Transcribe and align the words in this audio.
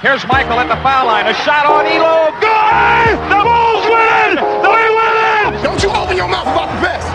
Here's 0.00 0.24
Michael 0.28 0.60
at 0.60 0.68
the 0.68 0.78
foul 0.80 1.06
line. 1.06 1.26
A 1.26 1.34
shot 1.34 1.66
on 1.66 1.82
Ehlo. 1.84 2.30
Good! 2.38 3.18
The 3.26 3.40
Bulls 3.42 3.84
win! 3.90 4.38
They 4.62 4.86
win! 4.94 5.62
Don't 5.64 5.82
you 5.82 5.90
open 5.90 6.16
your 6.16 6.28
mouth 6.28 6.46
about 6.46 6.70
the 6.70 6.80
best. 6.86 7.08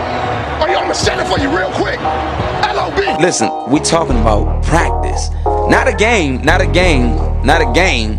Or 0.60 0.68
you, 0.68 0.76
I'm 0.76 0.82
gonna 0.82 0.94
shut 0.94 1.18
it 1.18 1.24
for 1.24 1.40
you 1.40 1.48
real 1.48 1.72
quick. 1.80 1.98
LOB. 1.98 3.22
Listen, 3.22 3.48
we 3.70 3.80
talking 3.80 4.20
about 4.20 4.62
practice. 4.64 5.30
Not 5.46 5.88
a 5.88 5.94
game, 5.96 6.42
not 6.42 6.60
a 6.60 6.66
game, 6.66 7.16
not 7.42 7.62
a 7.62 7.72
game. 7.72 8.18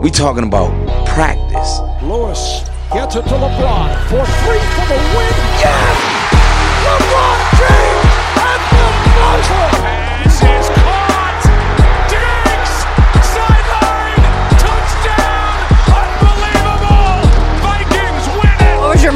We 0.00 0.10
talking 0.10 0.44
about 0.44 0.72
practice. 1.06 1.80
Lewis 2.02 2.64
gets 2.94 3.16
it 3.16 3.22
to 3.28 3.36
LeBron 3.36 4.00
for 4.08 4.24
three 4.48 4.64
for 4.80 4.86
the 4.88 4.98
win. 5.12 5.36
Yes! 5.60 5.96
LeBron 6.88 7.38
James 7.60 8.08
at 8.40 8.60
the 8.72 8.86
buzzer. 9.20 10.05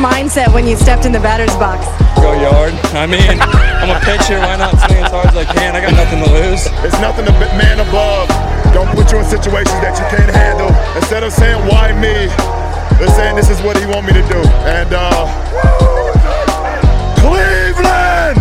Mindset 0.00 0.52
when 0.52 0.66
you 0.66 0.76
stepped 0.76 1.04
in 1.04 1.12
the 1.12 1.20
batter's 1.20 1.54
box? 1.60 1.84
Go 2.16 2.32
yard. 2.40 2.72
I 2.96 3.04
mean, 3.06 3.36
I'm 3.40 3.92
a 3.92 4.00
pitcher. 4.00 4.40
Why 4.40 4.56
not 4.56 4.80
swing 4.88 5.04
as 5.04 5.12
hard 5.12 5.28
as 5.28 5.36
I 5.36 5.44
can? 5.44 5.76
I 5.76 5.80
got 5.84 5.92
nothing 5.92 6.24
to 6.24 6.30
lose. 6.32 6.64
It's 6.80 6.98
nothing 7.00 7.26
to 7.28 7.32
be- 7.36 7.52
man 7.60 7.80
above. 7.80 8.28
Don't 8.72 8.88
put 8.96 9.12
you 9.12 9.18
in 9.18 9.24
situations 9.28 9.76
that 9.84 9.94
you 10.00 10.06
can't 10.08 10.32
handle. 10.32 10.72
Instead 10.96 11.22
of 11.22 11.32
saying 11.32 11.60
why 11.68 11.92
me, 12.00 12.32
they're 12.98 13.12
saying 13.12 13.36
this 13.36 13.50
is 13.50 13.60
what 13.60 13.76
he 13.76 13.84
want 13.86 14.06
me 14.06 14.12
to 14.12 14.24
do. 14.28 14.40
And 14.64 14.88
uh 14.92 15.28
Cleveland! 17.20 18.40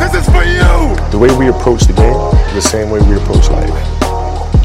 This 0.00 0.14
is 0.16 0.26
for 0.32 0.44
you! 0.44 0.96
The 1.12 1.18
way 1.18 1.28
we 1.36 1.48
approach 1.48 1.84
the 1.84 1.92
game 1.92 2.16
is 2.56 2.64
the 2.64 2.68
same 2.68 2.88
way 2.90 3.00
we 3.00 3.16
approach 3.16 3.50
life. 3.50 3.68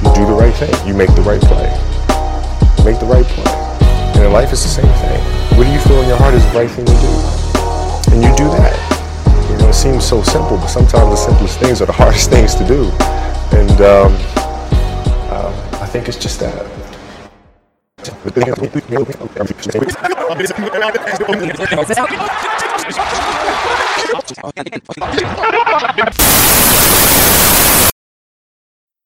You 0.04 0.14
do 0.16 0.26
the 0.26 0.38
right 0.38 0.54
thing. 0.56 0.72
You 0.88 0.94
make 0.94 1.14
the 1.16 1.22
right 1.24 1.42
play. 1.42 1.68
Make 2.86 3.00
the 3.00 3.06
right 3.06 3.26
play. 3.26 3.52
And 4.16 4.24
in 4.24 4.32
life, 4.32 4.52
it's 4.52 4.64
the 4.64 4.70
same 4.82 4.94
thing. 5.04 5.37
What 5.58 5.66
do 5.66 5.72
you 5.72 5.80
feel 5.80 6.00
in 6.04 6.08
your 6.08 6.18
heart 6.18 6.36
is 6.36 6.46
the 6.46 6.60
right 6.60 6.70
thing 6.70 6.86
to 6.86 6.92
do? 6.92 8.14
And 8.14 8.22
you 8.22 8.30
do 8.38 8.46
that. 8.46 9.50
You 9.50 9.58
know, 9.58 9.70
it 9.70 9.74
seems 9.74 10.06
so 10.06 10.22
simple, 10.22 10.56
but 10.56 10.68
sometimes 10.68 11.10
the 11.10 11.16
simplest 11.16 11.60
things 11.60 11.82
are 11.82 11.88
the 11.88 11.94
hardest 12.02 12.30
things 12.30 12.54
to 12.54 12.64
do. 12.68 12.92
And 13.58 13.82
um, 13.82 14.16
uh, 15.34 15.80
I 15.82 15.88
think 15.88 16.08
it's 16.08 16.18
just 16.20 16.40
that. 16.42 16.54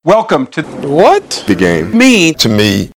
Welcome 0.03 0.47
to 0.47 0.63
What? 0.63 1.45
The 1.47 1.55
game. 1.55 1.97
Me, 1.97 2.33
To 2.33 2.49
me, 2.49 2.91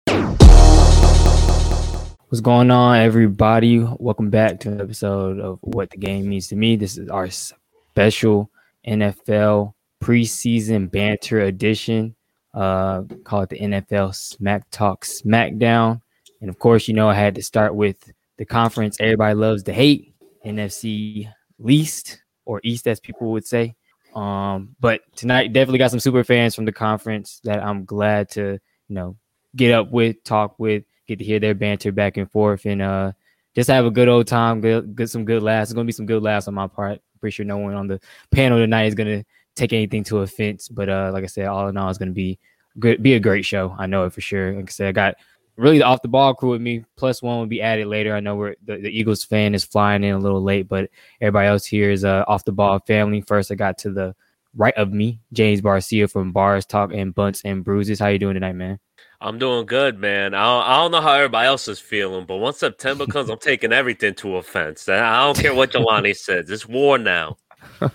What's 2.32 2.40
going 2.40 2.72
on, 2.72 2.96
everybody? 2.96 3.80
Welcome 4.00 4.30
back 4.30 4.62
to 4.62 4.70
an 4.70 4.80
episode 4.80 5.38
of 5.42 5.60
What 5.64 5.90
the 5.90 5.98
Game 5.98 6.30
Means 6.30 6.48
to 6.48 6.56
Me. 6.56 6.78
This 6.78 6.98
is 6.98 7.10
our 7.10 7.30
special 7.30 8.50
NFL 8.88 9.74
preseason 10.02 10.90
banter 10.90 11.42
edition. 11.42 12.16
Uh, 12.54 13.02
call 13.26 13.42
it 13.42 13.50
the 13.50 13.60
NFL 13.60 14.16
Smack 14.16 14.64
Talk 14.72 15.04
Smackdown. 15.04 16.00
And 16.40 16.50
of 16.50 16.58
course, 16.58 16.88
you 16.88 16.94
know, 16.94 17.10
I 17.10 17.16
had 17.16 17.36
to 17.36 17.44
start 17.44 17.76
with 17.76 17.98
the 18.38 18.46
conference 18.46 18.96
everybody 19.02 19.36
loves 19.36 19.64
to 19.64 19.74
hate, 19.74 20.16
NFC 20.46 21.30
least 21.60 22.24
or 22.46 22.62
East, 22.64 22.88
as 22.88 23.02
people 23.02 23.34
would 23.34 23.46
say. 23.46 23.76
Um, 24.16 24.74
but 24.80 25.02
tonight 25.18 25.52
definitely 25.52 25.80
got 25.80 25.92
some 25.92 26.00
super 26.00 26.24
fans 26.24 26.56
from 26.56 26.64
the 26.64 26.72
conference 26.72 27.42
that 27.44 27.62
I'm 27.62 27.84
glad 27.84 28.30
to, 28.30 28.58
you 28.88 28.96
know, 28.96 29.18
get 29.54 29.74
up 29.74 29.92
with, 29.92 30.24
talk 30.24 30.58
with, 30.60 30.86
get 31.08 31.20
to 31.20 31.26
hear 31.26 31.40
their 31.40 31.56
banter 31.56 31.92
back 31.92 32.18
and 32.18 32.30
forth, 32.32 32.66
and 32.66 32.82
uh, 32.82 33.12
just 33.56 33.70
have 33.70 33.86
a 33.86 33.92
good 33.92 34.08
old 34.08 34.28
time, 34.28 34.62
good, 34.62 34.96
good 34.96 35.10
some 35.10 35.26
good 35.26 35.44
laughs. 35.44 35.70
It's 35.70 35.76
gonna 35.76 35.86
be 35.86 35.92
some 35.92 36.06
good 36.06 36.24
laughs 36.24 36.48
on 36.48 36.54
my 36.54 36.68
part. 36.68 37.02
Pretty 37.20 37.34
sure 37.34 37.46
no 37.46 37.58
one 37.58 37.76
on 37.76 37.88
the 37.88 38.00
panel 38.32 38.58
tonight 38.58 38.86
is 38.86 38.96
gonna 38.96 39.24
take 39.56 39.74
anything 39.74 40.04
to 40.06 40.20
offense. 40.20 40.68
But 40.68 40.90
uh, 40.90 41.12
like 41.14 41.24
I 41.24 41.28
said, 41.28 41.48
all 41.48 41.68
in 41.68 41.78
all, 41.78 41.90
it's 41.90 41.98
gonna 41.98 42.12
be 42.12 42.40
good, 42.80 43.04
be 43.04 43.14
a 43.14 43.20
great 43.20 43.46
show. 43.46 43.76
I 43.78 43.88
know 43.88 44.06
it 44.06 44.14
for 44.14 44.22
sure. 44.22 44.54
Like 44.54 44.70
I 44.70 44.72
said, 44.72 44.88
I 44.88 44.92
got 44.92 45.16
really 45.58 45.78
the 45.78 45.86
off 45.86 46.02
the 46.02 46.08
ball 46.08 46.34
crew 46.34 46.52
with 46.52 46.62
me. 46.62 46.84
Plus 46.96 47.22
one 47.22 47.40
will 47.40 47.46
be 47.46 47.62
added 47.62 47.88
later. 47.88 48.16
I 48.16 48.20
know 48.20 48.36
we're 48.36 48.56
the, 48.66 48.78
the 48.78 48.90
Eagles 48.90 49.24
fan 49.24 49.54
is 49.54 49.64
flying 49.64 50.04
in 50.04 50.16
a 50.16 50.20
little 50.20 50.42
late, 50.42 50.68
but 50.68 50.90
everybody 51.20 51.48
else 51.48 51.66
here 51.66 51.92
is 51.92 52.04
uh, 52.04 52.24
off 52.28 52.46
the 52.46 52.52
ball 52.52 52.80
family. 52.88 53.22
First, 53.22 53.52
I 53.52 53.56
got 53.56 53.78
to 53.80 53.92
the 53.92 54.16
right 54.56 54.76
of 54.76 54.92
me, 54.92 55.20
James 55.34 55.62
Barcia 55.62 56.12
from 56.12 56.32
Bars 56.32 56.66
Talk 56.66 56.92
and 56.94 57.14
Bunts 57.14 57.42
and 57.44 57.64
Bruises. 57.64 58.00
How 58.00 58.08
you 58.08 58.20
doing 58.20 58.34
tonight, 58.34 58.54
man? 58.54 58.80
I'm 59.22 59.38
doing 59.38 59.68
good, 59.68 60.00
man. 60.00 60.34
I 60.34 60.44
don't, 60.44 60.64
I 60.64 60.78
don't 60.78 60.92
know 60.92 61.02
how 61.02 61.14
everybody 61.14 61.48
else 61.48 61.68
is 61.68 61.80
feeling, 61.80 62.26
but 62.26 62.38
once 62.38 62.58
September 62.58 63.06
comes, 63.06 63.30
I'm 63.30 63.38
taking 63.38 63.72
everything 63.72 64.16
to 64.16 64.38
offense. 64.38 64.90
I 64.90 65.24
don't 65.24 65.38
care 65.38 65.54
what 65.54 65.72
Jelani 65.72 66.16
says. 66.18 66.50
It's 66.50 66.68
war 66.68 66.98
now. 66.98 67.38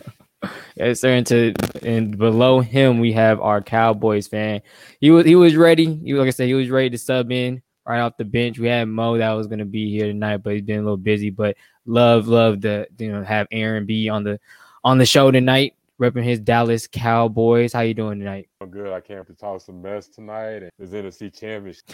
Yes, 0.77 1.01
sir. 1.01 1.13
And 1.13 1.27
to 1.29 1.55
and 1.83 2.17
below 2.17 2.61
him, 2.61 3.01
we 3.01 3.13
have 3.15 3.41
our 3.41 3.63
Cowboys 3.63 4.29
fan. 4.29 4.61
He 5.01 5.11
was 5.11 5.25
he 5.25 5.35
was 5.35 5.57
ready. 5.57 5.95
He 5.95 6.13
like 6.15 6.27
I 6.27 6.31
said, 6.31 6.49
he 6.49 6.55
was 6.55 6.71
ready 6.71 6.91
to 6.91 6.99
sub 6.99 7.33
in 7.33 7.63
right 7.87 8.01
off 8.01 8.19
the 8.19 8.27
bench. 8.27 8.59
We 8.59 8.69
had 8.69 8.87
Mo 8.87 9.17
that 9.17 9.33
was 9.33 9.47
gonna 9.47 9.65
be 9.65 9.91
here 9.91 10.07
tonight, 10.07 10.39
but 10.39 10.53
he's 10.53 10.63
been 10.63 10.81
a 10.81 10.83
little 10.83 10.99
busy. 10.99 11.31
But 11.31 11.57
love, 11.87 12.29
love 12.29 12.61
to 12.61 12.87
you 12.99 13.11
know 13.11 13.25
have 13.25 13.47
Aaron 13.51 13.87
be 13.87 14.11
on 14.11 14.23
the 14.23 14.39
on 14.85 14.99
the 14.99 15.07
show 15.07 15.31
tonight, 15.31 15.75
repping 16.01 16.25
his 16.25 16.41
Dallas 16.41 16.87
Cowboys. 16.87 17.73
How 17.73 17.81
you 17.81 17.95
doing 17.95 18.19
tonight? 18.19 18.49
I'm 18.61 18.71
good. 18.71 18.93
I 18.93 19.01
came 19.01 19.25
to 19.25 19.35
talk 19.35 19.61
some 19.61 19.83
mess 19.83 20.09
tonight. 20.09 20.63
And 20.63 20.71
this 20.79 20.91
NFC 20.91 21.33
Championship. 21.33 21.85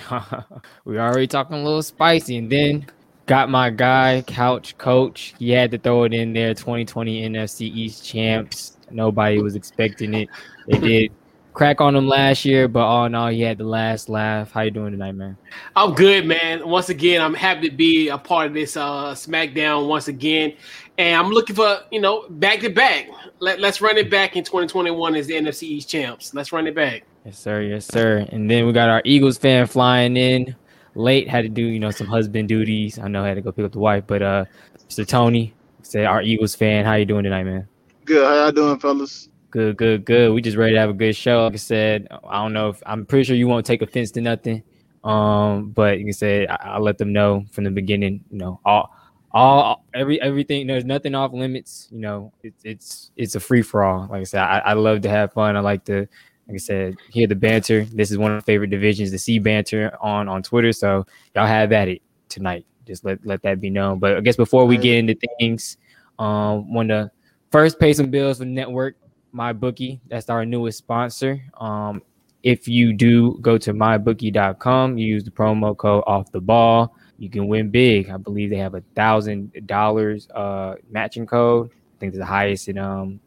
we 0.84 0.98
already 0.98 1.26
talking 1.26 1.56
a 1.56 1.64
little 1.64 1.82
spicy, 1.82 2.36
and 2.38 2.50
then 2.50 2.86
got 3.26 3.48
my 3.48 3.70
guy 3.70 4.22
Couch 4.26 4.76
Coach. 4.78 5.34
He 5.38 5.50
had 5.50 5.70
to 5.70 5.78
throw 5.78 6.04
it 6.04 6.14
in 6.14 6.32
there. 6.32 6.54
2020 6.54 7.28
NFC 7.28 7.62
East 7.62 8.04
champs. 8.04 8.76
Nobody 8.90 9.40
was 9.40 9.54
expecting 9.54 10.14
it. 10.14 10.28
They 10.68 10.78
did 10.78 11.12
crack 11.52 11.80
on 11.80 11.94
him 11.94 12.08
last 12.08 12.44
year, 12.44 12.68
but 12.68 12.80
all 12.80 13.06
in 13.06 13.14
all, 13.14 13.28
he 13.28 13.42
had 13.42 13.58
the 13.58 13.64
last 13.64 14.08
laugh. 14.08 14.52
How 14.52 14.62
you 14.62 14.70
doing 14.70 14.92
tonight, 14.92 15.12
man? 15.12 15.36
I'm 15.76 15.94
good, 15.94 16.26
man. 16.26 16.66
Once 16.66 16.88
again, 16.88 17.20
I'm 17.20 17.34
happy 17.34 17.68
to 17.68 17.76
be 17.76 18.08
a 18.08 18.18
part 18.18 18.48
of 18.48 18.54
this 18.54 18.76
uh, 18.76 19.12
SmackDown 19.14 19.88
once 19.88 20.08
again, 20.08 20.54
and 21.02 21.20
I'm 21.20 21.32
looking 21.32 21.56
for 21.56 21.80
you 21.90 22.00
know 22.00 22.26
back 22.28 22.60
to 22.60 22.70
back. 22.70 23.08
Let, 23.40 23.58
let's 23.58 23.80
run 23.80 23.98
it 23.98 24.08
back 24.08 24.36
in 24.36 24.44
2021 24.44 25.16
as 25.16 25.26
the 25.26 25.34
NFC 25.34 25.64
East 25.64 25.88
champs. 25.88 26.32
Let's 26.32 26.52
run 26.52 26.66
it 26.68 26.76
back. 26.76 27.02
Yes, 27.24 27.38
sir. 27.38 27.62
Yes, 27.62 27.86
sir. 27.86 28.26
And 28.30 28.48
then 28.48 28.66
we 28.66 28.72
got 28.72 28.88
our 28.88 29.02
Eagles 29.04 29.36
fan 29.36 29.66
flying 29.66 30.16
in 30.16 30.54
late. 30.94 31.28
Had 31.28 31.42
to 31.42 31.48
do 31.48 31.62
you 31.62 31.80
know 31.80 31.90
some 31.90 32.06
husband 32.06 32.48
duties. 32.48 32.98
I 33.00 33.08
know 33.08 33.24
I 33.24 33.28
had 33.28 33.34
to 33.34 33.40
go 33.40 33.50
pick 33.50 33.64
up 33.64 33.72
the 33.72 33.80
wife, 33.80 34.04
but 34.06 34.22
uh, 34.22 34.44
Mr. 34.88 35.06
Tony, 35.06 35.54
say 35.82 36.04
our 36.04 36.22
Eagles 36.22 36.54
fan. 36.54 36.84
How 36.84 36.94
you 36.94 37.04
doing 37.04 37.24
tonight, 37.24 37.44
man? 37.44 37.66
Good. 38.04 38.24
How 38.24 38.34
y'all 38.34 38.52
doing, 38.52 38.78
fellas? 38.78 39.28
Good, 39.50 39.76
good, 39.76 40.04
good. 40.04 40.32
We 40.32 40.40
just 40.40 40.56
ready 40.56 40.74
to 40.74 40.80
have 40.80 40.90
a 40.90 40.94
good 40.94 41.16
show. 41.16 41.44
Like 41.44 41.54
I 41.54 41.56
said, 41.56 42.08
I 42.26 42.42
don't 42.42 42.52
know 42.52 42.68
if 42.68 42.82
I'm 42.86 43.04
pretty 43.04 43.24
sure 43.24 43.36
you 43.36 43.48
won't 43.48 43.66
take 43.66 43.82
offense 43.82 44.12
to 44.12 44.20
nothing. 44.20 44.62
Um, 45.02 45.70
but 45.70 45.98
you 45.98 46.04
can 46.04 46.12
say 46.12 46.46
I, 46.46 46.74
I'll 46.74 46.82
let 46.82 46.96
them 46.96 47.12
know 47.12 47.44
from 47.50 47.64
the 47.64 47.70
beginning. 47.70 48.24
You 48.30 48.38
know, 48.38 48.60
all, 48.64 48.94
all, 49.34 49.84
every, 49.94 50.20
everything. 50.20 50.66
There's 50.66 50.84
nothing 50.84 51.14
off 51.14 51.32
limits. 51.32 51.88
You 51.90 52.00
know, 52.00 52.32
it's 52.42 52.64
it's 52.64 53.10
it's 53.16 53.34
a 53.34 53.40
free 53.40 53.62
for 53.62 53.82
all. 53.84 54.08
Like 54.10 54.20
I 54.20 54.24
said, 54.24 54.42
I, 54.42 54.58
I 54.58 54.72
love 54.74 55.00
to 55.02 55.08
have 55.08 55.32
fun. 55.32 55.56
I 55.56 55.60
like 55.60 55.84
to, 55.86 56.00
like 56.48 56.54
I 56.54 56.58
said, 56.58 56.96
hear 57.10 57.26
the 57.26 57.34
banter. 57.34 57.84
This 57.86 58.10
is 58.10 58.18
one 58.18 58.32
of 58.32 58.36
my 58.36 58.42
favorite 58.42 58.70
divisions 58.70 59.10
to 59.10 59.18
see 59.18 59.38
banter 59.38 59.96
on 60.00 60.28
on 60.28 60.42
Twitter. 60.42 60.72
So 60.72 61.06
y'all 61.34 61.46
have 61.46 61.72
at 61.72 61.88
it 61.88 62.02
tonight. 62.28 62.66
Just 62.86 63.04
let 63.04 63.24
let 63.24 63.42
that 63.42 63.60
be 63.60 63.70
known. 63.70 63.98
But 63.98 64.16
I 64.16 64.20
guess 64.20 64.36
before 64.36 64.66
we 64.66 64.76
get 64.76 64.98
into 64.98 65.16
things, 65.38 65.76
um, 66.18 66.72
want 66.72 66.88
to 66.90 67.10
first 67.50 67.78
pay 67.78 67.92
some 67.92 68.10
bills 68.10 68.38
for 68.38 68.44
network 68.44 68.96
my 69.32 69.52
bookie 69.52 70.00
that's 70.08 70.28
our 70.28 70.44
newest 70.44 70.78
sponsor 70.78 71.42
um 71.58 72.02
if 72.42 72.68
you 72.68 72.92
do 72.92 73.38
go 73.40 73.56
to 73.56 73.72
mybookie.com 73.72 74.98
you 74.98 75.06
use 75.06 75.24
the 75.24 75.30
promo 75.30 75.76
code 75.76 76.04
off 76.06 76.30
the 76.32 76.40
ball 76.40 76.94
you 77.18 77.30
can 77.30 77.46
win 77.48 77.70
big. 77.70 78.10
I 78.10 78.16
believe 78.16 78.50
they 78.50 78.56
have 78.56 78.74
a 78.74 78.82
thousand 78.94 79.52
dollars 79.66 80.28
uh 80.30 80.74
matching 80.90 81.26
code. 81.26 81.70
I 81.70 81.98
think 82.00 82.10
it's 82.10 82.18
the 82.18 82.26
highest 82.26 82.68
in 82.68 82.78
um 82.78 83.20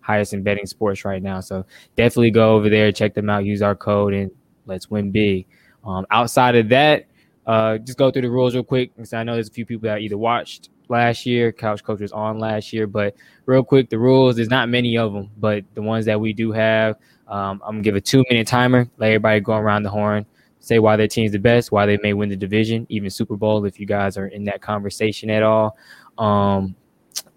highest 0.00 0.32
in 0.34 0.42
betting 0.42 0.66
sports 0.66 1.04
right 1.04 1.22
now. 1.22 1.40
So 1.40 1.64
definitely 1.96 2.30
go 2.30 2.54
over 2.56 2.68
there 2.68 2.90
check 2.92 3.14
them 3.14 3.30
out 3.30 3.44
use 3.44 3.62
our 3.62 3.76
code 3.76 4.14
and 4.14 4.30
let's 4.66 4.90
win 4.90 5.10
big. 5.10 5.46
Um 5.84 6.06
outside 6.10 6.56
of 6.56 6.68
that 6.70 7.06
uh 7.46 7.78
just 7.78 7.98
go 7.98 8.10
through 8.10 8.22
the 8.22 8.30
rules 8.30 8.54
real 8.54 8.64
quick. 8.64 8.94
Because 8.96 9.12
i 9.12 9.22
know 9.22 9.34
there's 9.34 9.48
a 9.48 9.52
few 9.52 9.66
people 9.66 9.88
that 9.88 10.00
either 10.00 10.18
watched 10.18 10.70
last 10.88 11.26
year. 11.26 11.50
Couch 11.50 11.82
Coach 11.82 12.00
was 12.00 12.12
on 12.12 12.38
last 12.38 12.72
year, 12.72 12.86
but 12.86 13.16
real 13.46 13.64
quick, 13.64 13.90
the 13.90 13.98
rules 13.98 14.36
there's 14.36 14.48
not 14.50 14.68
many 14.68 14.96
of 14.96 15.12
them, 15.12 15.30
but 15.38 15.64
the 15.74 15.82
ones 15.82 16.06
that 16.06 16.20
we 16.20 16.32
do 16.32 16.52
have, 16.52 16.96
um, 17.26 17.60
I'm 17.64 17.74
gonna 17.74 17.82
give 17.82 17.96
a 17.96 18.00
two 18.00 18.24
minute 18.30 18.46
timer. 18.46 18.88
Let 18.98 19.08
everybody 19.08 19.40
go 19.40 19.54
around 19.54 19.82
the 19.82 19.90
horn, 19.90 20.24
say 20.62 20.78
why 20.78 20.96
their 20.96 21.08
team's 21.08 21.32
the 21.32 21.38
best, 21.38 21.72
why 21.72 21.84
they 21.84 21.98
may 21.98 22.14
win 22.14 22.28
the 22.28 22.36
division, 22.36 22.86
even 22.88 23.10
Super 23.10 23.36
Bowl 23.36 23.64
if 23.66 23.78
you 23.78 23.86
guys 23.86 24.16
are 24.16 24.28
in 24.28 24.44
that 24.44 24.62
conversation 24.62 25.28
at 25.28 25.42
all. 25.42 25.76
Um, 26.18 26.76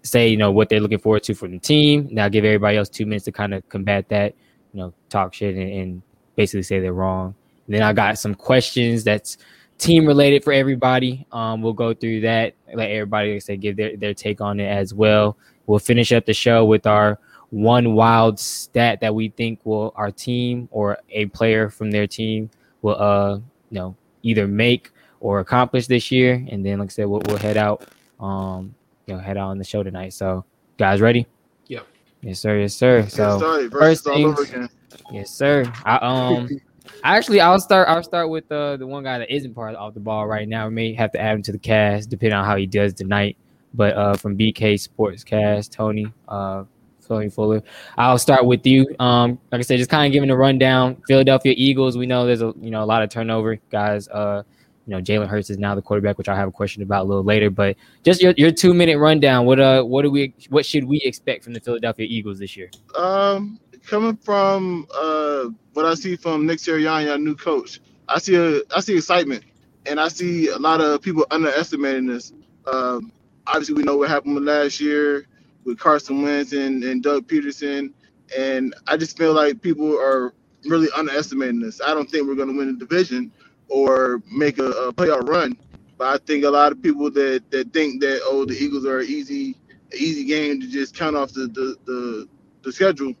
say 0.02 0.28
you 0.28 0.36
know 0.36 0.52
what 0.52 0.68
they're 0.68 0.80
looking 0.80 1.00
forward 1.00 1.24
to 1.24 1.34
from 1.34 1.50
the 1.50 1.58
team. 1.58 2.08
Now 2.12 2.28
give 2.28 2.44
everybody 2.44 2.78
else 2.78 2.88
two 2.88 3.04
minutes 3.04 3.24
to 3.24 3.32
kind 3.32 3.52
of 3.52 3.68
combat 3.68 4.08
that. 4.08 4.34
You 4.72 4.80
know, 4.80 4.94
talk 5.08 5.34
shit 5.34 5.56
and, 5.56 5.72
and 5.72 6.02
basically 6.36 6.62
say 6.62 6.80
they're 6.80 6.92
wrong. 6.92 7.34
then 7.66 7.82
I 7.82 7.92
got 7.92 8.18
some 8.18 8.34
questions 8.34 9.02
that's 9.04 9.38
team 9.78 10.06
related 10.06 10.44
for 10.44 10.52
everybody. 10.52 11.26
Um, 11.32 11.62
we'll 11.62 11.72
go 11.72 11.94
through 11.94 12.20
that, 12.20 12.54
let 12.72 12.90
everybody 12.90 13.34
like 13.34 13.42
say 13.42 13.56
give 13.56 13.76
their, 13.76 13.96
their 13.96 14.14
take 14.14 14.40
on 14.40 14.60
it 14.60 14.66
as 14.66 14.94
well. 14.94 15.36
We'll 15.66 15.78
finish 15.78 16.12
up 16.12 16.26
the 16.26 16.34
show 16.34 16.64
with 16.64 16.86
our 16.86 17.18
one 17.50 17.94
wild 17.94 18.38
stat 18.38 19.00
that 19.00 19.14
we 19.14 19.30
think 19.30 19.60
will 19.64 19.92
our 19.96 20.10
team 20.10 20.68
or 20.70 20.98
a 21.10 21.26
player 21.26 21.70
from 21.70 21.90
their 21.90 22.06
team 22.06 22.50
will 22.86 23.02
uh 23.02 23.36
you 23.70 23.78
know 23.78 23.96
either 24.22 24.46
make 24.46 24.90
or 25.20 25.40
accomplish 25.40 25.86
this 25.86 26.10
year. 26.10 26.44
And 26.50 26.64
then 26.64 26.78
like 26.78 26.88
I 26.88 26.92
said, 26.92 27.06
we'll, 27.06 27.22
we'll 27.26 27.38
head 27.38 27.56
out 27.56 27.86
um 28.20 28.74
you 29.06 29.14
know 29.14 29.20
head 29.20 29.36
out 29.36 29.48
on 29.48 29.58
the 29.58 29.64
show 29.64 29.82
tonight. 29.82 30.12
So 30.12 30.44
guys 30.78 31.00
ready? 31.00 31.26
Yep. 31.66 31.86
Yes, 32.22 32.40
sir. 32.40 32.60
Yes, 32.60 32.74
sir. 32.74 33.06
So 33.08 33.38
started. 33.38 33.72
first 33.72 34.04
Versus 34.04 34.50
things, 34.50 34.70
yes, 35.12 35.30
sir. 35.30 35.64
I 35.84 35.96
um 35.96 36.48
actually 37.04 37.40
I'll 37.40 37.60
start 37.60 37.88
I'll 37.88 38.02
start 38.02 38.30
with 38.30 38.50
uh, 38.50 38.76
the 38.76 38.86
one 38.86 39.02
guy 39.02 39.18
that 39.18 39.34
isn't 39.34 39.54
part 39.54 39.74
of 39.74 39.94
the 39.94 40.00
ball 40.00 40.26
right 40.26 40.48
now. 40.48 40.68
We 40.68 40.74
may 40.74 40.94
have 40.94 41.12
to 41.12 41.20
add 41.20 41.34
him 41.34 41.42
to 41.42 41.52
the 41.52 41.58
cast 41.58 42.08
depending 42.08 42.38
on 42.38 42.44
how 42.44 42.56
he 42.56 42.66
does 42.66 42.94
tonight. 42.94 43.36
But 43.74 43.96
uh 43.96 44.14
from 44.14 44.38
BK 44.38 44.78
Sports 44.80 45.24
Cast, 45.24 45.72
Tony, 45.72 46.12
uh 46.28 46.64
Tony 47.06 47.28
Fuller. 47.28 47.62
I'll 47.96 48.18
start 48.18 48.44
with 48.44 48.66
you. 48.66 48.86
Um, 48.98 49.38
like 49.52 49.60
I 49.60 49.62
said, 49.62 49.78
just 49.78 49.90
kind 49.90 50.06
of 50.06 50.12
giving 50.12 50.30
a 50.30 50.36
rundown. 50.36 51.02
Philadelphia 51.06 51.54
Eagles. 51.56 51.96
We 51.96 52.06
know 52.06 52.26
there's 52.26 52.42
a 52.42 52.52
you 52.60 52.70
know 52.70 52.82
a 52.82 52.86
lot 52.86 53.02
of 53.02 53.10
turnover, 53.10 53.56
guys. 53.70 54.08
Uh, 54.08 54.42
you 54.86 54.94
know 54.94 55.02
Jalen 55.02 55.28
Hurts 55.28 55.50
is 55.50 55.58
now 55.58 55.74
the 55.74 55.82
quarterback, 55.82 56.16
which 56.16 56.28
I 56.28 56.36
have 56.36 56.48
a 56.48 56.52
question 56.52 56.82
about 56.82 57.04
a 57.04 57.08
little 57.08 57.24
later. 57.24 57.50
But 57.50 57.76
just 58.04 58.22
your, 58.22 58.32
your 58.36 58.52
two 58.52 58.72
minute 58.72 58.98
rundown. 58.98 59.44
What 59.44 59.60
uh 59.60 59.82
what 59.82 60.02
do 60.02 60.10
we 60.10 60.34
what 60.48 60.64
should 60.64 60.84
we 60.84 60.98
expect 60.98 61.44
from 61.44 61.52
the 61.52 61.60
Philadelphia 61.60 62.06
Eagles 62.08 62.38
this 62.38 62.56
year? 62.56 62.70
Um, 62.96 63.58
coming 63.84 64.16
from 64.16 64.86
uh 64.94 65.46
what 65.74 65.86
I 65.86 65.94
see 65.94 66.16
from 66.16 66.46
Nick 66.46 66.58
Sirianni, 66.58 67.10
our 67.10 67.18
new 67.18 67.34
coach, 67.34 67.80
I 68.08 68.18
see 68.18 68.36
a 68.36 68.60
I 68.74 68.80
see 68.80 68.96
excitement, 68.96 69.44
and 69.86 70.00
I 70.00 70.08
see 70.08 70.48
a 70.48 70.56
lot 70.56 70.80
of 70.80 71.02
people 71.02 71.26
underestimating 71.30 72.06
this. 72.06 72.32
Um, 72.72 73.12
obviously, 73.46 73.74
we 73.74 73.82
know 73.82 73.96
what 73.96 74.08
happened 74.08 74.44
last 74.44 74.80
year 74.80 75.26
with 75.66 75.78
Carson 75.78 76.22
Wentz 76.22 76.52
and, 76.52 76.82
and 76.84 77.02
Doug 77.02 77.26
Pederson, 77.28 77.92
and 78.36 78.74
I 78.86 78.96
just 78.96 79.18
feel 79.18 79.34
like 79.34 79.60
people 79.60 79.98
are 79.98 80.32
really 80.64 80.88
underestimating 80.96 81.60
this. 81.60 81.80
I 81.84 81.92
don't 81.92 82.10
think 82.10 82.26
we're 82.26 82.36
going 82.36 82.48
to 82.48 82.56
win 82.56 82.78
the 82.78 82.86
division 82.86 83.32
or 83.68 84.22
make 84.32 84.58
a, 84.58 84.70
a 84.70 84.92
playoff 84.92 85.28
run, 85.28 85.56
but 85.98 86.06
I 86.08 86.24
think 86.24 86.44
a 86.44 86.50
lot 86.50 86.72
of 86.72 86.80
people 86.82 87.10
that 87.10 87.42
that 87.50 87.72
think 87.72 88.00
that 88.00 88.20
oh 88.24 88.46
the 88.46 88.54
Eagles 88.54 88.86
are 88.86 89.00
an 89.00 89.06
easy 89.06 89.56
easy 89.94 90.24
game 90.24 90.60
to 90.60 90.66
just 90.68 90.94
count 90.94 91.16
off 91.16 91.32
the 91.32 91.46
the 91.48 91.76
the, 91.84 92.28
the 92.62 92.72
schedule, 92.72 93.12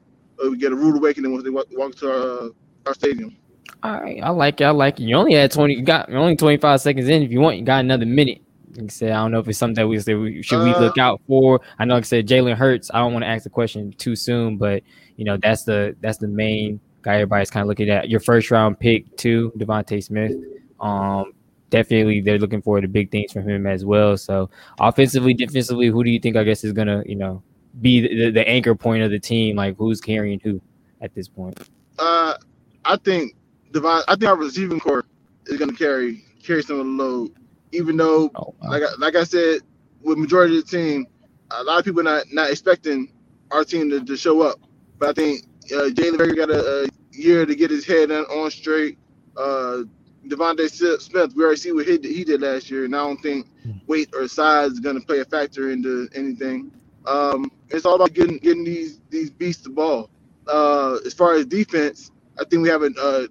uh, 0.44 0.50
we 0.50 0.56
get 0.56 0.72
a 0.72 0.76
rude 0.76 0.96
awakening 0.96 1.32
once 1.32 1.44
they 1.44 1.50
walk, 1.50 1.66
walk 1.72 1.94
to 1.96 2.10
our, 2.10 2.50
our 2.86 2.94
stadium. 2.94 3.36
All 3.82 4.00
right, 4.00 4.22
I 4.22 4.30
like 4.30 4.60
it. 4.60 4.64
I 4.64 4.70
like 4.70 5.00
it. 5.00 5.04
You 5.04 5.16
only 5.16 5.34
had 5.34 5.50
twenty. 5.52 5.74
You 5.74 5.82
got 5.82 6.12
only 6.12 6.36
twenty 6.36 6.56
five 6.56 6.80
seconds 6.80 7.08
in. 7.08 7.22
If 7.22 7.30
you 7.30 7.40
want, 7.40 7.58
you 7.58 7.64
got 7.64 7.80
another 7.80 8.06
minute. 8.06 8.42
Like 8.76 8.84
I 8.84 8.88
said, 8.88 9.12
I 9.12 9.22
don't 9.22 9.32
know 9.32 9.38
if 9.38 9.48
it's 9.48 9.58
something 9.58 9.74
that 9.74 9.88
we 9.88 9.98
say 10.00 10.14
we 10.14 10.42
should 10.42 10.62
we 10.62 10.72
look 10.74 10.98
out 10.98 11.20
for. 11.26 11.60
I 11.78 11.84
know, 11.84 11.94
like 11.94 12.04
I 12.04 12.06
said, 12.06 12.28
Jalen 12.28 12.56
Hurts. 12.56 12.90
I 12.92 12.98
don't 12.98 13.12
want 13.12 13.24
to 13.24 13.28
ask 13.28 13.44
the 13.44 13.50
question 13.50 13.92
too 13.92 14.16
soon, 14.16 14.56
but 14.56 14.82
you 15.16 15.24
know 15.24 15.36
that's 15.36 15.64
the 15.64 15.96
that's 16.00 16.18
the 16.18 16.28
main 16.28 16.80
guy 17.02 17.14
everybody's 17.14 17.50
kind 17.50 17.62
of 17.62 17.68
looking 17.68 17.90
at. 17.90 18.08
Your 18.08 18.20
first 18.20 18.50
round 18.50 18.78
pick 18.78 19.16
too, 19.16 19.52
DeVonta 19.56 20.02
Smith. 20.02 20.32
Um, 20.80 21.32
definitely 21.70 22.20
they're 22.20 22.38
looking 22.38 22.62
forward 22.62 22.82
to 22.82 22.88
big 22.88 23.10
things 23.10 23.32
from 23.32 23.48
him 23.48 23.66
as 23.66 23.84
well. 23.84 24.16
So 24.16 24.50
offensively, 24.78 25.34
defensively, 25.34 25.88
who 25.88 26.04
do 26.04 26.10
you 26.10 26.20
think 26.20 26.36
I 26.36 26.44
guess 26.44 26.64
is 26.64 26.72
gonna 26.72 27.02
you 27.06 27.16
know 27.16 27.42
be 27.80 28.00
the, 28.00 28.30
the 28.30 28.48
anchor 28.48 28.74
point 28.74 29.02
of 29.02 29.10
the 29.10 29.18
team? 29.18 29.56
Like 29.56 29.76
who's 29.76 30.00
carrying 30.00 30.40
who 30.40 30.60
at 31.00 31.14
this 31.14 31.28
point? 31.28 31.58
Uh, 31.98 32.34
I 32.84 32.96
think 32.96 33.34
Devon, 33.72 34.02
I 34.08 34.14
think 34.16 34.24
our 34.24 34.36
receiving 34.36 34.80
core 34.80 35.04
is 35.46 35.58
going 35.58 35.70
to 35.70 35.76
carry 35.76 36.24
carry 36.42 36.62
some 36.62 36.80
of 36.80 36.86
the 36.86 36.92
load. 36.92 37.32
Even 37.72 37.96
though, 37.96 38.32
like 38.68 38.82
I, 38.82 38.94
like 38.98 39.16
I 39.16 39.24
said, 39.24 39.60
with 40.02 40.18
majority 40.18 40.58
of 40.58 40.68
the 40.68 40.76
team, 40.76 41.06
a 41.50 41.62
lot 41.62 41.78
of 41.78 41.84
people 41.84 42.02
not 42.02 42.24
not 42.32 42.50
expecting 42.50 43.12
our 43.50 43.64
team 43.64 43.90
to, 43.90 44.04
to 44.04 44.16
show 44.16 44.42
up. 44.42 44.58
But 44.98 45.10
I 45.10 45.12
think 45.12 45.44
uh, 45.72 45.90
Jalen 45.90 46.18
Baker 46.18 46.34
got 46.34 46.50
a, 46.50 46.84
a 46.84 46.88
year 47.12 47.44
to 47.46 47.54
get 47.54 47.70
his 47.70 47.84
head 47.84 48.10
on, 48.10 48.24
on 48.24 48.50
straight. 48.50 48.98
Uh, 49.36 49.82
DeVonta 50.28 50.68
Smith, 51.00 51.34
we 51.36 51.44
already 51.44 51.58
see 51.58 51.72
what 51.72 51.86
he 51.86 51.98
did, 51.98 52.10
he 52.10 52.24
did 52.24 52.40
last 52.40 52.70
year, 52.70 52.84
and 52.84 52.94
I 52.94 52.98
don't 52.98 53.18
think 53.22 53.46
weight 53.86 54.10
or 54.14 54.26
size 54.28 54.72
is 54.72 54.80
going 54.80 54.98
to 54.98 55.06
play 55.06 55.20
a 55.20 55.24
factor 55.24 55.70
into 55.70 56.08
anything. 56.14 56.72
Um, 57.06 57.50
it's 57.68 57.84
all 57.84 57.94
about 57.94 58.12
getting 58.12 58.38
getting 58.38 58.64
these 58.64 59.00
these 59.10 59.30
beasts 59.30 59.62
the 59.62 59.70
ball. 59.70 60.10
Uh, 60.46 60.98
as 61.04 61.14
far 61.14 61.34
as 61.34 61.46
defense, 61.46 62.10
I 62.40 62.44
think 62.44 62.62
we 62.62 62.68
have 62.68 62.82
a, 62.82 62.90
a, 63.00 63.28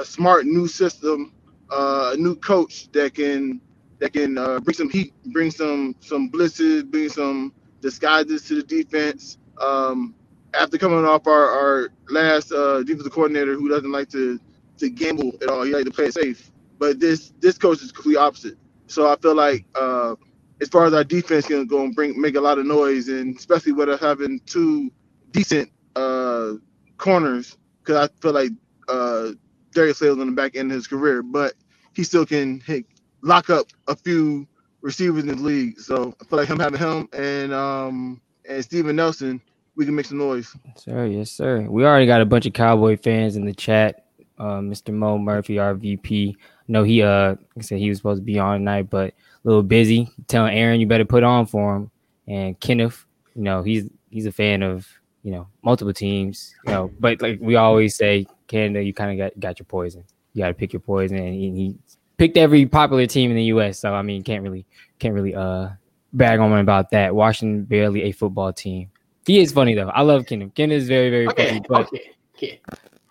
a 0.00 0.04
smart 0.04 0.46
new 0.46 0.66
system, 0.66 1.32
uh, 1.70 2.12
a 2.14 2.16
new 2.16 2.36
coach 2.36 2.90
that 2.92 3.14
can 3.14 3.60
that 4.04 4.12
can 4.12 4.36
uh, 4.36 4.60
bring 4.60 4.74
some 4.74 4.90
heat, 4.90 5.14
bring 5.32 5.50
some 5.50 5.96
some 6.00 6.30
blitzes, 6.30 6.84
bring 6.84 7.08
some 7.08 7.54
disguises 7.80 8.46
to 8.46 8.56
the 8.56 8.62
defense. 8.62 9.38
Um, 9.58 10.14
after 10.52 10.76
coming 10.76 11.06
off 11.06 11.26
our, 11.26 11.48
our 11.48 11.88
last 12.10 12.52
uh, 12.52 12.82
defensive 12.82 13.12
coordinator 13.12 13.54
who 13.54 13.66
doesn't 13.66 13.90
like 13.90 14.10
to 14.10 14.38
to 14.76 14.90
gamble 14.90 15.32
at 15.40 15.48
all, 15.48 15.62
he 15.62 15.72
like 15.72 15.86
to 15.86 15.90
play 15.90 16.04
it 16.06 16.12
safe. 16.12 16.50
But 16.78 17.00
this 17.00 17.32
this 17.40 17.56
coach 17.56 17.80
is 17.80 17.92
complete 17.92 18.18
opposite. 18.18 18.58
So 18.88 19.10
I 19.10 19.16
feel 19.16 19.34
like 19.34 19.64
uh, 19.74 20.16
as 20.60 20.68
far 20.68 20.84
as 20.84 20.92
our 20.92 21.04
defense 21.04 21.46
can 21.46 21.66
go 21.66 21.82
and 21.82 21.94
bring 21.94 22.20
make 22.20 22.36
a 22.36 22.42
lot 22.42 22.58
of 22.58 22.66
noise, 22.66 23.08
and 23.08 23.34
especially 23.34 23.72
with 23.72 23.88
us 23.88 24.00
having 24.00 24.38
two 24.40 24.90
decent 25.30 25.70
uh, 25.96 26.52
corners, 26.98 27.56
because 27.82 28.10
I 28.10 28.20
feel 28.20 28.32
like 28.32 28.50
uh, 28.86 29.30
Darius 29.72 29.96
Slay's 29.96 30.12
on 30.12 30.26
the 30.26 30.32
back 30.32 30.56
end 30.56 30.72
of 30.72 30.74
his 30.74 30.86
career, 30.86 31.22
but 31.22 31.54
he 31.94 32.04
still 32.04 32.26
can 32.26 32.60
hit, 32.60 32.84
lock 33.24 33.50
up 33.50 33.66
a 33.88 33.96
few 33.96 34.46
receivers 34.82 35.24
in 35.24 35.28
the 35.28 35.36
league. 35.36 35.80
So 35.80 36.14
I 36.20 36.24
feel 36.24 36.38
like 36.38 36.48
him 36.48 36.60
having 36.60 36.78
him 36.78 37.08
and 37.12 37.52
um, 37.52 38.20
and 38.48 38.62
Steven 38.62 38.94
Nelson, 38.94 39.40
we 39.74 39.84
can 39.84 39.96
make 39.96 40.06
some 40.06 40.18
noise. 40.18 40.54
Sir, 40.76 41.06
yes, 41.06 41.30
sir. 41.30 41.62
We 41.68 41.84
already 41.84 42.06
got 42.06 42.20
a 42.20 42.26
bunch 42.26 42.46
of 42.46 42.52
Cowboy 42.52 42.96
fans 42.96 43.34
in 43.34 43.44
the 43.44 43.54
chat. 43.54 44.02
Uh, 44.38 44.58
Mr. 44.58 44.92
Mo 44.92 45.16
Murphy, 45.16 45.58
our 45.58 45.74
VP. 45.74 46.36
No, 46.68 46.82
he 46.82 47.02
uh, 47.02 47.34
I 47.58 47.60
said 47.60 47.78
he 47.78 47.88
was 47.88 47.98
supposed 47.98 48.20
to 48.20 48.24
be 48.24 48.38
on 48.38 48.58
tonight, 48.58 48.90
but 48.90 49.10
a 49.10 49.14
little 49.48 49.62
busy. 49.62 50.08
Telling 50.28 50.56
Aaron 50.56 50.80
you 50.80 50.86
better 50.86 51.04
put 51.04 51.22
on 51.24 51.46
for 51.46 51.76
him. 51.76 51.90
And 52.26 52.58
Kenneth, 52.60 53.04
you 53.34 53.42
know, 53.42 53.62
he's 53.62 53.88
he's 54.10 54.26
a 54.26 54.32
fan 54.32 54.62
of 54.62 54.86
you 55.22 55.32
know 55.32 55.48
multiple 55.62 55.94
teams. 55.94 56.54
You 56.66 56.72
know, 56.72 56.90
but 56.98 57.22
like 57.22 57.38
we 57.40 57.56
always 57.56 57.94
say, 57.94 58.26
Canada, 58.48 58.82
you 58.82 58.92
kind 58.92 59.12
of 59.12 59.24
got 59.24 59.40
got 59.40 59.58
your 59.58 59.66
poison. 59.66 60.04
You 60.32 60.42
got 60.42 60.48
to 60.48 60.54
pick 60.54 60.72
your 60.72 60.80
poison, 60.80 61.18
and 61.18 61.34
he 61.34 61.76
picked 62.16 62.36
every 62.36 62.66
popular 62.66 63.06
team 63.06 63.30
in 63.30 63.36
the 63.36 63.44
U.S. 63.44 63.80
So 63.80 63.92
I 63.94 64.02
mean, 64.02 64.22
can't 64.22 64.42
really 64.42 64.66
can't 64.98 65.14
really 65.14 65.34
uh 65.34 65.70
bag 66.12 66.40
on 66.40 66.52
him 66.52 66.58
about 66.58 66.90
that. 66.90 67.14
Washington 67.14 67.64
barely 67.64 68.04
a 68.04 68.12
football 68.12 68.52
team. 68.52 68.90
He 69.26 69.40
is 69.40 69.52
funny 69.52 69.74
though. 69.74 69.88
I 69.88 70.02
love 70.02 70.26
Kenneth. 70.26 70.54
Kenneth 70.54 70.82
is 70.82 70.88
very 70.88 71.10
very 71.10 71.28
Okay, 71.28 71.48
funny, 71.48 71.62
but. 71.68 71.86
okay, 71.86 72.10
okay. 72.36 72.60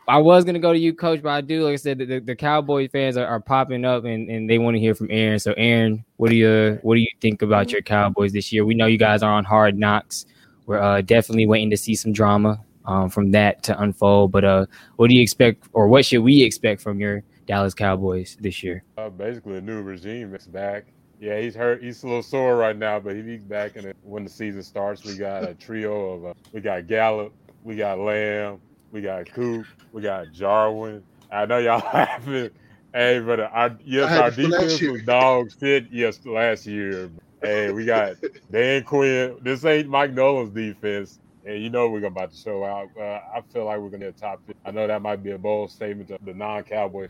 I 0.07 0.17
was 0.17 0.43
gonna 0.43 0.59
go 0.59 0.73
to 0.73 0.79
you, 0.79 0.93
Coach, 0.93 1.21
but 1.21 1.29
I 1.29 1.39
do, 1.39 1.63
like 1.63 1.73
I 1.73 1.75
said, 1.77 1.97
the, 1.97 2.05
the, 2.05 2.19
the 2.19 2.35
Cowboy 2.35 2.89
fans 2.89 3.15
are, 3.15 3.25
are 3.25 3.39
popping 3.39 3.85
up 3.85 4.03
and, 4.03 4.29
and 4.29 4.49
they 4.49 4.57
want 4.57 4.75
to 4.75 4.79
hear 4.79 4.93
from 4.93 5.07
Aaron. 5.09 5.39
So, 5.39 5.53
Aaron, 5.55 6.03
what 6.17 6.29
do 6.29 6.35
you 6.35 6.77
what 6.81 6.95
do 6.95 7.01
you 7.01 7.07
think 7.21 7.41
about 7.41 7.71
your 7.71 7.81
Cowboys 7.81 8.33
this 8.33 8.51
year? 8.51 8.65
We 8.65 8.75
know 8.75 8.85
you 8.85 8.97
guys 8.97 9.23
are 9.23 9.31
on 9.31 9.45
hard 9.45 9.77
knocks. 9.77 10.25
We're 10.65 10.79
uh, 10.79 11.01
definitely 11.01 11.45
waiting 11.45 11.69
to 11.69 11.77
see 11.77 11.95
some 11.95 12.11
drama 12.11 12.59
um, 12.85 13.09
from 13.09 13.31
that 13.31 13.63
to 13.63 13.81
unfold. 13.81 14.31
But 14.31 14.43
uh, 14.43 14.65
what 14.97 15.09
do 15.09 15.15
you 15.15 15.21
expect, 15.21 15.69
or 15.73 15.87
what 15.87 16.05
should 16.05 16.21
we 16.21 16.43
expect 16.43 16.81
from 16.81 16.99
your 16.99 17.23
Dallas 17.45 17.73
Cowboys 17.73 18.37
this 18.39 18.63
year? 18.63 18.83
Uh, 18.97 19.09
basically, 19.09 19.57
a 19.57 19.61
new 19.61 19.81
regime 19.81 20.33
is 20.35 20.47
back. 20.47 20.85
Yeah, 21.19 21.39
he's 21.39 21.55
hurt. 21.55 21.81
He's 21.81 22.03
a 22.03 22.07
little 22.07 22.23
sore 22.23 22.57
right 22.57 22.77
now, 22.77 22.99
but 22.99 23.15
he 23.15 23.21
he's 23.21 23.43
back. 23.43 23.75
And 23.75 23.93
when 24.03 24.23
the 24.23 24.29
season 24.29 24.63
starts, 24.63 25.05
we 25.05 25.15
got 25.15 25.43
a 25.43 25.53
trio 25.53 26.11
of 26.11 26.25
uh, 26.25 26.33
we 26.51 26.61
got 26.61 26.87
Gallup, 26.87 27.33
we 27.63 27.75
got 27.75 27.99
Lamb, 27.99 28.59
we 28.91 29.01
got 29.01 29.31
Coop, 29.31 29.65
we 29.91 30.01
got 30.01 30.31
Jarwin. 30.31 31.03
I 31.31 31.45
know 31.45 31.57
y'all 31.59 31.81
laughing. 31.93 32.49
Hey, 32.93 33.19
but 33.19 33.39
our 33.39 33.75
yes, 33.83 34.05
I 34.05 34.09
had 34.09 34.21
our 34.21 34.31
to 34.31 34.49
defense 34.49 34.81
was 34.81 35.03
dog 35.03 35.49
shit. 35.59 35.87
Yes, 35.91 36.19
last 36.25 36.67
year. 36.67 37.09
Hey, 37.41 37.71
we 37.71 37.85
got 37.85 38.15
Dan 38.51 38.83
Quinn. 38.83 39.37
This 39.41 39.65
ain't 39.65 39.89
Mike 39.89 40.13
Nolan's 40.13 40.51
defense, 40.51 41.19
and 41.45 41.61
you 41.61 41.69
know 41.69 41.89
we're 41.89 42.01
gonna 42.01 42.11
about 42.11 42.31
to 42.31 42.37
show 42.37 42.63
out. 42.63 42.89
Uh, 42.97 43.19
I 43.35 43.41
feel 43.51 43.65
like 43.65 43.79
we're 43.79 43.89
gonna 43.89 44.05
get 44.05 44.17
top. 44.17 44.41
50. 44.45 44.61
I 44.65 44.71
know 44.71 44.85
that 44.87 45.01
might 45.01 45.23
be 45.23 45.31
a 45.31 45.37
bold 45.37 45.71
statement 45.71 46.09
to 46.09 46.19
the 46.23 46.33
non-Cowboy, 46.33 47.07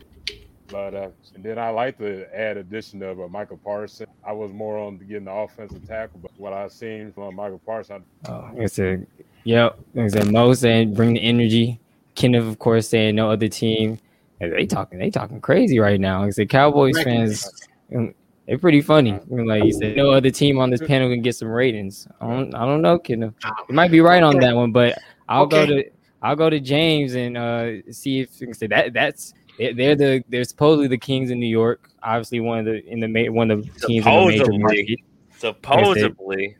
but 0.74 0.92
uh, 0.92 1.08
and 1.36 1.44
then 1.44 1.56
I 1.56 1.70
like 1.70 1.98
to 1.98 2.26
add 2.36 2.56
addition 2.56 3.00
of 3.04 3.20
uh, 3.20 3.28
Micah 3.28 3.56
Parsons. 3.56 4.08
I 4.26 4.32
was 4.32 4.50
more 4.52 4.76
on 4.76 4.98
getting 4.98 5.26
the 5.26 5.30
offensive 5.30 5.86
tackle, 5.86 6.18
but 6.20 6.32
what 6.36 6.52
I've 6.52 6.72
seen 6.72 7.12
from 7.12 7.36
Micah 7.36 7.60
Parsons, 7.64 8.04
Oh, 8.28 8.50
like 8.52 8.62
I 8.62 8.66
said, 8.66 9.06
yep. 9.44 9.78
Like 9.94 10.06
I 10.06 10.08
said, 10.08 10.32
Mo 10.32 10.52
saying 10.52 10.94
bring 10.94 11.14
the 11.14 11.20
energy. 11.20 11.78
Kenneth, 12.16 12.48
of 12.48 12.58
course, 12.58 12.88
saying 12.88 13.14
no 13.14 13.30
other 13.30 13.46
team. 13.46 14.00
And 14.40 14.52
they 14.52 14.66
talking, 14.66 14.98
they 14.98 15.10
talking 15.10 15.40
crazy 15.40 15.78
right 15.78 16.00
now. 16.00 16.22
Like 16.22 16.28
I 16.28 16.30
said, 16.30 16.48
Cowboys 16.48 17.00
fans, 17.00 17.48
um, 17.94 18.12
they're 18.48 18.58
pretty 18.58 18.82
funny. 18.82 19.20
Like 19.28 19.62
you 19.62 19.72
said, 19.72 19.96
no 19.96 20.10
other 20.10 20.32
team 20.32 20.58
on 20.58 20.70
this 20.70 20.80
panel 20.80 21.08
can 21.08 21.22
get 21.22 21.36
some 21.36 21.48
ratings. 21.48 22.08
I 22.20 22.26
don't, 22.26 22.52
I 22.52 22.64
don't 22.64 22.82
know, 22.82 22.98
Kenneth. 22.98 23.34
You 23.68 23.76
might 23.76 23.92
be 23.92 24.00
right 24.00 24.24
on 24.24 24.40
that 24.40 24.56
one, 24.56 24.72
but 24.72 24.98
I'll 25.28 25.46
go 25.46 25.66
to 25.66 25.84
I'll 26.20 26.36
go 26.36 26.48
to 26.48 26.58
James 26.58 27.14
and 27.14 27.36
uh, 27.36 27.92
see 27.92 28.20
if 28.20 28.40
like 28.40 28.48
I 28.48 28.52
said 28.52 28.70
that 28.70 28.92
that's 28.94 29.32
They- 29.32 29.43
They're 29.58 29.94
the 29.94 30.24
they're 30.28 30.44
supposedly 30.44 30.88
the 30.88 30.98
Kings 30.98 31.30
in 31.30 31.38
New 31.38 31.46
York. 31.46 31.90
Obviously, 32.02 32.40
one 32.40 32.58
of 32.60 32.64
the 32.64 32.84
in 32.86 33.00
the 33.00 33.08
ma- 33.08 33.32
one 33.32 33.50
of 33.50 33.64
the 33.64 33.86
teams 33.86 34.06
in 34.06 34.12
the 34.12 34.26
major 34.26 34.52
market. 34.52 34.98
Supposedly. 35.38 36.02
Supposedly. 36.02 36.56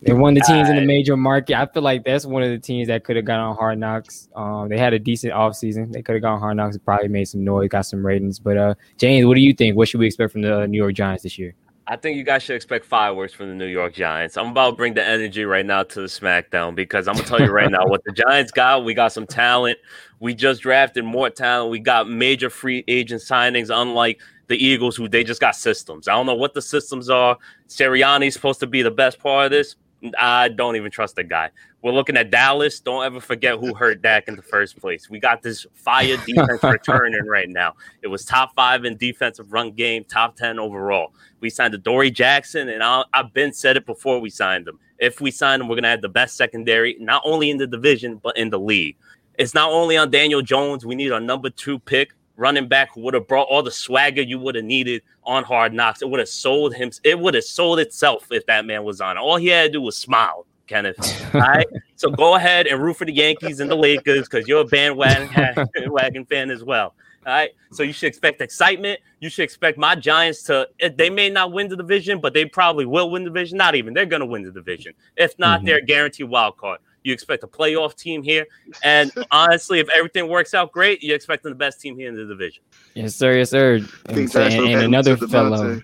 They're 0.00 0.16
one 0.16 0.36
of 0.36 0.42
the 0.42 0.52
teams 0.52 0.68
in 0.68 0.76
the 0.76 0.84
major 0.84 1.16
market. 1.16 1.56
I 1.56 1.66
feel 1.66 1.82
like 1.82 2.04
that's 2.04 2.26
one 2.26 2.42
of 2.42 2.50
the 2.50 2.58
teams 2.58 2.88
that 2.88 3.04
could 3.04 3.14
have 3.16 3.24
gone 3.24 3.38
on 3.38 3.56
Hard 3.56 3.78
Knocks. 3.78 4.28
Um, 4.34 4.68
they 4.68 4.76
had 4.76 4.92
a 4.92 4.98
decent 4.98 5.32
offseason. 5.32 5.92
They 5.92 6.02
could 6.02 6.14
have 6.14 6.22
gone 6.22 6.40
Hard 6.40 6.56
Knocks 6.56 6.76
probably 6.78 7.08
made 7.08 7.26
some 7.26 7.44
noise, 7.44 7.68
got 7.68 7.82
some 7.82 8.04
ratings. 8.04 8.40
But 8.40 8.56
uh, 8.56 8.74
James, 8.98 9.26
what 9.26 9.34
do 9.34 9.40
you 9.40 9.54
think? 9.54 9.76
What 9.76 9.88
should 9.88 10.00
we 10.00 10.06
expect 10.06 10.32
from 10.32 10.42
the 10.42 10.66
New 10.66 10.78
York 10.78 10.94
Giants 10.94 11.22
this 11.22 11.38
year? 11.38 11.54
I 11.86 11.96
think 11.96 12.16
you 12.16 12.22
guys 12.22 12.42
should 12.44 12.54
expect 12.54 12.84
fireworks 12.84 13.32
from 13.32 13.48
the 13.48 13.54
New 13.54 13.66
York 13.66 13.94
Giants. 13.94 14.36
I'm 14.36 14.48
about 14.48 14.70
to 14.70 14.76
bring 14.76 14.94
the 14.94 15.04
energy 15.04 15.44
right 15.44 15.66
now 15.66 15.82
to 15.82 16.00
the 16.02 16.06
SmackDown 16.06 16.76
because 16.76 17.08
I'm 17.08 17.14
gonna 17.14 17.26
tell 17.26 17.40
you 17.40 17.50
right 17.50 17.70
now 17.70 17.86
what 17.86 18.04
the 18.04 18.12
Giants 18.28 18.52
got. 18.52 18.84
We 18.84 18.94
got 18.94 19.12
some 19.12 19.26
talent. 19.26 19.78
We 20.20 20.34
just 20.34 20.62
drafted 20.62 21.04
more 21.04 21.28
talent. 21.28 21.70
We 21.72 21.80
got 21.80 22.08
major 22.08 22.50
free 22.50 22.84
agent 22.86 23.22
signings, 23.22 23.70
unlike 23.74 24.20
the 24.46 24.56
Eagles, 24.64 24.94
who 24.94 25.08
they 25.08 25.24
just 25.24 25.40
got 25.40 25.56
systems. 25.56 26.06
I 26.06 26.12
don't 26.12 26.26
know 26.26 26.34
what 26.34 26.54
the 26.54 26.62
systems 26.62 27.10
are. 27.10 27.36
Sirianni's 27.68 28.34
supposed 28.34 28.60
to 28.60 28.66
be 28.68 28.82
the 28.82 28.90
best 28.90 29.18
part 29.18 29.46
of 29.46 29.50
this. 29.50 29.74
I 30.18 30.48
don't 30.48 30.76
even 30.76 30.90
trust 30.90 31.16
the 31.16 31.24
guy. 31.24 31.50
We're 31.82 31.92
looking 31.92 32.16
at 32.16 32.30
Dallas. 32.30 32.78
Don't 32.78 33.04
ever 33.04 33.20
forget 33.20 33.58
who 33.58 33.74
hurt 33.74 34.02
Dak 34.02 34.28
in 34.28 34.36
the 34.36 34.42
first 34.42 34.80
place. 34.80 35.10
We 35.10 35.18
got 35.18 35.42
this 35.42 35.66
fire 35.74 36.16
defense 36.26 36.62
returning 36.62 37.26
right 37.26 37.48
now. 37.48 37.74
It 38.02 38.06
was 38.06 38.24
top 38.24 38.54
five 38.54 38.84
in 38.84 38.96
defensive 38.96 39.52
run 39.52 39.72
game, 39.72 40.04
top 40.04 40.36
10 40.36 40.60
overall. 40.60 41.12
We 41.40 41.50
signed 41.50 41.74
the 41.74 41.78
Dory 41.78 42.12
Jackson, 42.12 42.68
and 42.68 42.84
I, 42.84 43.02
I've 43.12 43.34
been 43.34 43.52
said 43.52 43.76
it 43.76 43.84
before 43.84 44.20
we 44.20 44.30
signed 44.30 44.68
him. 44.68 44.78
If 44.98 45.20
we 45.20 45.32
sign 45.32 45.60
him, 45.60 45.66
we're 45.66 45.74
going 45.74 45.82
to 45.82 45.88
have 45.88 46.02
the 46.02 46.08
best 46.08 46.36
secondary, 46.36 46.96
not 47.00 47.20
only 47.24 47.50
in 47.50 47.58
the 47.58 47.66
division, 47.66 48.20
but 48.22 48.36
in 48.36 48.50
the 48.50 48.60
league. 48.60 48.96
It's 49.36 49.54
not 49.54 49.72
only 49.72 49.96
on 49.96 50.12
Daniel 50.12 50.40
Jones. 50.40 50.86
We 50.86 50.94
need 50.94 51.10
our 51.10 51.18
number 51.18 51.50
two 51.50 51.80
pick, 51.80 52.12
running 52.36 52.68
back 52.68 52.90
who 52.94 53.00
would 53.00 53.14
have 53.14 53.26
brought 53.26 53.48
all 53.48 53.64
the 53.64 53.72
swagger 53.72 54.22
you 54.22 54.38
would 54.38 54.54
have 54.54 54.64
needed 54.64 55.02
on 55.24 55.42
Hard 55.42 55.72
Knocks. 55.72 56.00
It 56.00 56.08
would 56.08 56.20
have 56.20 56.28
sold 56.28 56.74
him. 56.74 56.92
It 57.02 57.18
would 57.18 57.34
have 57.34 57.42
sold 57.42 57.80
itself 57.80 58.28
if 58.30 58.46
that 58.46 58.66
man 58.66 58.84
was 58.84 59.00
on. 59.00 59.18
All 59.18 59.36
he 59.36 59.48
had 59.48 59.64
to 59.64 59.72
do 59.72 59.80
was 59.80 59.96
smile, 59.96 60.46
Kenneth. 60.66 61.34
All 61.34 61.40
right. 61.40 61.66
So 61.96 62.10
go 62.10 62.34
ahead 62.36 62.66
and 62.66 62.80
root 62.82 62.96
for 62.96 63.04
the 63.04 63.12
Yankees 63.12 63.60
and 63.60 63.70
the 63.70 63.76
Lakers 63.76 64.28
because 64.28 64.46
you're 64.48 64.62
a 64.62 64.64
bandwagon 64.64 65.28
wagon 65.92 66.24
fan 66.24 66.50
as 66.50 66.64
well. 66.64 66.94
All 67.26 67.32
right. 67.32 67.50
So 67.72 67.82
you 67.84 67.92
should 67.92 68.08
expect 68.08 68.40
excitement. 68.40 68.98
You 69.20 69.28
should 69.28 69.44
expect 69.44 69.78
my 69.78 69.94
Giants 69.94 70.42
to. 70.44 70.68
eh, 70.80 70.88
They 70.96 71.08
may 71.10 71.30
not 71.30 71.52
win 71.52 71.68
the 71.68 71.76
division, 71.76 72.20
but 72.20 72.34
they 72.34 72.44
probably 72.46 72.84
will 72.86 73.10
win 73.10 73.22
the 73.22 73.30
division. 73.30 73.58
Not 73.58 73.74
even. 73.76 73.94
They're 73.94 74.06
going 74.06 74.20
to 74.20 74.26
win 74.26 74.42
the 74.42 74.50
division. 74.50 74.94
If 75.16 75.38
not, 75.38 75.64
they're 75.64 75.78
a 75.78 75.82
guaranteed 75.84 76.28
wild 76.28 76.56
card. 76.56 76.80
You 77.04 77.12
expect 77.12 77.42
a 77.44 77.48
playoff 77.48 77.94
team 77.96 78.22
here. 78.22 78.46
And 78.82 79.12
honestly, 79.30 79.78
if 79.80 79.88
everything 79.90 80.28
works 80.28 80.52
out 80.54 80.72
great, 80.72 81.02
you're 81.02 81.16
expecting 81.16 81.50
the 81.50 81.56
best 81.56 81.80
team 81.80 81.96
here 81.96 82.08
in 82.08 82.16
the 82.16 82.24
division. 82.24 82.62
Yes, 82.94 83.14
sir. 83.14 83.38
Yes, 83.38 83.50
sir. 83.50 83.74
And, 84.06 84.18
and, 84.34 84.54
and 84.54 84.82
another 84.82 85.16
fellow, 85.16 85.80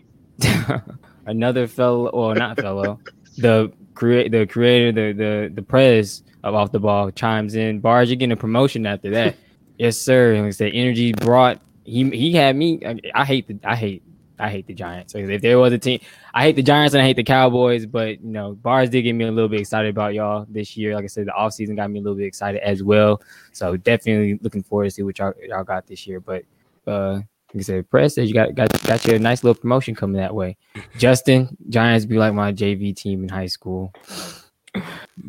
another 1.27 1.67
fellow, 1.67 2.11
well, 2.13 2.35
not 2.35 2.59
fellow, 2.61 3.01
the 3.37 3.73
create 3.99 4.31
the 4.31 4.47
creator, 4.47 4.93
the 4.93 5.13
the 5.13 5.55
the 5.55 5.63
prez 5.63 6.23
of 6.45 6.55
off 6.55 6.71
the 6.71 6.79
ball 6.79 7.11
chimes 7.11 7.57
in. 7.57 7.81
Barge, 7.81 8.09
you're 8.09 8.17
getting 8.17 8.33
a 8.33 8.37
promotion 8.37 8.87
after 8.87 9.11
that. 9.11 9.37
yes, 9.79 9.99
sir. 9.99 10.35
And 10.35 10.43
like 10.43 10.49
I 10.49 10.51
said, 10.53 10.73
energy 10.73 11.13
brought. 11.13 11.61
He 11.85 12.09
he 12.11 12.33
had 12.33 12.55
me. 12.55 12.81
I, 12.87 13.01
I 13.15 13.25
hate 13.25 13.49
the 13.49 13.59
I 13.65 13.75
hate 13.75 14.03
I 14.39 14.51
hate 14.51 14.67
the 14.67 14.75
Giants. 14.75 15.15
If 15.17 15.43
there 15.43 15.59
was 15.59 15.73
a 15.73 15.79
team, 15.79 16.01
I 16.33 16.45
hate 16.45 16.55
the 16.55 16.63
Giants 16.63 16.95
and 16.95 17.03
I 17.03 17.07
hate 17.07 17.17
the 17.17 17.25
Cowboys. 17.25 17.87
But 17.87 18.23
you 18.23 18.31
know, 18.31 18.55
Bars 18.55 18.89
did 18.91 19.03
get 19.03 19.15
me 19.15 19.25
a 19.25 19.33
little 19.33 19.49
bit 19.49 19.61
excited 19.61 19.91
about 19.91 20.15
y'all 20.15 20.47
this 20.49 20.77
year. 20.77 20.95
Like 20.95 21.05
I 21.05 21.09
said, 21.09 21.27
the 21.27 21.33
offseason 21.33 21.77
got 21.77 21.91
me 21.91 21.99
a 21.99 22.03
little 22.03 22.17
bit 22.17 22.27
excited 22.27 22.63
as 22.63 22.83
well. 22.83 23.21
So 23.53 23.77
definitely 23.77 24.39
looking 24.43 24.63
forward 24.63 24.85
to 24.85 24.91
see 24.91 25.03
what 25.03 25.19
y'all 25.19 25.35
y'all 25.43 25.65
got 25.65 25.87
this 25.87 26.07
year. 26.07 26.21
But 26.21 26.45
uh, 26.87 27.21
like 27.55 27.61
I 27.61 27.65
said, 27.65 27.91
Press 27.91 28.15
says 28.15 28.29
you 28.29 28.35
got 28.35 28.55
got 28.55 28.83
got 28.85 29.05
you 29.07 29.15
a 29.15 29.19
nice 29.19 29.43
little 29.43 29.61
promotion 29.61 29.95
coming 29.95 30.21
that 30.21 30.35
way. 30.35 30.57
Justin, 30.99 31.57
Giants 31.69 32.05
be 32.05 32.19
like 32.19 32.35
my 32.35 32.53
JV 32.53 32.95
team 32.95 33.23
in 33.23 33.29
high 33.29 33.47
school. 33.47 33.93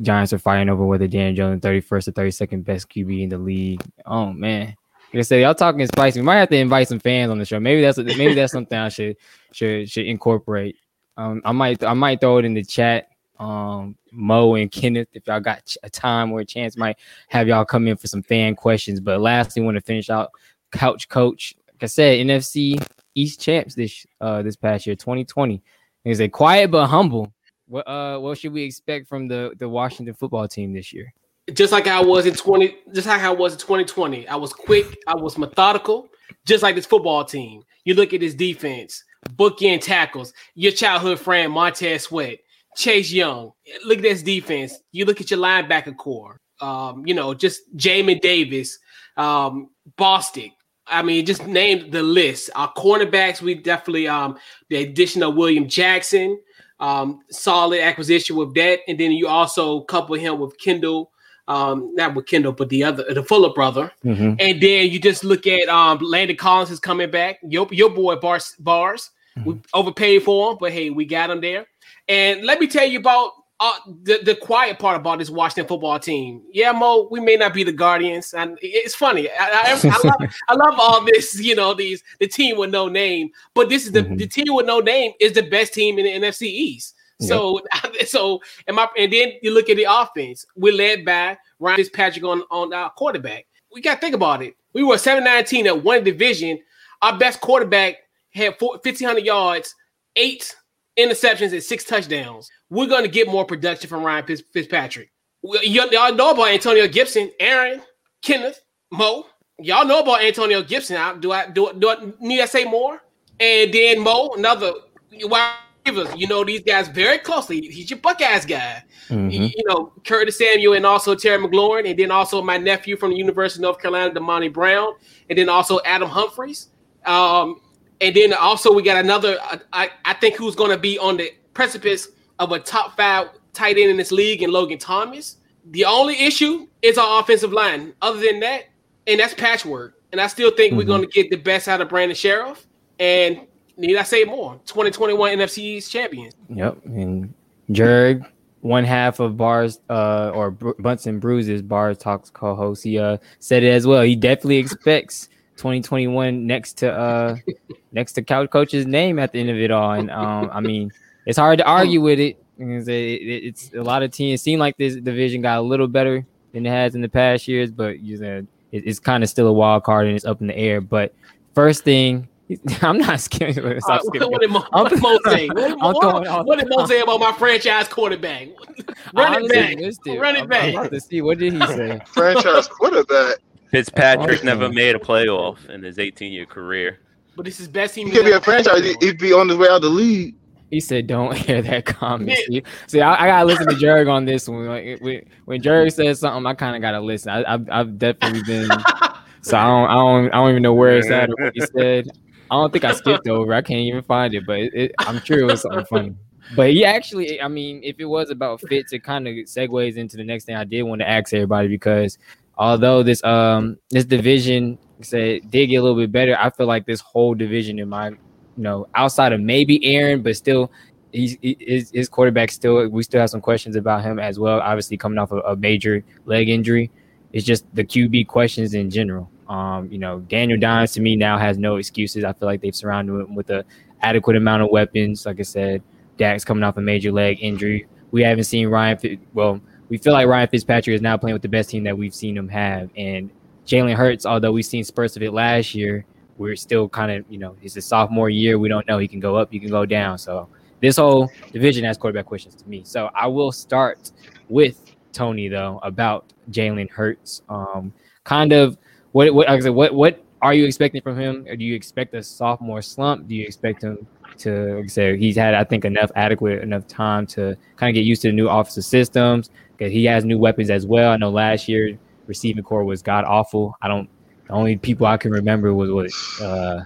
Giants 0.02 0.34
are 0.34 0.40
fighting 0.40 0.70
over 0.70 0.86
whether 0.86 1.08
Dan 1.08 1.36
Jones 1.36 1.62
31st 1.62 2.10
or 2.10 2.12
32nd 2.12 2.64
best 2.66 2.90
QB 2.90 3.24
in 3.24 3.30
the 3.30 3.38
league. 3.38 3.82
Oh 4.06 4.34
man. 4.34 4.76
Like 5.14 5.20
I 5.20 5.22
said, 5.22 5.42
y'all 5.42 5.56
talking 5.56 5.88
spicy. 5.88 6.20
We 6.20 6.26
might 6.26 6.38
have 6.38 6.50
to 6.50 6.58
invite 6.58 6.88
some 6.88 7.00
fans 7.00 7.32
on 7.32 7.40
the 7.40 7.46
show. 7.46 7.60
Maybe 7.60 7.82
that's 7.82 7.98
maybe 7.98 8.34
that's 8.36 8.54
something 8.54 8.78
I 8.78 8.90
should 8.90 9.16
should 9.54 9.90
should 9.90 10.06
incorporate. 10.06 10.76
Um, 11.18 11.42
I 11.46 11.52
might 11.52 11.84
I 11.84 11.94
might 11.94 12.20
throw 12.20 12.38
it 12.38 12.46
in 12.46 12.54
the 12.54 12.64
chat. 12.64 13.08
Um, 13.40 13.98
Mo 14.12 14.56
and 14.56 14.72
Kenneth, 14.72 15.08
if 15.14 15.26
y'all 15.26 15.40
got 15.40 15.74
a 15.84 15.90
time 15.90 16.32
or 16.32 16.42
a 16.42 16.46
chance, 16.46 16.78
might 16.78 16.98
have 17.30 17.48
y'all 17.48 17.66
come 17.66 17.88
in 17.88 17.96
for 17.96 18.08
some 18.08 18.22
fan 18.22 18.56
questions. 18.56 19.00
But 19.00 19.22
lastly, 19.22 19.64
want 19.64 19.76
to 19.76 19.82
finish 19.82 20.10
out 20.10 20.32
couch 20.72 21.10
coach. 21.10 21.56
Like 21.80 21.84
I 21.84 21.88
said, 21.88 22.26
NFC 22.26 22.86
East 23.16 23.40
champs 23.40 23.74
this 23.74 24.06
uh 24.20 24.42
this 24.42 24.56
past 24.56 24.86
year, 24.86 24.96
2020. 24.96 25.62
Is 26.06 26.20
a 26.22 26.28
quiet 26.28 26.72
but 26.72 26.88
humble. 26.88 27.32
What 27.68 27.88
uh 27.88 28.20
what 28.20 28.38
should 28.38 28.54
we 28.54 28.64
expect 28.64 29.08
from 29.08 29.28
the 29.28 29.54
the 29.58 29.70
Washington 29.70 30.14
football 30.14 30.48
team 30.48 30.74
this 30.74 30.92
year? 30.92 31.14
just 31.54 31.72
like 31.72 31.88
I 31.88 32.02
was 32.02 32.26
in 32.26 32.34
20, 32.36 32.76
just 32.94 33.08
like 33.08 33.22
I 33.22 33.32
was 33.32 33.54
in 33.54 33.60
2020. 33.60 34.28
I 34.28 34.36
was 34.36 34.54
quick, 34.54 34.98
I 35.08 35.16
was 35.16 35.38
methodical, 35.38 36.08
just 36.46 36.64
like 36.64 36.76
this 36.76 36.86
football 36.86 37.26
team. 37.26 37.64
You 37.86 37.94
look 37.94 38.14
at 38.14 38.20
this 38.20 38.34
defense, 38.34 39.04
bookend 39.36 39.82
tackles, 39.82 40.34
your 40.56 40.72
childhood 40.72 41.20
friend 41.20 41.52
Montez 41.52 42.04
Sweat, 42.04 42.40
Chase 42.76 43.12
Young. 43.12 43.52
Look 43.86 43.98
at 43.98 44.04
this 44.04 44.24
defense. 44.24 44.74
You 44.92 45.06
look 45.06 45.22
at 45.22 45.32
your 45.32 45.40
linebacker 45.40 45.96
core. 45.96 46.40
Um, 46.62 47.06
you 47.06 47.14
know, 47.14 47.34
just 47.34 47.62
Jamin 47.76 48.22
Davis, 48.22 48.78
um, 49.18 49.70
Bostic. 49.98 50.52
I 50.90 51.02
mean, 51.02 51.26
just 51.26 51.46
name 51.46 51.92
the 51.92 52.04
list. 52.04 52.50
Our 52.56 52.72
cornerbacks, 52.74 53.42
we 53.42 53.56
definitely 53.56 54.08
um 54.08 54.38
the 54.70 54.78
addition 54.78 55.24
of 55.24 55.36
William 55.36 55.68
Jackson, 55.68 56.40
um, 56.80 57.22
solid 57.30 57.82
acquisition 57.82 58.36
with 58.36 58.54
that, 58.56 58.80
and 58.88 59.00
then 59.00 59.12
you 59.12 59.28
also 59.28 59.82
couple 59.82 60.16
him 60.16 60.40
with 60.40 60.58
Kendall 60.60 61.12
um, 61.50 61.94
not 61.96 62.14
with 62.14 62.28
Kendall, 62.28 62.54
but 62.54 62.70
the 62.70 62.84
other, 62.84 63.04
the 63.12 63.24
Fuller 63.24 63.52
brother. 63.52 63.92
Mhm. 64.06 64.36
And 64.40 64.62
then 64.62 64.92
you 64.92 65.00
just 65.00 65.24
look 65.24 65.48
at 65.48 65.68
um, 65.68 65.98
Landon 65.98 66.38
Collins 66.38 66.70
is 66.70 66.80
coming 66.80 67.10
back. 67.10 67.40
Your 67.42 67.68
your 67.72 67.90
boy 67.90 68.16
Bars 68.18 68.56
Bars, 68.60 69.10
we 69.44 69.60
overpaid 69.74 70.24
for 70.24 70.52
him, 70.52 70.58
but 70.60 70.72
hey, 70.72 70.92
we 70.92 71.06
got 71.06 71.32
him 71.32 71.42
there. 71.42 71.66
And 72.08 72.44
let 72.46 72.60
me 72.60 72.68
tell 72.68 72.88
you 72.88 73.00
about 73.00 73.32
uh, 73.60 73.74
the 74.04 74.20
the 74.24 74.36
quiet 74.36 74.80
part 74.80 74.96
about 74.96 75.20
this 75.20 75.30
Washington 75.30 75.68
football 75.68 76.00
team. 76.00 76.42
Yeah, 76.52 76.72
Mo, 76.72 77.08
we 77.12 77.20
may 77.20 77.36
not 77.36 77.54
be 77.54 77.64
the 77.64 77.74
Guardians, 77.74 78.34
and 78.34 78.58
it's 78.62 78.96
funny. 78.96 79.30
I, 79.30 79.50
I, 79.50 79.82
I, 79.84 80.08
love, 80.08 80.34
I 80.48 80.54
love 80.56 80.76
all 80.78 81.06
this. 81.06 81.40
You 81.40 81.56
know, 81.56 81.74
these 81.74 82.04
the 82.20 82.28
team 82.28 82.58
with 82.58 82.70
no 82.70 82.88
name, 82.88 83.32
but 83.54 83.70
this 83.70 83.86
is 83.86 83.92
the 83.92 84.04
the 84.04 84.28
team 84.28 84.56
with 84.56 84.66
no 84.66 84.80
name 84.80 85.12
is 85.20 85.34
the 85.34 85.44
best 85.44 85.74
team 85.74 86.00
in 86.00 86.06
the 86.06 86.28
NFC 86.28 86.44
East. 86.44 86.96
So, 87.20 87.62
so 88.06 88.42
and 88.68 88.76
my 88.76 88.88
and 88.98 89.12
then 89.12 89.34
you 89.42 89.54
look 89.54 89.70
at 89.70 89.78
the 89.78 89.88
offense. 89.90 90.46
We're 90.56 90.74
led 90.74 91.04
by 91.04 91.38
Ryan 91.60 91.78
Fitzpatrick 91.78 92.24
on 92.24 92.44
on 92.50 92.74
our 92.74 92.90
quarterback. 92.92 93.46
We 93.74 93.82
got 93.82 93.96
to 93.96 94.02
think 94.02 94.16
about 94.16 94.42
it. 94.42 94.56
We 94.74 94.84
were 94.84 94.96
7-19 94.96 95.66
at 95.66 95.84
one 95.84 96.04
division. 96.04 96.60
Our 97.02 97.18
best 97.18 97.40
quarterback 97.40 97.98
had 98.32 98.58
four, 98.58 98.72
1,500 98.84 99.24
yards, 99.24 99.76
eight 100.16 100.56
interceptions, 100.98 101.54
and 101.54 101.62
six 101.62 101.84
touchdowns. 101.84 102.50
We're 102.70 102.88
going 102.88 103.04
to 103.04 103.10
get 103.10 103.28
more 103.28 103.46
production 103.46 103.90
from 103.90 104.04
Ryan 104.04 104.26
Fitz, 104.26 104.44
Fitzpatrick. 104.54 105.12
Y'all 105.44 106.14
know 106.14 106.32
about 106.32 106.50
Antonio 106.50 106.88
Gibson, 106.88 107.32
Aaron, 107.40 107.82
Kenneth, 108.22 108.62
Mo. 108.92 109.26
Y'all 109.60 109.86
know 109.86 110.00
about 110.02 110.24
Antonio 110.24 110.62
Gibson. 110.62 110.98
I- 110.98 111.16
Do 111.18 111.32
I 111.32 111.50
do, 111.50 111.72
do 111.78 111.90
I 111.90 112.12
need 112.20 112.42
I 112.42 112.46
say 112.46 112.66
more? 112.66 113.02
And 113.40 113.74
then 113.74 114.00
Mo, 114.02 114.34
another 114.38 114.74
wide 115.22 115.56
receivers. 115.86 116.16
You 116.18 116.28
know 116.28 116.44
these 116.44 116.62
guys 116.62 116.88
very 116.90 117.18
closely. 117.18 117.62
He's 117.62 117.90
your 117.90 118.00
Buckeyes 118.00 118.46
guy. 118.46 118.84
Mm-hmm. 119.08 119.30
You, 119.30 119.44
you 119.56 119.64
know 119.66 119.92
Curtis 120.06 120.38
Samuel 120.38 120.74
and 120.74 120.86
also 120.86 121.16
Terry 121.16 121.42
McLaurin, 121.42 121.90
and 121.90 121.98
then 121.98 122.12
also 122.12 122.42
my 122.42 122.58
nephew 122.58 122.96
from 122.98 123.12
the 123.12 123.18
University 123.18 123.60
of 123.60 123.64
North 123.64 123.80
Carolina, 123.80 124.14
Dyami 124.14 124.52
Brown, 124.52 124.94
and 125.30 125.38
then 125.38 125.50
also 125.50 125.80
Adam 125.86 126.10
Humphries. 126.10 126.68
Um, 127.06 127.62
and 128.02 128.16
then 128.16 128.34
also 128.34 128.74
we 128.74 128.84
got 128.84 129.04
another. 129.04 129.38
I, 129.42 129.60
I, 129.74 129.90
I 130.06 130.14
think 130.16 130.36
who's 130.36 130.56
going 130.56 130.72
to 130.72 130.78
be 130.78 130.98
on 131.00 131.18
the 131.18 131.32
precipice 131.54 132.10
of 132.40 132.52
a 132.52 132.60
top 132.60 132.96
five 132.98 133.30
tight 133.54 133.78
end 133.78 133.92
in 133.92 133.98
this 133.98 134.12
league, 134.12 134.42
and 134.42 134.52
Logan 134.54 134.78
Thomas. 134.78 135.38
The 135.72 135.86
only 135.86 136.20
issue 136.22 136.68
is 136.82 136.98
our 136.98 137.20
offensive 137.22 137.52
line. 137.54 137.94
Other 138.02 138.20
than 138.20 138.40
that, 138.40 138.64
and 139.08 139.20
that's 139.20 139.34
patchwork. 139.34 139.96
And 140.12 140.20
I 140.20 140.28
still 140.28 140.50
think 140.52 140.74
we're 140.74 140.84
Mhm. 140.84 140.88
going 140.88 141.02
to 141.02 141.08
get 141.08 141.30
the 141.30 141.36
best 141.38 141.68
out 141.68 141.82
of 141.82 141.90
Brandon 141.90 142.16
Scherff. 142.16 142.66
And 143.00 143.42
need 143.78 143.96
I 143.96 144.04
say 144.04 144.24
more? 144.24 144.60
2021 144.66 145.32
NFC 145.34 145.64
East 145.78 145.92
champions. 145.92 146.34
Yep. 146.50 146.78
And 146.86 147.34
Jerg, 147.70 148.26
one 148.62 148.84
half 148.84 149.20
of 149.20 149.38
Bars 149.38 149.80
uh 149.90 150.32
or 150.34 150.52
Br- 150.52 150.72
Bunts 150.80 151.06
and 151.06 151.22
Bruises 151.22 151.62
Bars 151.62 151.98
Talks 151.98 152.30
co-host, 152.30 152.84
he 152.84 152.98
uh 153.00 153.18
said 153.40 153.64
it 153.64 153.70
as 153.70 153.86
well. 153.88 154.02
He 154.02 154.16
definitely 154.16 154.58
expects 154.58 155.30
2021 155.58 156.46
next 156.48 156.74
to 156.80 156.92
uh 156.92 157.36
next 157.94 158.14
to 158.14 158.22
Couch 158.24 158.50
Coach's 158.50 158.86
name 158.86 159.18
at 159.20 159.32
the 159.32 159.40
end 159.40 159.50
of 159.50 159.58
it 159.58 159.72
all. 159.72 159.92
And 159.92 160.10
um 160.12 160.50
I 160.52 160.60
mean 160.62 160.92
it's 161.30 161.38
hard 161.38 161.60
to 161.60 161.66
argue 161.66 162.00
oh. 162.00 162.04
with 162.04 162.20
it. 162.20 162.44
because 162.58 162.88
it- 162.88 162.94
it- 162.94 163.44
It's 163.46 163.72
a 163.74 163.82
lot 163.84 164.04
of 164.04 164.12
teams. 164.12 164.42
It 164.42 164.44
seemed 164.44 164.60
like 164.60 164.76
this 164.78 164.96
division 164.96 165.42
got 165.42 165.60
a 165.60 165.62
little 165.62 165.88
better 165.88 166.26
than 166.54 166.66
it 166.66 166.70
has 166.70 166.96
in 166.96 167.02
the 167.02 167.08
past 167.10 167.48
years, 167.48 167.72
but 167.72 168.00
you 168.00 168.18
said 168.18 168.48
it's 168.72 169.00
kind 169.00 169.24
of 169.24 169.30
still 169.30 169.48
a 169.48 169.54
wild 169.54 169.84
card 169.84 170.08
and 170.08 170.16
it's 170.16 170.26
up 170.26 170.42
in 170.42 170.48
the 170.48 170.58
air. 170.58 170.82
But 170.82 171.14
first 171.56 171.84
thing, 171.84 172.28
I'm 172.82 172.98
not 172.98 173.20
scared. 173.20 173.56
Stop 173.84 174.02
what, 174.06 174.42
did 174.42 174.50
Mo, 174.50 174.66
what 174.72 174.90
did 174.90 175.02
Mo 175.02 175.20
say? 175.26 175.48
What, 175.48 175.72
I'm 175.72 175.78
what- 175.80 176.02
throwing 176.02 176.28
all- 176.28 176.44
what 176.46 176.60
did 176.60 176.68
Mo 176.70 176.86
say 176.88 177.00
about 177.02 177.20
my 177.20 177.32
franchise 177.34 177.88
quarterback? 177.88 178.48
Run 179.14 179.44
it 179.44 179.52
Honestly, 179.52 180.16
back. 180.16 180.22
Run 180.22 180.36
I'm- 180.36 180.44
it 180.46 180.50
back. 180.50 180.64
I'm 180.64 180.76
about 180.80 180.92
to 180.92 181.00
see 181.00 181.22
what 181.22 181.38
did 181.38 181.54
he 181.54 181.66
say. 181.68 182.00
Franchise 182.08 182.68
quarterback. 182.68 183.38
Fitzpatrick 183.72 184.40
Oh, 184.42 184.46
never 184.46 184.68
made 184.70 184.96
a 184.96 185.00
playoff 185.00 185.70
in 185.70 185.84
his 185.84 186.00
18 186.00 186.34
year 186.34 186.48
career. 186.48 187.00
But 187.36 187.46
this 187.46 187.60
is 187.60 187.68
best 187.68 187.94
team. 187.96 188.08
He 188.08 188.14
could 188.14 188.26
be 188.26 188.32
a 188.32 188.42
franchise 188.42 188.96
He'd 189.00 189.20
be 189.20 189.32
on 189.32 189.48
his 189.48 189.58
way 189.58 189.68
out 189.68 189.78
of 189.78 189.82
the 189.84 189.90
league. 189.90 190.36
He 190.70 190.80
said, 190.80 191.08
"Don't 191.08 191.50
air 191.50 191.62
that 191.62 191.86
comment." 191.86 192.38
See, 192.48 192.64
see 192.88 193.02
I, 193.02 193.24
I 193.24 193.28
gotta 193.28 193.46
listen 193.46 193.68
to 193.68 193.76
Jerg 193.76 194.12
on 194.12 194.26
this 194.26 194.48
one. 194.48 194.68
Like, 194.68 195.00
when, 195.02 195.26
when 195.46 195.62
Jerg 195.62 195.92
says 195.92 196.20
something, 196.20 196.46
I 196.46 196.54
kind 196.54 196.76
of 196.76 196.82
gotta 196.82 197.00
listen. 197.00 197.32
I, 197.32 197.54
I've, 197.54 197.70
I've 197.70 197.98
definitely 197.98 198.44
been. 198.44 198.70
so 199.42 199.58
I 199.58 199.66
don't, 199.66 199.90
I 199.90 199.96
don't, 199.96 200.26
I 200.28 200.38
don't 200.38 200.50
even 200.52 200.64
know 200.64 200.74
where 200.74 200.98
it's 200.98 201.10
at 201.10 201.30
or 201.30 201.36
what 201.38 201.54
he 201.56 201.62
said. 201.62 202.08
I 202.52 202.56
don't 202.56 202.72
think 202.72 202.84
I 202.84 202.94
skipped 202.94 203.28
over. 203.28 203.54
I 203.54 203.62
can't 203.62 203.82
even 203.82 204.02
find 204.02 204.34
it, 204.34 204.46
but 204.46 204.60
it, 204.60 204.74
it, 204.74 204.92
I'm 205.00 205.22
sure 205.22 205.40
it 205.40 205.46
was 205.46 205.62
something 205.62 205.86
funny. 205.86 206.16
But 206.56 206.74
yeah, 206.74 206.90
actually, 206.90 207.40
I 207.42 207.48
mean, 207.48 207.82
if 207.84 208.00
it 208.00 208.06
was 208.06 208.32
about 208.32 208.62
fits, 208.62 208.92
it 208.92 209.04
kind 209.04 209.28
of 209.28 209.34
segues 209.34 209.98
into 209.98 210.18
the 210.18 210.24
next 210.24 210.46
thing 210.46 210.56
I 210.56 210.64
did 210.64 210.82
want 210.84 211.02
to 211.02 211.08
ask 211.08 211.32
everybody 211.34 211.68
because 211.68 212.18
although 212.58 213.04
this 213.04 213.24
um 213.24 213.78
this 213.92 214.06
division 214.06 214.78
say 215.02 215.40
did 215.40 215.68
get 215.68 215.78
a 215.78 215.82
little 215.82 215.98
bit 215.98 216.12
better, 216.12 216.36
I 216.40 216.50
feel 216.50 216.66
like 216.66 216.86
this 216.86 217.02
whole 217.02 217.36
division 217.36 217.78
in 217.78 217.90
my 217.90 218.14
you 218.60 218.64
know 218.64 218.88
outside 218.94 219.32
of 219.32 219.40
maybe 219.40 219.84
Aaron, 219.86 220.22
but 220.22 220.36
still 220.36 220.70
he's 221.14 221.38
he, 221.42 221.56
his 221.62 221.92
his 221.92 222.10
quarterback 222.10 222.52
still 222.52 222.90
we 222.90 223.02
still 223.04 223.22
have 223.22 223.30
some 223.30 223.40
questions 223.40 223.78
about 223.78 224.04
him 224.04 224.20
as 224.20 224.38
well. 224.38 224.60
Obviously 224.60 224.98
coming 224.98 225.18
off 225.18 225.32
a, 225.32 225.38
a 225.38 225.56
major 225.56 226.04
leg 226.26 226.50
injury, 226.50 226.92
it's 227.32 227.46
just 227.46 227.64
the 227.74 227.86
QB 227.86 228.28
questions 228.28 228.74
in 228.74 228.90
general. 228.90 229.32
Um, 229.48 229.90
you 229.90 229.98
know, 229.98 230.20
Danny 230.20 230.58
Dimes 230.58 230.92
to 230.94 231.02
me 231.02 231.16
now 231.16 231.38
has 231.38 231.58
no 231.58 231.78
excuses. 231.78 232.26
I 232.26 232.34
feel 232.34 232.48
like 232.48 232.60
they've 232.60 232.76
surrounded 232.76 233.14
him 233.14 233.34
with 233.34 233.50
a 233.50 233.64
adequate 234.02 234.36
amount 234.36 234.64
of 234.64 234.72
weapons. 234.72 235.26
Like 235.26 235.40
I 235.40 235.44
said, 235.44 235.82
Dak's 236.18 236.44
coming 236.44 236.66
off 236.66 236.76
a 236.76 236.82
major 236.82 237.14
leg 237.14 237.38
injury. 237.42 237.88
We 238.12 238.24
haven't 238.24 238.44
seen 238.44 238.68
Ryan. 238.68 239.26
Well, 239.34 239.62
we 239.88 239.98
feel 239.98 240.12
like 240.12 240.28
Ryan 240.28 240.50
Fitzpatrick 240.50 240.94
is 240.94 241.02
now 241.02 241.16
playing 241.16 241.34
with 241.34 241.44
the 241.44 241.50
best 241.50 241.70
team 241.70 241.86
that 241.86 241.98
we've 241.98 242.14
seen 242.14 242.36
him 242.36 242.50
have, 242.50 242.90
and 242.98 243.30
Jalen 243.66 243.96
Hurts. 243.96 244.26
Although 244.26 244.52
we've 244.52 244.66
seen 244.66 244.84
spurts 244.84 245.16
of 245.16 245.24
it 245.24 245.32
last 245.32 245.74
year, 245.74 246.06
we're 246.40 246.56
still 246.56 246.90
kind 246.90 247.12
of 247.12 247.26
you 247.30 247.38
know 247.38 247.56
it's 247.62 247.76
a 247.76 247.82
sophomore 247.82 248.30
year. 248.30 248.58
We 248.58 248.70
don't 248.70 248.88
know. 248.88 248.98
He 248.98 249.08
can 249.08 249.20
go 249.20 249.36
up. 249.36 249.52
He 249.52 249.60
can 249.60 249.70
go 249.70 249.86
down. 249.86 250.18
So 250.18 250.50
this 250.80 250.98
whole 250.98 251.30
division 251.52 251.84
has 251.84 251.98
quarterback 251.98 252.26
questions 252.26 252.56
to 252.56 252.68
me. 252.68 252.82
So 252.86 253.12
I 253.14 253.28
will 253.28 253.52
start 253.52 254.12
with 254.48 254.96
Tony 255.12 255.50
though 255.50 255.80
about 255.84 256.34
Jalen 256.50 256.90
Hurts. 256.90 257.44
Um, 257.50 257.94
kind 258.24 258.54
of 258.54 258.78
what 259.12 259.32
what 259.34 259.48
like 259.48 259.60
I 259.60 259.64
said, 259.64 259.70
what 259.70 259.94
what 259.94 260.24
are 260.42 260.54
you 260.54 260.66
expecting 260.66 261.02
from 261.02 261.20
him? 261.20 261.46
Or 261.48 261.56
do 261.56 261.66
you 261.66 261.76
expect 261.76 262.14
a 262.16 262.24
sophomore 262.24 262.82
slump? 262.82 263.28
Do 263.28 263.36
you 263.36 263.46
expect 263.46 263.84
him 263.84 264.08
to 264.38 264.76
like 264.76 264.86
I 264.86 264.88
said 264.88 265.20
he's 265.20 265.36
had 265.36 265.54
I 265.54 265.66
think 265.66 265.84
enough 265.84 266.12
adequate 266.16 266.64
enough 266.64 266.88
time 266.88 267.28
to 267.28 267.58
kind 267.76 267.90
of 267.90 267.96
get 267.96 268.06
used 268.06 268.22
to 268.22 268.30
the 268.30 268.34
new 268.34 268.48
offensive 268.48 268.86
systems 268.86 269.50
because 269.78 269.92
he 269.92 270.06
has 270.06 270.24
new 270.24 270.38
weapons 270.38 270.70
as 270.70 270.86
well. 270.86 271.12
I 271.12 271.18
know 271.18 271.30
last 271.30 271.68
year 271.68 271.98
receiving 272.28 272.64
core 272.64 272.86
was 272.86 273.02
god 273.02 273.26
awful. 273.26 273.76
I 273.82 273.90
don't 273.90 274.10
the 274.50 274.56
only 274.56 274.78
people 274.78 275.06
I 275.06 275.18
can 275.18 275.32
remember 275.32 275.74
was 275.74 275.92
what 275.92 276.12
uh 276.42 276.84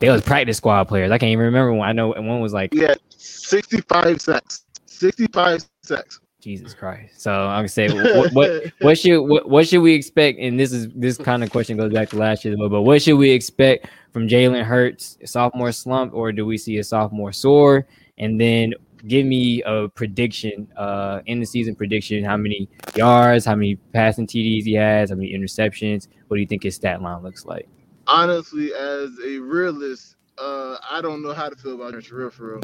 they 0.00 0.08
was 0.08 0.22
practice 0.22 0.56
squad 0.56 0.84
players. 0.84 1.10
I 1.10 1.18
can't 1.18 1.30
even 1.30 1.44
remember 1.44 1.72
one. 1.72 1.88
I 1.88 1.92
know 1.92 2.08
one 2.08 2.40
was 2.40 2.52
like 2.52 2.72
yeah, 2.72 2.94
65 3.08 4.20
sacks. 4.20 4.64
65 4.86 5.66
sacks. 5.82 6.20
Jesus 6.40 6.74
Christ. 6.74 7.20
So 7.20 7.32
I'm 7.32 7.58
gonna 7.58 7.68
say 7.68 7.88
what 7.88 8.32
what 8.32 8.72
what 8.80 8.98
should 8.98 9.20
what, 9.22 9.48
what 9.48 9.66
should 9.66 9.80
we 9.80 9.94
expect? 9.94 10.38
And 10.38 10.58
this 10.58 10.72
is 10.72 10.88
this 10.94 11.16
kind 11.18 11.42
of 11.42 11.50
question 11.50 11.76
goes 11.76 11.92
back 11.92 12.10
to 12.10 12.16
last 12.16 12.44
year, 12.44 12.56
but 12.56 12.82
what 12.82 13.02
should 13.02 13.16
we 13.16 13.30
expect 13.30 13.88
from 14.12 14.28
Jalen 14.28 14.62
Hurts 14.62 15.18
sophomore 15.24 15.72
slump, 15.72 16.14
or 16.14 16.30
do 16.30 16.46
we 16.46 16.56
see 16.56 16.78
a 16.78 16.84
sophomore 16.84 17.32
soar? 17.32 17.86
And 18.18 18.40
then 18.40 18.74
give 19.06 19.26
me 19.26 19.62
a 19.62 19.88
prediction, 19.88 20.68
uh, 20.76 21.20
in 21.26 21.40
the 21.40 21.46
season 21.46 21.74
prediction. 21.74 22.24
How 22.24 22.36
many 22.36 22.68
yards? 22.96 23.44
How 23.44 23.54
many 23.54 23.76
passing 23.92 24.26
TDs 24.26 24.64
he 24.64 24.74
has? 24.74 25.10
How 25.10 25.16
many 25.16 25.32
interceptions? 25.32 26.08
What 26.28 26.36
do 26.36 26.40
you 26.40 26.46
think 26.46 26.62
his 26.62 26.74
stat 26.74 27.02
line 27.02 27.22
looks 27.22 27.44
like? 27.44 27.68
honestly, 28.06 28.72
as 28.74 29.10
a 29.24 29.38
realist, 29.38 30.16
uh, 30.38 30.76
I 30.88 31.00
don't 31.00 31.22
know 31.22 31.32
how 31.32 31.48
to 31.48 31.56
feel 31.56 31.74
about 31.74 31.94
him 31.94 32.02
real, 32.16 32.30
for 32.30 32.54
real. 32.54 32.62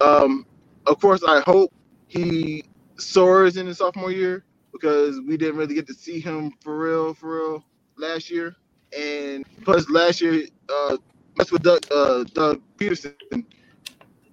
Um, 0.00 0.46
of 0.86 1.00
course, 1.00 1.22
I 1.26 1.40
hope 1.40 1.72
he 2.08 2.64
soars 2.96 3.56
in 3.56 3.66
his 3.66 3.78
sophomore 3.78 4.10
year 4.10 4.44
because 4.72 5.20
we 5.20 5.36
didn't 5.36 5.56
really 5.56 5.74
get 5.74 5.86
to 5.86 5.94
see 5.94 6.20
him 6.20 6.52
for 6.60 6.78
real, 6.78 7.14
for 7.14 7.36
real 7.36 7.64
last 7.96 8.30
year. 8.30 8.56
And 8.96 9.44
plus, 9.64 9.88
last 9.88 10.20
year, 10.20 10.44
uh, 10.68 10.96
that's 11.36 11.52
with 11.52 11.62
Doug, 11.62 11.86
uh, 11.90 12.24
Doug 12.24 12.60
Pederson. 12.76 13.44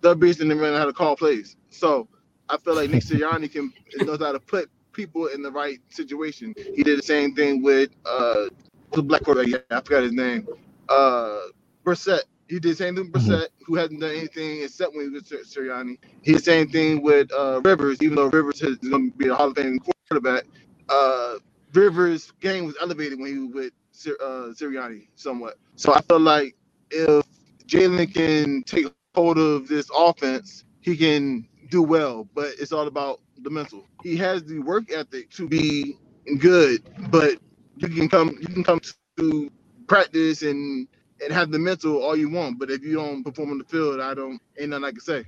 Doug 0.02 0.20
Pederson 0.22 0.40
didn't 0.40 0.60
really 0.60 0.72
know 0.72 0.80
how 0.80 0.86
to 0.86 0.94
call 0.94 1.16
plays. 1.16 1.56
So 1.70 2.08
I 2.50 2.58
feel 2.58 2.76
like 2.76 2.90
Nick 2.90 3.04
Sirianni 3.04 3.52
can 3.52 3.74
knows 4.06 4.20
how 4.20 4.32
to 4.32 4.40
put 4.40 4.70
people 4.94 5.28
in 5.28 5.42
the 5.42 5.52
right 5.52 5.80
situation. 5.90 6.54
He 6.76 6.84
did 6.84 6.98
the 7.00 7.04
same 7.04 7.36
thing 7.36 7.62
with 7.62 7.92
uh, 8.06 8.48
the 8.94 9.04
black 9.04 9.24
quarterback. 9.24 9.50
Yeah, 9.50 9.78
I 9.78 9.82
forgot 9.82 10.04
his 10.04 10.14
name. 10.14 10.48
Uh, 10.88 11.40
Brissett. 11.86 12.22
He 12.48 12.60
did 12.60 12.72
the 12.72 12.76
same 12.76 12.96
thing 12.96 13.12
with 13.12 13.14
Brissett, 13.14 13.48
who 13.66 13.76
hasn't 13.76 14.02
done 14.02 14.10
anything 14.10 14.64
except 14.64 14.96
when 14.96 15.06
he 15.06 15.10
was 15.10 15.30
with 15.30 15.48
Sir- 15.48 15.62
Sirianni. 15.62 15.98
He 16.24 16.32
did 16.32 16.42
the 16.42 16.44
same 16.44 16.70
thing 16.70 17.04
with 17.04 17.32
uh, 17.32 17.62
Rivers, 17.64 18.02
even 18.02 18.16
though 18.16 18.28
Rivers 18.28 18.62
is 18.64 18.78
going 18.78 19.12
to 19.12 19.18
be 19.18 19.28
a 19.28 19.36
Hall 19.36 19.50
of 19.50 19.56
Fame 19.56 19.80
quarterback. 20.10 20.46
Uh, 20.90 21.36
Rivers' 21.74 22.34
game 22.40 22.66
was 22.66 22.76
elevated 22.82 23.20
when 23.20 23.32
he 23.32 23.40
was 23.40 23.54
with 23.54 23.74
Sir, 23.92 24.18
uh, 24.20 24.54
Sirianni 24.54 25.08
somewhat. 25.16 25.58
So 25.76 25.94
I 25.94 26.02
feel 26.02 26.20
like 26.20 26.56
if 26.90 27.24
Jalen 27.68 28.14
can 28.14 28.64
take 28.64 28.88
hold 29.16 29.38
of 29.38 29.68
this 29.68 29.90
offense, 29.96 30.66
he 30.82 30.98
can 30.98 31.48
do 31.70 31.84
well. 31.84 32.28
But 32.36 32.54
it's 32.60 32.72
all 32.72 32.88
about 32.88 33.22
the 33.42 33.50
mental. 33.50 33.86
He 34.04 34.18
has 34.18 34.44
the 34.44 34.60
work 34.60 34.92
ethic 34.92 35.30
to 35.32 35.48
be 35.48 35.98
good, 36.40 36.84
but 37.12 37.38
you 37.78 37.90
can 37.90 38.10
come 38.10 38.38
you 38.42 38.48
can 38.48 38.64
come 38.64 38.82
to 39.20 39.52
practice 39.88 40.42
and 40.44 40.88
and 41.24 41.34
have 41.34 41.52
the 41.52 41.60
mental 41.60 42.02
all 42.02 42.16
you 42.18 42.30
want. 42.30 42.60
But 42.60 42.72
if 42.72 42.84
you 42.84 42.96
don't 42.96 43.24
perform 43.24 43.52
on 43.52 43.58
the 43.60 43.66
field, 43.66 44.00
I 44.00 44.14
don't 44.14 44.42
ain't 44.60 44.70
nothing 44.70 44.86
I 44.86 44.92
can 44.92 45.02
say. 45.02 45.26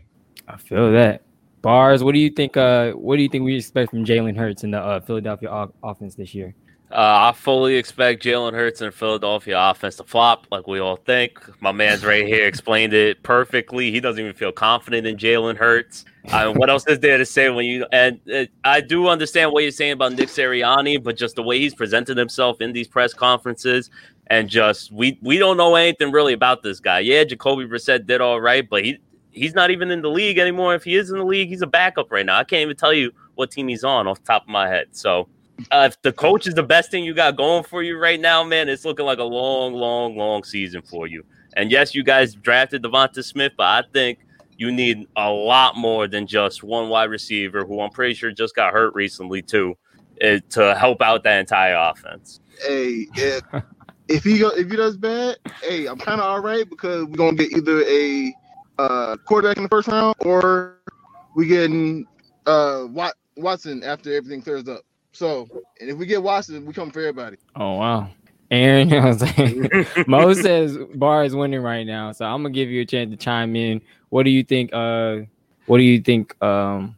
I 0.47 0.57
feel 0.57 0.91
that. 0.93 1.23
Bars, 1.61 2.03
what 2.03 2.13
do 2.13 2.19
you 2.19 2.29
think? 2.31 2.57
Uh, 2.57 2.93
what 2.93 3.17
do 3.17 3.23
you 3.23 3.29
think 3.29 3.45
we 3.45 3.57
expect 3.57 3.91
from 3.91 4.05
Jalen 4.05 4.37
Hurts 4.37 4.63
in 4.63 4.71
the 4.71 4.79
uh, 4.79 5.01
Philadelphia 5.01 5.51
o- 5.51 5.73
offense 5.83 6.15
this 6.15 6.35
year? 6.35 6.55
Uh, 6.91 7.31
I 7.31 7.31
fully 7.31 7.75
expect 7.75 8.21
Jalen 8.21 8.53
Hurts 8.53 8.81
and 8.81 8.93
Philadelphia 8.93 9.57
offense 9.57 9.95
to 9.95 10.03
flop, 10.03 10.47
like 10.51 10.67
we 10.67 10.79
all 10.79 10.97
think. 10.97 11.39
My 11.61 11.71
man's 11.71 12.03
right 12.03 12.25
here 12.25 12.45
explained 12.45 12.93
it 12.93 13.23
perfectly. 13.23 13.91
He 13.91 14.01
doesn't 14.01 14.21
even 14.21 14.35
feel 14.35 14.51
confident 14.51 15.07
in 15.07 15.15
Jalen 15.15 15.55
Hurts. 15.55 16.03
Uh, 16.29 16.51
what 16.51 16.69
else 16.69 16.85
is 16.87 16.99
there 16.99 17.17
to 17.17 17.25
say 17.25 17.49
when 17.49 17.65
you? 17.65 17.85
And 17.93 18.19
uh, 18.31 18.45
I 18.65 18.81
do 18.81 19.07
understand 19.07 19.53
what 19.53 19.63
you're 19.63 19.71
saying 19.71 19.93
about 19.93 20.13
Nick 20.13 20.27
Sirianni, 20.27 21.01
but 21.01 21.15
just 21.15 21.35
the 21.35 21.43
way 21.43 21.59
he's 21.59 21.73
presented 21.73 22.17
himself 22.17 22.59
in 22.59 22.73
these 22.73 22.89
press 22.89 23.13
conferences, 23.13 23.89
and 24.27 24.49
just 24.49 24.91
we 24.91 25.17
we 25.21 25.37
don't 25.37 25.55
know 25.55 25.75
anything 25.75 26.11
really 26.11 26.33
about 26.33 26.61
this 26.61 26.81
guy. 26.81 26.99
Yeah, 26.99 27.23
Jacoby 27.23 27.65
Brissett 27.65 28.05
did 28.05 28.19
all 28.19 28.41
right, 28.41 28.69
but 28.69 28.83
he 28.83 28.99
he's 29.31 29.53
not 29.53 29.71
even 29.71 29.91
in 29.91 30.01
the 30.01 30.09
league 30.09 30.37
anymore. 30.37 30.75
If 30.75 30.83
he 30.83 30.95
is 30.95 31.09
in 31.09 31.17
the 31.17 31.25
league, 31.25 31.47
he's 31.47 31.61
a 31.61 31.67
backup 31.67 32.11
right 32.11 32.25
now. 32.25 32.37
I 32.37 32.43
can't 32.43 32.61
even 32.61 32.75
tell 32.75 32.93
you 32.93 33.11
what 33.35 33.49
team 33.49 33.69
he's 33.69 33.85
on 33.85 34.07
off 34.07 34.19
the 34.19 34.27
top 34.27 34.43
of 34.43 34.49
my 34.49 34.67
head. 34.67 34.87
So 34.91 35.29
uh, 35.71 35.89
if 35.89 36.01
the 36.01 36.11
coach 36.11 36.47
is 36.47 36.53
the 36.53 36.63
best 36.63 36.91
thing 36.91 37.03
you 37.03 37.13
got 37.13 37.35
going 37.35 37.63
for 37.63 37.83
you 37.83 37.97
right 37.97 38.19
now, 38.19 38.43
man, 38.43 38.69
it's 38.69 38.85
looking 38.85 39.05
like 39.05 39.19
a 39.19 39.23
long, 39.23 39.73
long, 39.73 40.15
long 40.15 40.43
season 40.43 40.81
for 40.81 41.07
you. 41.07 41.23
And 41.55 41.71
yes, 41.71 41.93
you 41.93 42.03
guys 42.03 42.33
drafted 42.33 42.83
Devonta 42.83 43.23
Smith, 43.23 43.53
but 43.57 43.65
I 43.65 43.83
think 43.91 44.19
you 44.57 44.71
need 44.71 45.07
a 45.15 45.29
lot 45.29 45.75
more 45.75 46.07
than 46.07 46.27
just 46.27 46.63
one 46.63 46.89
wide 46.89 47.09
receiver 47.09 47.65
who 47.65 47.81
I'm 47.81 47.89
pretty 47.89 48.13
sure 48.13 48.31
just 48.31 48.55
got 48.55 48.71
hurt 48.71 48.93
recently 48.93 49.41
too, 49.41 49.75
eh, 50.21 50.39
to 50.51 50.75
help 50.75 51.01
out 51.01 51.23
that 51.23 51.39
entire 51.39 51.75
offense. 51.75 52.39
Hey, 52.65 53.07
if 53.15 53.41
if 54.07 54.23
he 54.23 54.39
go, 54.39 54.49
if 54.49 54.69
he 54.69 54.77
does 54.77 54.97
bad, 54.97 55.37
hey, 55.63 55.87
I'm 55.87 55.97
kind 55.97 56.21
of 56.21 56.27
all 56.27 56.41
right 56.41 56.69
because 56.69 57.05
we're 57.05 57.17
gonna 57.17 57.37
get 57.37 57.51
either 57.51 57.83
a 57.83 58.33
uh, 58.77 59.17
quarterback 59.25 59.57
in 59.57 59.63
the 59.63 59.69
first 59.69 59.87
round 59.87 60.15
or 60.19 60.77
we 61.35 61.47
getting 61.47 62.05
uh, 62.45 62.85
Wat- 62.89 63.15
Watson 63.37 63.83
after 63.83 64.13
everything 64.13 64.41
clears 64.41 64.67
up. 64.67 64.81
So, 65.13 65.47
and 65.79 65.89
if 65.89 65.97
we 65.97 66.05
get 66.05 66.21
Watson, 66.23 66.65
we 66.65 66.73
come 66.73 66.91
for 66.91 66.99
everybody. 66.99 67.37
Oh 67.55 67.73
wow. 67.75 68.09
Aaron, 68.49 68.89
you 68.89 68.95
know 68.95 69.07
what 69.07 69.21
I 69.21 69.25
was 69.25 69.95
like, 69.95 70.07
Mo 70.07 70.33
says 70.33 70.77
Bar 70.95 71.23
is 71.23 71.33
winning 71.33 71.61
right 71.61 71.87
now, 71.87 72.11
so 72.11 72.25
I'm 72.25 72.43
gonna 72.43 72.53
give 72.53 72.69
you 72.69 72.81
a 72.81 72.85
chance 72.85 73.09
to 73.11 73.17
chime 73.17 73.55
in. 73.55 73.81
What 74.09 74.23
do 74.23 74.29
you 74.29 74.43
think? 74.43 74.73
Uh, 74.73 75.21
what 75.67 75.77
do 75.77 75.83
you 75.83 76.01
think? 76.01 76.41
Um, 76.43 76.97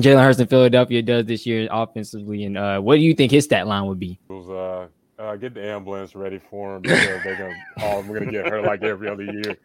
Jalen 0.00 0.22
Hurts 0.22 0.38
in 0.38 0.46
Philadelphia 0.46 1.02
does 1.02 1.26
this 1.26 1.44
year 1.44 1.68
offensively, 1.70 2.44
and 2.44 2.56
uh, 2.56 2.80
what 2.80 2.94
do 2.96 3.00
you 3.02 3.14
think 3.14 3.32
his 3.32 3.44
stat 3.44 3.66
line 3.66 3.86
would 3.86 3.98
be? 3.98 4.18
was 4.28 4.48
uh, 4.48 4.86
uh, 5.20 5.36
get 5.36 5.54
the 5.54 5.62
ambulance 5.62 6.14
ready 6.14 6.38
for 6.38 6.76
him 6.76 6.82
because 6.82 7.22
they're 7.22 7.36
gonna 7.36 7.86
all 7.86 8.02
we're 8.02 8.20
gonna 8.20 8.30
get 8.30 8.48
hurt 8.48 8.64
like 8.64 8.82
every 8.82 9.08
other 9.08 9.24
year. 9.24 9.58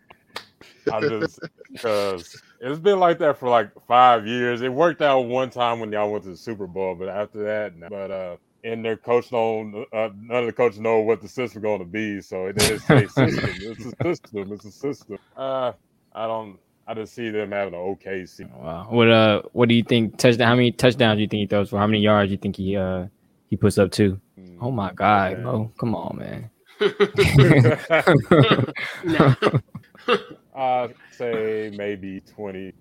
I'm 0.91 1.07
just 1.07 1.39
because 1.71 2.41
it's 2.63 2.79
been 2.79 2.99
like 2.99 3.19
that 3.19 3.37
for 3.37 3.49
like 3.49 3.69
five 3.87 4.25
years. 4.25 4.61
It 4.61 4.71
worked 4.71 5.01
out 5.01 5.21
one 5.21 5.49
time 5.49 5.79
when 5.79 5.91
y'all 5.91 6.09
went 6.09 6.23
to 6.23 6.29
the 6.29 6.37
Super 6.37 6.65
Bowl, 6.65 6.95
but 6.95 7.09
after 7.09 7.43
that, 7.43 7.75
no. 7.75 7.89
but 7.89 8.09
uh, 8.09 8.37
and 8.63 8.85
their 8.85 8.95
coach 8.95 9.29
don't. 9.29 9.85
Uh, 9.91 10.09
none 10.15 10.39
of 10.39 10.45
the 10.45 10.53
coaches 10.53 10.79
know 10.79 10.99
what 10.99 11.21
the 11.21 11.27
system 11.27 11.61
going 11.61 11.79
to 11.79 11.85
be. 11.85 12.21
So 12.21 12.47
it 12.47 12.61
is 12.61 12.81
a 12.89 12.99
system. 13.07 13.09
It's 13.17 13.85
a 13.85 14.03
system. 14.03 14.53
It's 14.53 14.65
a 14.65 14.71
system. 14.71 15.17
Uh, 15.35 15.73
I 16.15 16.27
don't. 16.27 16.57
I 16.87 16.93
just 16.93 17.13
see 17.13 17.29
them 17.29 17.51
having 17.51 17.73
an 17.73 17.79
okay 17.79 18.25
season. 18.25 18.53
Wow. 18.57 18.87
What 18.89 19.09
uh 19.09 19.41
what 19.51 19.69
do 19.69 19.75
you 19.75 19.83
think 19.83 20.17
touchdown 20.17 20.47
how 20.47 20.55
many 20.55 20.71
touchdowns 20.71 21.17
do 21.17 21.21
you 21.21 21.27
think 21.27 21.41
he 21.41 21.47
throws 21.47 21.69
for? 21.69 21.79
How 21.79 21.87
many 21.87 21.99
yards 21.99 22.29
do 22.29 22.31
you 22.31 22.37
think 22.37 22.55
he 22.55 22.77
uh 22.77 23.07
he 23.49 23.57
puts 23.57 23.77
up 23.77 23.91
to? 23.93 24.19
Oh 24.61 24.71
my 24.71 24.93
god, 24.93 25.41
bro. 25.41 25.71
Come 25.77 25.95
on, 25.95 26.17
man. 26.17 26.49
I'd 30.55 30.93
say 31.11 31.71
maybe 31.75 32.21
20. 32.21 32.73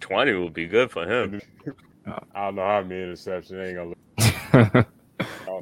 20 0.00 0.32
will 0.32 0.50
be 0.50 0.66
good 0.66 0.90
for 0.90 1.06
him. 1.06 1.40
I 2.34 2.46
don't 2.46 2.56
know 2.56 2.62
how 2.62 2.82
many 2.82 3.00
interceptions. 3.02 3.66
Ain't 3.66 3.76
gonna 3.76 4.74
look. 4.74 4.86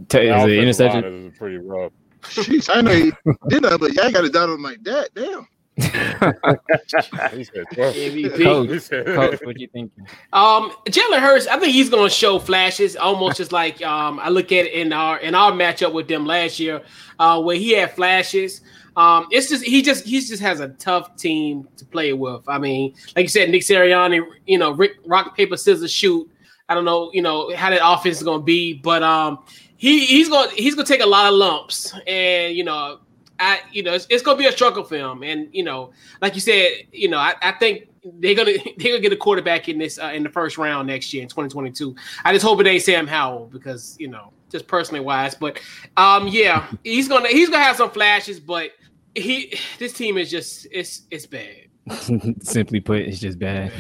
T- 0.09 0.19
is 0.19 0.45
it 0.45 0.59
interception? 0.59 1.27
Is 1.27 1.39
pretty 1.39 1.59
rough. 1.59 1.93
Sheesh, 2.23 2.75
I 2.75 2.81
know 2.81 2.93
he 2.93 3.13
did 3.49 3.65
that, 3.65 3.79
but 3.81 3.93
y'all 3.95 4.11
got 4.11 4.25
it 4.25 4.33
down 4.33 4.51
on 4.51 4.63
like 4.63 4.83
that. 4.85 5.11
Damn. 5.15 5.47
he 7.33 7.45
said, 7.45 7.67
Coach, 7.75 7.95
he 7.95 8.79
said- 8.79 9.07
Coach, 9.07 9.41
what 9.43 9.59
you 9.59 9.69
think? 9.69 9.93
Um, 10.33 10.71
Jalen 10.87 11.21
Hurts, 11.21 11.47
I 11.47 11.59
think 11.59 11.73
he's 11.73 11.91
going 11.91 12.09
to 12.09 12.15
show 12.15 12.39
flashes, 12.39 12.97
almost 12.97 13.37
just 13.37 13.53
like 13.53 13.83
um, 13.83 14.19
I 14.21 14.29
look 14.29 14.53
at 14.53 14.67
it 14.67 14.73
in 14.73 14.93
our 14.93 15.19
in 15.19 15.35
our 15.35 15.53
matchup 15.53 15.93
with 15.93 16.09
them 16.09 16.27
last 16.27 16.59
year, 16.59 16.83
uh, 17.19 17.41
where 17.41 17.57
he 17.57 17.73
had 17.73 17.93
flashes. 17.95 18.61
Um, 18.97 19.27
it's 19.31 19.49
just 19.49 19.65
he 19.65 19.81
just 19.83 20.05
he 20.05 20.21
just 20.21 20.43
has 20.43 20.61
a 20.61 20.69
tough 20.71 21.17
team 21.17 21.67
to 21.77 21.85
play 21.85 22.13
with. 22.13 22.43
I 22.49 22.59
mean, 22.59 22.95
like 23.17 23.25
you 23.25 23.29
said, 23.29 23.51
Nick 23.51 23.63
Sirianni, 23.63 24.23
you 24.47 24.59
know, 24.59 24.73
Rick, 24.73 24.97
rock 25.07 25.37
paper 25.37 25.57
scissors 25.57 25.91
shoot. 25.91 26.29
I 26.69 26.75
don't 26.75 26.85
know, 26.85 27.11
you 27.13 27.23
know, 27.23 27.55
how 27.57 27.71
that 27.71 27.81
offense 27.83 28.19
is 28.19 28.23
going 28.23 28.41
to 28.41 28.45
be, 28.45 28.75
but 28.75 29.03
um, 29.03 29.39
he 29.77 30.07
he's 30.07 30.29
going 30.29 30.51
he's 30.55 30.75
going 30.75 30.87
to 30.87 30.93
take 30.93 31.03
a 31.03 31.09
lot 31.09 31.27
of 31.27 31.35
lumps, 31.39 31.93
and 32.07 32.55
you 32.55 32.65
know, 32.65 32.99
I 33.43 33.61
you 33.73 33.83
know, 33.83 33.93
it's, 33.93 34.07
it's 34.09 34.23
going 34.23 34.37
to 34.37 34.43
be 34.43 34.49
a 34.49 34.53
struggle 34.53 34.85
for 34.85 34.97
him, 34.97 35.23
and 35.23 35.49
you 35.53 35.65
know, 35.65 35.93
like 36.21 36.35
you 36.35 36.41
said, 36.41 36.85
you 36.93 37.09
know, 37.09 37.19
I, 37.19 37.35
I 37.43 37.53
think 37.53 37.89
they're 38.19 38.35
gonna 38.35 38.53
they're 38.79 38.93
gonna 38.93 39.01
get 39.01 39.13
a 39.13 39.17
quarterback 39.17 39.69
in 39.69 39.79
this 39.79 39.99
uh, 39.99 40.13
in 40.15 40.23
the 40.23 40.29
first 40.29 40.59
round 40.59 40.87
next 40.89 41.13
year 41.13 41.23
in 41.23 41.29
2022. 41.29 41.95
I 42.25 42.33
just 42.33 42.45
hope 42.45 42.61
it 42.61 42.67
ain't 42.67 42.83
Sam 42.83 43.07
Howell 43.07 43.49
because 43.53 43.97
you 43.99 44.09
know 44.09 44.33
just 44.51 44.67
personally 44.67 45.01
wise, 45.01 45.35
but 45.35 45.61
um 45.97 46.29
yeah 46.29 46.67
he's 46.85 47.09
gonna 47.09 47.29
he's 47.29 47.49
gonna 47.49 47.63
have 47.63 47.77
some 47.77 47.91
flashes, 47.91 48.41
but 48.41 48.71
he 49.15 49.59
this 49.79 49.93
team 49.93 50.19
is 50.19 50.31
just 50.31 50.67
it's 50.71 51.03
it's 51.11 51.27
bad. 51.27 51.69
Simply 52.43 52.81
put, 52.81 53.01
it's 53.01 53.19
just 53.19 53.39
bad. 53.39 53.73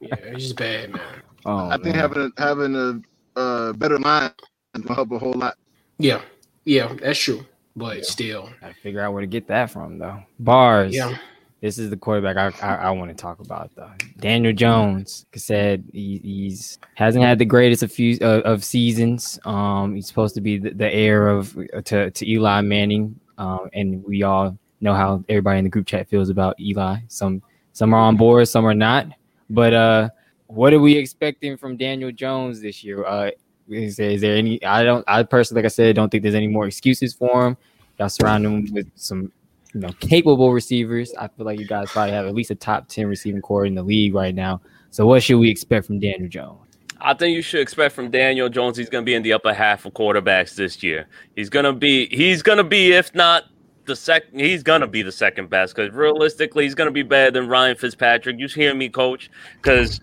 Yeah, 0.00 0.14
it's 0.20 0.44
just 0.44 0.56
bad, 0.56 0.92
man. 0.92 1.22
Oh, 1.46 1.68
I 1.68 1.76
think 1.76 1.86
man. 1.86 1.94
having 1.94 2.32
a 2.36 2.42
having 2.42 2.76
a 2.76 3.38
uh, 3.38 3.72
better 3.74 3.98
mind 3.98 4.34
will 4.74 4.94
help 4.94 5.10
a 5.12 5.18
whole 5.18 5.32
lot. 5.32 5.56
Yeah, 5.98 6.20
yeah, 6.64 6.94
that's 7.00 7.18
true, 7.18 7.46
but 7.76 8.04
still, 8.04 8.50
I 8.62 8.72
figure 8.72 9.00
out 9.00 9.12
where 9.12 9.20
to 9.20 9.26
get 9.26 9.46
that 9.48 9.70
from 9.70 9.98
though. 9.98 10.22
Bars. 10.38 10.94
Yeah. 10.94 11.16
This 11.60 11.78
is 11.78 11.90
the 11.90 11.96
quarterback 11.96 12.36
I 12.36 12.66
I, 12.66 12.74
I 12.74 12.90
want 12.90 13.10
to 13.10 13.14
talk 13.14 13.40
about 13.40 13.70
though. 13.74 13.90
Daniel 14.18 14.52
Jones 14.52 15.26
said 15.34 15.84
he, 15.92 16.20
he's 16.22 16.78
hasn't 16.94 17.24
had 17.24 17.38
the 17.38 17.44
greatest 17.44 17.82
of 17.82 17.92
few 17.92 18.18
uh, 18.20 18.40
of 18.44 18.62
seasons. 18.64 19.38
Um, 19.44 19.94
he's 19.94 20.06
supposed 20.06 20.34
to 20.34 20.40
be 20.40 20.58
the, 20.58 20.70
the 20.70 20.92
heir 20.92 21.28
of 21.28 21.56
to 21.84 22.10
to 22.10 22.30
Eli 22.30 22.60
Manning. 22.60 23.18
Um, 23.38 23.68
and 23.72 24.04
we 24.04 24.22
all 24.22 24.58
know 24.80 24.94
how 24.94 25.24
everybody 25.28 25.58
in 25.58 25.64
the 25.64 25.70
group 25.70 25.86
chat 25.86 26.08
feels 26.08 26.30
about 26.30 26.58
Eli. 26.60 26.98
Some 27.08 27.42
some 27.72 27.94
are 27.94 28.00
on 28.00 28.16
board, 28.16 28.48
some 28.48 28.66
are 28.66 28.74
not. 28.74 29.06
But 29.50 29.74
uh, 29.74 30.08
what 30.46 30.72
are 30.72 30.80
we 30.80 30.96
expecting 30.96 31.56
from 31.56 31.76
Daniel 31.76 32.12
Jones 32.12 32.60
this 32.60 32.82
year? 32.84 33.04
Uh, 33.04 33.30
is 33.68 33.96
there, 33.96 34.36
any? 34.36 34.62
I 34.64 34.84
don't. 34.84 35.04
I 35.08 35.22
personally, 35.22 35.62
like 35.62 35.66
I 35.66 35.74
said, 35.74 35.96
don't 35.96 36.10
think 36.10 36.22
there's 36.22 36.34
any 36.34 36.48
more 36.48 36.66
excuses 36.66 37.14
for 37.14 37.46
him. 37.46 37.56
Y'all 37.98 38.08
surround 38.08 38.44
him 38.44 38.72
with 38.72 38.90
some, 38.94 39.32
you 39.72 39.80
know, 39.80 39.90
capable 40.00 40.52
receivers. 40.52 41.14
I 41.18 41.28
feel 41.28 41.46
like 41.46 41.58
you 41.58 41.66
guys 41.66 41.90
probably 41.90 42.12
have 42.12 42.26
at 42.26 42.34
least 42.34 42.50
a 42.50 42.54
top 42.54 42.88
ten 42.88 43.06
receiving 43.06 43.40
core 43.40 43.66
in 43.66 43.74
the 43.74 43.82
league 43.82 44.14
right 44.14 44.34
now. 44.34 44.60
So, 44.90 45.06
what 45.06 45.22
should 45.22 45.38
we 45.38 45.50
expect 45.50 45.86
from 45.86 45.98
Daniel 45.98 46.28
Jones? 46.28 46.60
I 47.00 47.14
think 47.14 47.34
you 47.34 47.42
should 47.42 47.60
expect 47.60 47.94
from 47.94 48.10
Daniel 48.10 48.48
Jones. 48.48 48.76
He's 48.76 48.88
going 48.88 49.04
to 49.04 49.06
be 49.06 49.14
in 49.14 49.22
the 49.22 49.32
upper 49.32 49.52
half 49.52 49.84
of 49.84 49.92
quarterbacks 49.92 50.54
this 50.54 50.82
year. 50.82 51.06
He's 51.34 51.50
going 51.50 51.64
to 51.64 51.72
be. 51.72 52.08
He's 52.14 52.42
going 52.42 52.58
to 52.58 52.64
be, 52.64 52.92
if 52.92 53.14
not 53.14 53.44
the 53.84 53.96
second, 53.96 54.40
he's 54.40 54.62
going 54.62 54.80
to 54.80 54.86
be 54.86 55.02
the 55.02 55.12
second 55.12 55.50
best. 55.50 55.74
Because 55.74 55.92
realistically, 55.92 56.64
he's 56.64 56.74
going 56.74 56.88
to 56.88 56.92
be 56.92 57.02
better 57.02 57.30
than 57.30 57.48
Ryan 57.48 57.76
Fitzpatrick. 57.76 58.38
You 58.38 58.48
hear 58.48 58.74
me, 58.74 58.88
Coach? 58.88 59.30
Because 59.56 60.00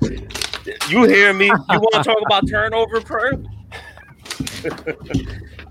you 0.87 1.03
hear 1.05 1.33
me. 1.33 1.47
You 1.47 1.79
want 1.79 1.93
to 1.95 2.03
talk 2.03 2.21
about 2.25 2.47
turnover 2.47 3.01
per? 3.01 3.43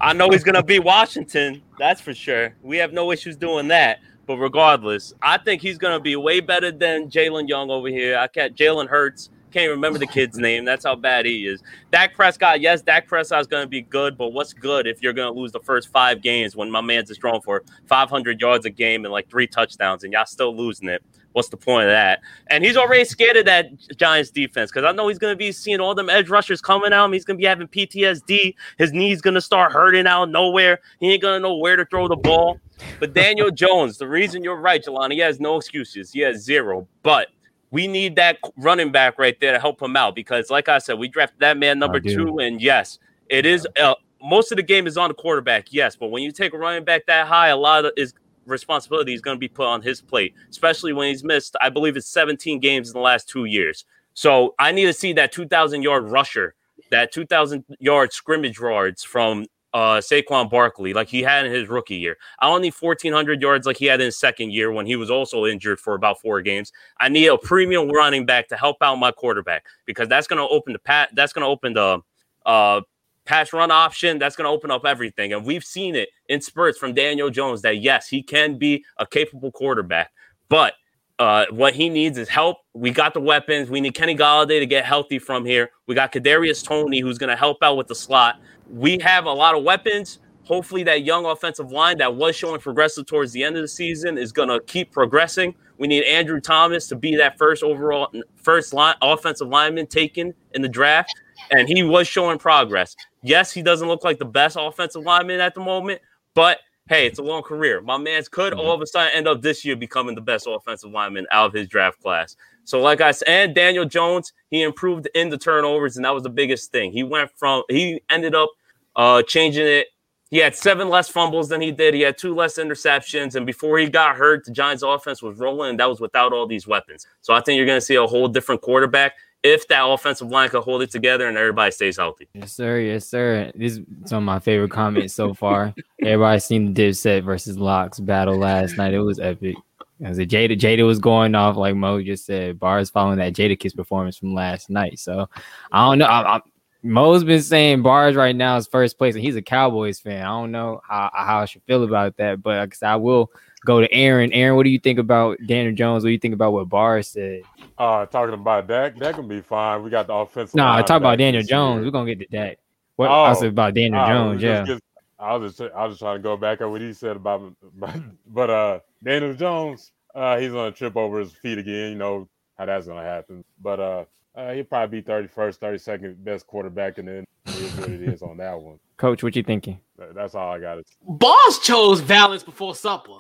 I 0.01 0.13
know 0.13 0.31
he's 0.31 0.45
to 0.55 0.63
be 0.63 0.79
Washington. 0.79 1.63
That's 1.79 2.01
for 2.01 2.15
sure. 2.15 2.55
We 2.63 2.77
have 2.79 2.93
no 2.93 3.13
issues 3.13 3.37
doing 3.37 3.69
that. 3.69 4.01
But 4.27 4.37
regardless, 4.37 5.13
I 5.21 5.39
think 5.39 5.63
he's 5.63 5.79
to 5.95 6.01
be 6.01 6.17
way 6.17 6.41
better 6.41 6.71
than 6.71 7.11
Jalen 7.11 7.49
Young 7.49 7.71
over 7.71 7.89
here. 7.89 8.17
I 8.17 8.29
can't. 8.29 8.57
Jalen 8.57 8.89
Hurts. 8.89 9.31
Can't 9.51 9.71
remember 9.71 9.99
the 9.99 10.07
kid's 10.07 10.39
name. 10.39 10.65
That's 10.65 10.85
how 10.87 10.95
bad 10.95 11.27
he 11.27 11.47
is. 11.47 11.63
Dak 11.91 12.15
Prescott, 12.15 12.63
yes, 12.63 12.81
Dak 12.81 13.07
Prescott's 13.07 13.47
to 13.65 13.69
be 13.69 13.83
good, 13.83 14.17
but 14.17 14.33
what's 14.33 14.55
good 14.55 14.87
if 14.87 15.03
you're 15.03 15.13
to 15.31 15.39
lose 15.39 15.53
the 15.53 15.61
first 15.61 15.89
five 15.89 16.23
games 16.23 16.57
when 16.57 16.71
my 16.71 16.81
man's 16.81 17.11
is 17.11 17.19
throwing 17.19 17.43
for 17.43 17.63
500 17.87 18.41
yards 18.41 18.65
a 18.65 18.71
game 18.71 19.05
and 19.05 19.13
like 19.13 19.29
three 19.29 19.47
touchdowns 19.47 20.05
and 20.05 20.13
y'all 20.15 20.25
still 20.25 20.57
losing 20.57 20.89
it? 20.89 21.03
What's 21.33 21.49
the 21.49 21.57
point 21.57 21.85
of 21.85 21.91
that? 21.91 22.21
And 22.49 22.65
he's 22.65 22.77
already 22.77 23.05
scared 23.05 23.37
of 23.37 23.47
that 23.47 23.71
Giants 23.97 24.31
defense 24.31 24.71
because 24.71 24.85
I 24.85 24.93
know 24.93 25.09
he's 25.09 25.19
going 25.19 25.33
to 25.33 25.37
be 25.37 25.53
seeing 25.53 25.81
all 25.81 25.95
them 25.95 26.11
edge 26.11 26.29
rushers 26.29 26.61
coming 26.61 26.93
at 26.93 27.05
him. 27.05 27.13
He's 27.13 27.25
going 27.25 27.37
to 27.37 27.41
be 27.41 27.47
having 27.47 27.69
PTSD. 27.69 28.55
His 28.79 28.93
knee's 28.93 29.21
going 29.21 29.35
to 29.35 29.41
start 29.41 29.73
hurting 29.73 30.07
out 30.07 30.25
of 30.25 30.29
nowhere. 30.31 30.81
He 31.01 31.13
ain't 31.13 31.23
going 31.23 31.37
to 31.37 31.41
know 31.41 31.57
where 31.57 31.77
to 31.77 31.85
throw 31.87 32.09
the 32.09 32.17
ball. 32.17 32.61
But 33.01 33.15
Daniel 33.15 33.51
Jones, 33.53 33.99
the 33.99 34.09
reason 34.09 34.45
you're 34.45 34.57
right, 34.57 34.85
Jelani, 34.85 35.13
he 35.13 35.19
has 35.21 35.41
no 35.41 35.57
excuses. 35.57 36.13
He 36.13 36.21
has 36.21 36.43
zero. 36.43 36.87
But 37.03 37.29
we 37.71 37.87
need 37.87 38.17
that 38.17 38.39
running 38.59 38.93
back 38.93 39.19
right 39.19 39.39
there 39.41 39.53
to 39.53 39.59
help 39.59 39.81
him 39.81 39.97
out 39.97 40.15
because, 40.15 40.51
like 40.51 40.69
I 40.69 40.79
said, 40.79 40.99
we 40.99 41.09
drafted 41.09 41.41
that 41.41 41.57
man 41.57 41.79
number 41.79 42.01
two, 42.01 42.39
and 42.39 42.61
yes, 42.61 42.99
it 43.29 43.47
is. 43.47 43.67
Uh, 43.81 43.95
most 44.23 44.53
of 44.53 44.57
the 44.57 44.63
game 44.63 44.87
is 44.87 44.97
on 44.97 45.09
the 45.09 45.15
quarterback, 45.15 45.73
yes, 45.73 45.97
but 45.97 46.09
when 46.09 46.23
you 46.23 46.31
take 46.31 46.53
a 46.53 46.59
running 46.59 46.85
back 46.85 47.07
that 47.07 47.27
high, 47.27 47.49
a 47.49 47.57
lot 47.57 47.85
of 47.87 47.93
his 47.97 48.13
responsibility 48.47 49.15
is 49.15 49.21
going 49.21 49.37
to 49.37 49.41
be 49.41 49.49
put 49.49 49.67
on 49.67 49.83
his 49.83 50.01
plate, 50.01 50.35
especially 50.51 50.93
when 50.93 51.09
he's 51.09 51.25
missed. 51.25 51.57
I 51.61 51.69
believe 51.69 51.97
it's 51.97 52.09
17 52.09 52.61
games 52.61 52.89
in 52.89 52.95
the 52.95 53.01
last 53.01 53.29
two 53.29 53.45
years. 53.45 53.85
So 54.15 54.55
I 54.59 54.73
need 54.73 54.87
to 54.87 54.93
see 54.93 55.13
that 55.15 55.33
2,000 55.33 55.83
yard 55.83 56.11
rusher, 56.11 56.55
that 56.91 57.13
2,000 57.13 57.65
yard 57.79 58.13
scrimmage 58.13 58.59
yards 58.59 59.03
from 59.03 59.47
uh 59.75 59.97
Saquon 59.97 60.51
Barkley, 60.51 60.93
like 60.93 61.09
he 61.09 61.23
had 61.23 61.47
in 61.47 61.53
his 61.53 61.69
rookie 61.69 61.97
year. 61.97 62.19
I 62.41 62.49
don't 62.49 62.61
need 62.61 62.75
1,400 62.79 63.41
yards 63.41 63.67
like 63.67 63.79
he 63.79 63.87
had 63.87 64.01
in 64.01 64.07
his 64.07 64.19
second 64.19 64.53
year 64.53 64.71
when 64.71 64.85
he 64.85 64.97
was 64.97 65.11
also 65.11 65.47
injured 65.47 65.81
for 65.81 65.95
about 65.95 66.21
four 66.21 66.43
games. 66.43 66.71
I 67.01 67.09
need 67.09 67.29
a 67.29 67.39
premium 67.39 67.89
running 67.89 68.27
back 68.27 68.49
to 68.49 68.57
help 68.57 68.77
out 68.83 68.97
my 68.97 69.13
quarterback 69.13 69.65
because 69.87 70.09
that's 70.09 70.27
going 70.27 70.47
to 70.47 70.55
open 70.55 70.75
the 70.75 70.79
pat. 70.79 71.09
That's 71.15 71.33
going 71.33 71.45
to 71.45 71.49
open 71.49 71.73
the 71.73 72.01
uh 72.45 72.83
pass 73.25 73.53
run 73.53 73.71
option. 73.71 74.19
That's 74.19 74.37
going 74.37 74.47
to 74.47 74.51
open 74.51 74.71
up 74.71 74.85
everything, 74.85 75.33
and 75.33 75.45
we've 75.45 75.65
seen 75.65 75.95
it 75.95 76.09
in 76.29 76.41
spurts 76.41 76.79
from 76.79 76.95
Daniel 76.95 77.31
Jones 77.31 77.63
that 77.63 77.79
yes, 77.79 78.09
he 78.09 78.23
can 78.23 78.59
be 78.59 78.85
a 78.99 79.07
capable 79.07 79.53
quarterback, 79.53 80.13
but 80.49 80.75
uh, 81.19 81.47
what 81.51 81.73
he 81.73 81.89
needs 81.89 82.19
is 82.19 82.29
help. 82.29 82.59
We 82.75 82.91
got 82.91 83.15
the 83.15 83.21
weapons. 83.21 83.71
We 83.71 83.81
need 83.81 83.95
Kenny 83.95 84.17
Golladay 84.17 84.59
to 84.59 84.67
get 84.67 84.85
healthy 84.85 85.21
from 85.21 85.45
here. 85.45 85.71
We 85.87 85.95
got 85.95 86.11
Kadarius 86.11 86.65
Toney, 86.65 86.99
who's 86.99 87.17
going 87.17 87.31
to 87.31 87.37
help 87.37 87.59
out 87.63 87.77
with 87.77 87.87
the 87.87 87.95
slot. 87.95 88.41
We 88.69 88.99
have 88.99 89.27
a 89.27 89.33
lot 89.33 89.55
of 89.55 89.63
weapons. 89.63 90.19
Hopefully, 90.45 90.83
that 90.83 91.05
young 91.05 91.25
offensive 91.25 91.71
line 91.71 91.99
that 91.99 92.17
was 92.17 92.35
showing 92.35 92.61
progressive 92.61 93.07
towards 93.07 93.31
the 93.31 93.45
end 93.45 93.57
of 93.57 93.63
the 93.63 93.69
season 93.69 94.19
is 94.19 94.33
going 94.33 94.49
to 94.49 94.59
keep 94.67 94.91
progressing. 94.91 95.55
We 95.79 95.87
need 95.87 96.03
Andrew 96.05 96.41
Thomas 96.41 96.89
to 96.89 96.97
be 96.97 97.15
that 97.17 97.39
first 97.39 97.63
overall, 97.63 98.13
first 98.35 98.73
line 98.73 98.97
offensive 99.01 99.47
lineman 99.47 99.87
taken 99.87 100.35
in 100.55 100.63
the 100.63 100.69
draft, 100.69 101.15
and 101.53 101.69
he 101.69 101.85
was 101.85 102.09
showing 102.09 102.39
progress. 102.39 102.97
Yes, 103.23 103.53
he 103.53 103.63
doesn't 103.63 103.87
look 103.87 104.05
like 104.05 104.19
the 104.19 104.25
best 104.25 104.57
offensive 104.59 105.03
lineman 105.03 105.41
at 105.41 105.55
the 105.55 105.61
moment, 105.61 106.01
but 106.35 106.59
hey, 106.89 107.07
it's 107.07 107.19
a 107.19 107.23
long 107.23 107.43
career. 107.43 107.81
My 107.81 107.97
man's 107.97 108.29
could 108.29 108.53
all 108.53 108.73
of 108.73 108.83
a 108.83 108.87
sudden 108.87 109.13
end 109.15 109.29
up 109.29 109.43
this 109.43 109.65
year 109.65 109.77
becoming 109.77 110.15
the 110.15 110.21
best 110.21 110.47
offensive 110.51 110.91
lineman 110.91 111.27
out 111.31 111.47
of 111.47 111.53
his 111.53 111.69
draft 111.69 112.01
class. 112.03 112.37
So, 112.65 112.81
like 112.81 113.01
I 113.01 113.13
said, 113.13 113.29
and 113.29 113.55
Daniel 113.55 113.85
Jones, 113.85 114.33
he 114.51 114.63
improved 114.63 115.09
in 115.15 115.29
the 115.29 115.39
turnovers, 115.39 115.97
and 115.97 116.05
that 116.05 116.15
was 116.15 116.23
the 116.23 116.31
biggest 116.31 116.71
thing. 116.71 116.93
He 116.93 117.03
went 117.03 117.31
from 117.37 117.63
he 117.69 118.03
ended 118.11 118.35
up 118.35 118.51
uh 118.97 119.23
changing 119.23 119.67
it. 119.67 119.89
He 120.31 120.39
had 120.39 120.57
seven 120.57 120.89
less 120.89 121.09
fumbles 121.09 121.51
than 121.51 121.61
he 121.61 121.73
did. 121.73 121.93
He 121.93 122.01
had 122.01 122.17
two 122.17 122.35
less 122.35 122.59
interceptions, 122.59 123.35
and 123.35 123.47
before 123.47 123.79
he 123.79 123.89
got 123.89 124.17
hurt, 124.17 124.45
the 124.45 124.51
Giants' 124.53 124.83
offense 124.83 125.23
was 125.23 125.39
rolling, 125.39 125.71
and 125.71 125.81
that 125.81 125.89
was 125.89 126.01
without 126.01 126.33
all 126.33 126.47
these 126.47 126.67
weapons. 126.67 127.07
So, 127.21 127.35
I 127.35 127.41
think 127.41 127.57
you're 127.57 127.67
going 127.67 127.81
to 127.81 127.85
see 127.85 127.97
a 127.97 128.07
whole 128.07 128.29
different 128.29 128.63
quarterback 128.63 129.15
if 129.43 129.67
that 129.69 129.83
offensive 129.85 130.29
line 130.29 130.49
can 130.49 130.63
hold 130.63 130.83
it 130.83 130.91
together 130.91 131.29
and 131.29 131.37
everybody 131.37 131.71
stays 131.73 131.97
healthy. 131.97 132.29
Yes, 132.35 132.53
sir. 132.53 132.79
Yes, 132.79 133.07
sir. 133.07 133.51
This 133.55 133.79
is 133.79 133.81
some 134.05 134.19
of 134.19 134.25
my 134.25 134.39
favorite 134.39 134.71
comments 134.71 135.15
so 135.15 135.35
far. 135.35 135.75
Everybody 136.01 136.39
seen 136.41 136.73
the 136.73 136.83
Dipset 136.83 137.25
versus 137.25 137.59
LOX 137.59 137.99
battle 137.99 138.37
last 138.37 138.77
night. 138.77 138.95
It 138.95 139.01
was 139.01 139.19
epic. 139.19 139.57
As 140.05 140.19
a 140.19 140.27
Jada, 140.27 140.59
Jada 140.59 140.85
was 140.87 140.99
going 140.99 141.35
off 141.35 141.57
like 141.57 141.77
Mo 141.77 142.03
just 142.03 142.27
said. 142.27 142.59
Bars 142.59 142.91
following 142.91 143.19
that 143.19 143.35
Jadakiss 143.35 143.77
performance 143.77 144.17
from 144.17 144.35
last 144.35 144.71
night. 144.71 144.99
So 144.99 145.29
I 145.71 145.89
don't 145.89 145.99
know. 145.99 146.07
I, 146.07 146.37
I, 146.37 146.41
Mo's 146.85 147.23
been 147.23 147.43
saying 147.43 147.83
bars 147.83 148.17
right 148.17 148.35
now 148.35 148.57
is 148.57 148.67
first 148.67 148.99
place, 148.99 149.15
and 149.15 149.23
he's 149.23 149.37
a 149.37 149.43
Cowboys 149.43 150.01
fan. 150.01 150.23
I 150.23 150.29
don't 150.29 150.51
know 150.51 150.81
how, 150.89 151.11
how 151.15 151.39
I 151.39 151.45
should 151.45 151.63
feel 151.63 151.85
about 151.85 152.17
that, 152.17 152.43
but 152.43 152.75
I 152.83 152.97
will 152.97 153.31
go 153.65 153.81
to 153.81 153.93
Aaron. 153.93 154.33
Aaron, 154.33 154.57
what 154.57 154.65
do 154.65 154.71
you 154.71 154.79
think 154.79 154.99
about 154.99 155.39
Daniel 155.47 155.75
Jones? 155.75 156.05
What 156.05 156.09
do 156.09 156.13
you 156.13 156.19
think 156.19 156.35
about 156.35 156.53
what 156.53 156.69
Barr 156.69 157.03
said? 157.03 157.43
Uh, 157.79 158.07
talking 158.07 158.35
about 158.35 158.67
Dak, 158.67 158.97
that 158.99 159.15
can 159.15 159.29
be 159.29 159.41
fine. 159.41 159.83
We 159.83 159.91
got 159.91 160.07
the 160.07 160.15
offensive. 160.15 160.55
No, 160.55 160.65
line 160.65 160.85
talk 160.85 160.99
about 160.99 161.19
Daniel 161.19 161.43
Jones. 161.43 161.79
year. 161.79 161.85
We're 161.85 161.91
gonna 161.91 162.15
get 162.15 162.31
to 162.31 162.37
that. 162.37 162.59
What 162.97 163.11
I 163.11 163.33
said 163.35 163.49
about 163.49 163.75
Daniel 163.75 164.03
oh, 164.03 164.07
Jones, 164.07 164.43
yeah. 164.43 164.65
just- 164.65 164.83
I 165.23 165.37
was 165.37 165.57
just 165.57 165.73
I 165.73 165.85
was 165.85 165.93
just 165.93 166.01
trying 166.01 166.17
to 166.17 166.23
go 166.23 166.37
back 166.37 166.61
at 166.61 166.69
what 166.69 166.81
he 166.81 166.93
said 166.93 167.15
about, 167.15 167.55
but, 167.77 167.95
but 168.27 168.51
uh, 168.51 168.81
Daniel 169.05 169.35
Jones, 169.35 169.93
uh, 170.17 170.37
he's 170.37 170.51
gonna 170.51 170.73
trip 170.73 170.97
over 170.97 171.21
his 171.21 171.31
feet 171.31 171.59
again. 171.59 171.93
You 171.93 171.95
know 171.95 172.29
how 172.59 172.67
that's 172.67 172.89
gonna 172.89 173.05
happen. 173.05 173.45
But 173.61 173.79
uh, 173.79 174.05
uh 174.35 174.53
he'll 174.53 174.65
probably 174.65 175.01
be 175.01 175.07
thirty 175.07 175.29
first, 175.29 175.61
thirty 175.61 175.79
second 175.79 176.25
best 176.25 176.49
quarterback, 176.49 176.99
and 176.99 177.07
then 177.07 177.25
it 177.47 177.57
is 177.57 177.77
what 177.77 177.91
it 177.91 178.03
is 178.03 178.23
on 178.23 178.37
that 178.39 178.61
one. 178.61 178.81
Coach, 178.97 179.23
what 179.23 179.37
you 179.37 179.45
thinking? 179.45 179.81
That's 179.97 180.35
all 180.35 180.53
I 180.53 180.59
got. 180.59 180.79
Boss 181.07 181.61
chose 181.61 182.01
Valance 182.01 182.43
before 182.43 182.75
supper. 182.75 183.19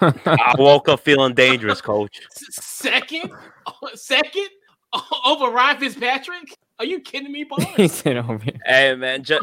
I 0.00 0.54
woke 0.58 0.88
up 0.88 1.00
feeling 1.00 1.34
dangerous, 1.34 1.80
coach. 1.80 2.20
Second, 2.50 3.30
second 3.94 4.48
over 5.24 5.48
Ryan 5.50 5.78
Fitzpatrick. 5.80 6.56
Are 6.78 6.84
you 6.84 7.00
kidding 7.00 7.32
me, 7.32 7.44
boss? 7.44 7.64
he 7.76 7.88
said 7.88 8.16
over 8.18 8.38
here. 8.38 8.58
Hey 8.66 8.94
man, 8.94 9.22
ju- 9.24 9.40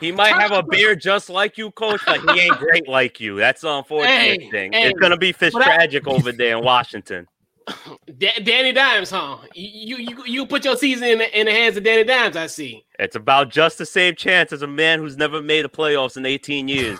he 0.00 0.10
might 0.12 0.34
have 0.34 0.50
a 0.52 0.62
beard 0.62 1.00
just 1.00 1.30
like 1.30 1.56
you, 1.58 1.70
coach, 1.72 2.00
but 2.06 2.20
he 2.20 2.40
ain't 2.40 2.58
great 2.58 2.88
like 2.88 3.20
you. 3.20 3.36
That's 3.36 3.60
the 3.60 3.70
unfortunate 3.70 4.10
Hey, 4.10 4.50
thing. 4.50 4.72
hey, 4.72 4.88
it's 4.88 4.98
gonna 4.98 5.16
be 5.16 5.32
but 5.32 5.54
I- 5.56 5.86
over 6.06 6.32
there 6.32 6.56
in 6.58 6.64
Washington. 6.64 7.26
Da- 8.18 8.40
Danny 8.42 8.72
Dimes, 8.72 9.10
huh? 9.10 9.36
You 9.54 9.98
you 9.98 10.24
you 10.24 10.46
put 10.46 10.64
your 10.64 10.76
season 10.76 11.06
in 11.06 11.18
the, 11.18 11.38
in 11.40 11.46
the 11.46 11.52
hands 11.52 11.76
of 11.76 11.84
Danny 11.84 12.02
Dimes. 12.02 12.36
I 12.36 12.46
see. 12.48 12.84
It's 12.98 13.14
about 13.14 13.50
just 13.50 13.78
the 13.78 13.86
same 13.86 14.16
chance 14.16 14.52
as 14.52 14.62
a 14.62 14.66
man 14.66 14.98
who's 14.98 15.16
never 15.16 15.40
made 15.40 15.64
the 15.64 15.68
playoffs 15.68 16.16
in 16.16 16.26
18 16.26 16.66
years. 16.66 16.98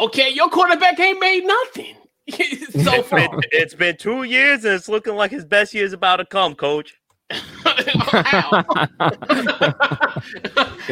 Okay, 0.00 0.30
your 0.30 0.48
quarterback 0.48 0.98
ain't 0.98 1.20
made 1.20 1.44
nothing 1.44 1.94
so 2.30 2.36
It's 2.38 2.72
been, 2.82 3.02
far. 3.04 3.40
it's 3.52 3.74
been 3.74 3.96
two 3.96 4.22
years 4.22 4.64
and 4.64 4.74
it's 4.74 4.88
looking 4.88 5.14
like 5.16 5.30
his 5.30 5.44
best 5.44 5.74
year 5.74 5.84
is 5.84 5.92
about 5.92 6.16
to 6.16 6.24
come, 6.24 6.54
coach. 6.54 6.94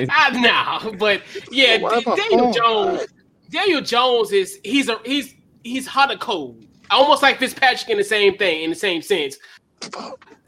I 0.09 0.81
know, 0.83 0.93
but 0.99 1.23
yeah, 1.51 1.79
Why 1.79 2.01
D- 2.01 2.05
Daniel 2.17 2.47
on? 2.47 2.53
Jones. 2.53 3.07
Daniel 3.51 3.81
Jones 3.81 4.33
is 4.33 4.59
he's 4.65 4.89
a 4.89 4.99
he's 5.05 5.35
he's 5.65 5.87
hot 5.87 6.11
and 6.11 6.21
cold, 6.21 6.65
almost 6.91 7.23
like 7.23 7.39
Fitzpatrick 7.39 7.89
in 7.91 7.99
the 7.99 8.05
same 8.05 8.37
thing 8.39 8.63
in 8.65 8.71
the 8.71 8.77
same 8.77 9.03
sense. 9.03 9.37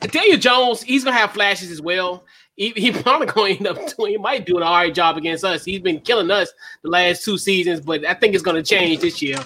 Daniel 0.00 0.38
Jones, 0.38 0.82
he's 0.82 1.04
gonna 1.04 1.16
have 1.16 1.32
flashes 1.32 1.70
as 1.70 1.80
well. 1.80 2.24
He, 2.56 2.70
he 2.70 2.92
probably 3.02 3.26
gonna 3.26 3.50
end 3.50 3.66
up 3.66 3.96
doing. 3.96 4.12
He 4.12 4.18
might 4.18 4.46
do 4.46 4.56
an 4.56 4.62
all 4.62 4.74
right 4.74 4.94
job 4.94 5.16
against 5.16 5.44
us. 5.44 5.64
He's 5.64 5.80
been 5.80 6.00
killing 6.00 6.30
us 6.30 6.52
the 6.82 6.90
last 6.90 7.24
two 7.24 7.38
seasons, 7.38 7.80
but 7.80 8.04
I 8.04 8.14
think 8.14 8.34
it's 8.34 8.42
gonna 8.42 8.62
change 8.62 9.00
this 9.00 9.22
year. 9.22 9.38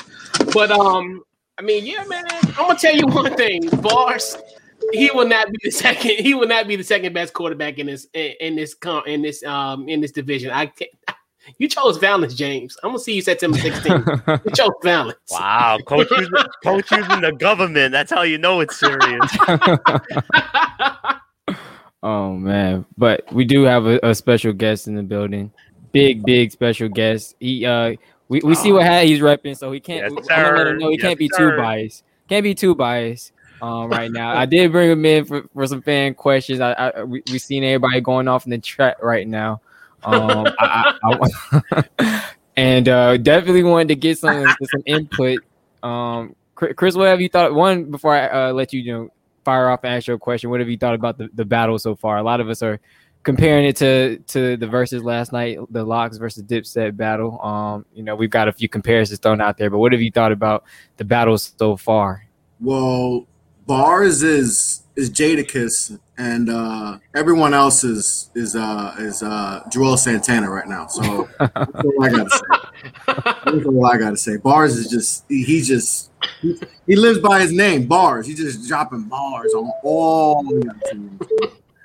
But 0.53 0.71
um, 0.71 1.23
I 1.59 1.63
mean, 1.63 1.87
yeah, 1.87 2.05
man. 2.05 2.25
I'm 2.31 2.55
gonna 2.55 2.79
tell 2.79 2.95
you 2.95 3.07
one 3.07 3.35
thing, 3.37 3.69
Bars. 3.81 4.37
He 4.93 5.11
will 5.11 5.27
not 5.27 5.51
be 5.51 5.59
the 5.63 5.71
second. 5.73 6.13
He 6.19 6.35
will 6.35 6.49
not 6.49 6.69
be 6.69 6.77
the 6.77 6.85
second 6.85 7.13
best 7.13 7.33
quarterback 7.33 7.79
in 7.79 7.87
this 7.87 8.07
in, 8.13 8.33
in 8.41 8.57
this 8.57 8.75
con- 8.75 9.07
in 9.07 9.23
this 9.23 9.43
um 9.45 9.89
in 9.89 10.01
this 10.01 10.13
division. 10.13 10.51
I 10.51 10.67
can't, 10.67 10.91
you 11.59 11.69
chose 11.69 11.97
Valance, 11.99 12.35
James. 12.35 12.77
I'm 12.83 12.91
gonna 12.91 12.99
see 12.99 13.15
you 13.15 13.23
September 13.23 13.57
16th. 13.57 14.45
you 14.45 14.51
chose 14.51 14.71
Valance. 14.83 15.19
Wow, 15.31 15.79
coach 15.87 16.11
using, 16.11 16.33
coach 16.63 16.91
using 16.91 17.21
the 17.21 17.33
government. 17.33 17.93
That's 17.93 18.11
how 18.11 18.23
you 18.23 18.37
know 18.37 18.61
it's 18.61 18.79
serious. 18.79 19.37
Oh 22.07 22.35
man, 22.35 22.87
but 22.97 23.25
we 23.33 23.45
do 23.45 23.65
have 23.65 23.87
a, 23.87 23.99
a 24.01 24.15
special 24.15 24.53
guest 24.53 24.87
in 24.87 24.95
the 24.95 25.03
building. 25.03 25.51
Big, 25.91 26.25
big 26.25 26.53
special 26.53 26.89
guest. 26.89 27.35
He 27.41 27.67
uh 27.67 27.97
we, 28.29 28.41
we 28.45 28.55
see 28.55 28.71
what 28.71 28.85
hat 28.85 29.07
he's 29.07 29.19
repping, 29.19 29.57
so 29.57 29.73
he 29.73 29.81
can't 29.81 30.05
Yes, 30.05 30.13
I'm 30.31 30.45
gonna 30.45 30.57
let 30.57 30.69
him 30.69 30.75
sir. 30.75 30.79
know 30.79 30.91
he 30.91 30.99
Yes, 30.99 31.03
can't 31.03 31.19
be 31.19 31.29
sir. 31.29 31.51
too 31.51 31.61
biased. 31.61 32.05
Can't 32.29 32.45
be 32.45 32.55
too 32.55 32.77
biased 32.77 33.33
um 33.61 33.89
right 33.89 34.13
now. 34.13 34.37
I 34.37 34.47
did 34.47 34.71
bring 34.71 34.89
him 34.93 35.05
in 35.05 35.25
for, 35.25 35.49
for 35.53 35.67
some 35.67 35.83
fan 35.83 36.15
questions. 36.15 36.61
I, 36.61 36.75
I 36.75 37.03
we, 37.03 37.25
we 37.27 37.41
seen 37.41 37.65
everybody 37.65 38.01
going 38.01 38.29
off 38.29 38.45
in 38.45 38.51
the 38.51 38.59
chat 38.59 38.99
right 39.03 39.27
now. 39.27 39.61
Um 40.05 40.47
I, 40.61 40.85
I, 41.03 41.29
I, 41.75 42.25
and 42.57 42.89
uh 42.89 43.17
definitely 43.17 43.65
wanted 43.65 43.89
to 43.89 43.97
get 43.97 44.17
some 44.17 44.47
some 44.63 44.83
input. 44.87 45.41
Um 45.83 46.37
Chris, 46.55 46.73
Chris, 46.77 46.95
what 46.95 47.09
have 47.09 47.21
you 47.21 47.29
thought? 47.29 47.53
One 47.53 47.91
before 47.91 48.15
I 48.15 48.29
uh, 48.29 48.53
let 48.53 48.73
you, 48.73 48.81
you 48.81 48.93
know 48.93 49.09
fire 49.47 49.71
off 49.71 49.85
and 49.85 49.95
ask 49.95 50.09
you 50.09 50.15
a 50.15 50.19
question. 50.19 50.51
What 50.51 50.59
have 50.59 50.69
you 50.69 50.77
thought 50.77 50.95
about 50.95 51.19
the, 51.19 51.29
the 51.33 51.45
battle 51.45 51.79
so 51.79 51.95
far? 51.95 52.19
A 52.19 52.23
lot 52.23 52.41
of 52.41 52.49
us 52.49 52.63
are 52.63 52.81
comparing 53.23 53.65
it 53.65 53.77
to 53.77 54.19
to 54.19 54.57
the 54.57 54.67
verses 54.67 55.05
last 55.05 55.33
night, 55.33 55.59
the 55.71 55.85
LOX 55.85 56.17
versus 56.17 56.43
Dipset 56.43 56.97
battle. 56.97 57.41
Um, 57.41 57.87
you 57.95 58.03
know, 58.03 58.17
we've 58.17 58.31
got 58.31 58.49
a 58.49 58.53
few 58.53 58.69
comparisons 58.69 59.21
thrown 59.21 59.41
out 59.41 59.57
there, 59.57 59.71
but 59.71 59.79
what 59.79 59.93
have 59.93 60.03
you 60.03 60.11
thought 60.11 60.33
about 60.33 60.65
the 60.97 61.05
battles 61.05 61.55
so 61.57 61.77
far? 61.77 62.27
Well, 62.61 63.27
Bars 63.67 64.23
is 64.25 64.83
is 64.97 65.11
Jadakiss, 65.11 65.99
and 66.19 66.49
uh, 66.49 66.99
everyone 67.15 67.53
else 67.53 67.85
is 67.85 68.31
is 68.35 68.57
uh, 68.57 68.95
is 68.99 69.23
uh, 69.23 69.63
Juelz 69.69 69.99
Santana 69.99 70.51
right 70.51 70.69
now. 70.69 70.87
So 70.87 71.29
that's 71.39 71.85
all 71.85 72.05
I 72.05 72.09
gotta 72.09 72.31
say. 72.31 73.13
That's 73.45 73.67
all 73.67 73.87
I 73.87 73.99
gotta 73.99 74.17
say. 74.17 74.37
Bars 74.37 74.77
is 74.77 74.89
just 74.89 75.25
he, 75.29 75.43
he 75.43 75.61
just 75.63 76.11
he, 76.41 76.59
he 76.87 76.97
lives 76.97 77.19
by 77.19 77.41
his 77.41 77.53
name, 77.53 77.87
Bars. 77.87 78.27
He's 78.27 78.39
just 78.39 78.69
dropping 78.69 79.03
bars 79.05 79.53
on 79.55 79.71
all. 79.83 80.43
the 80.43 80.75
teams. 80.91 81.21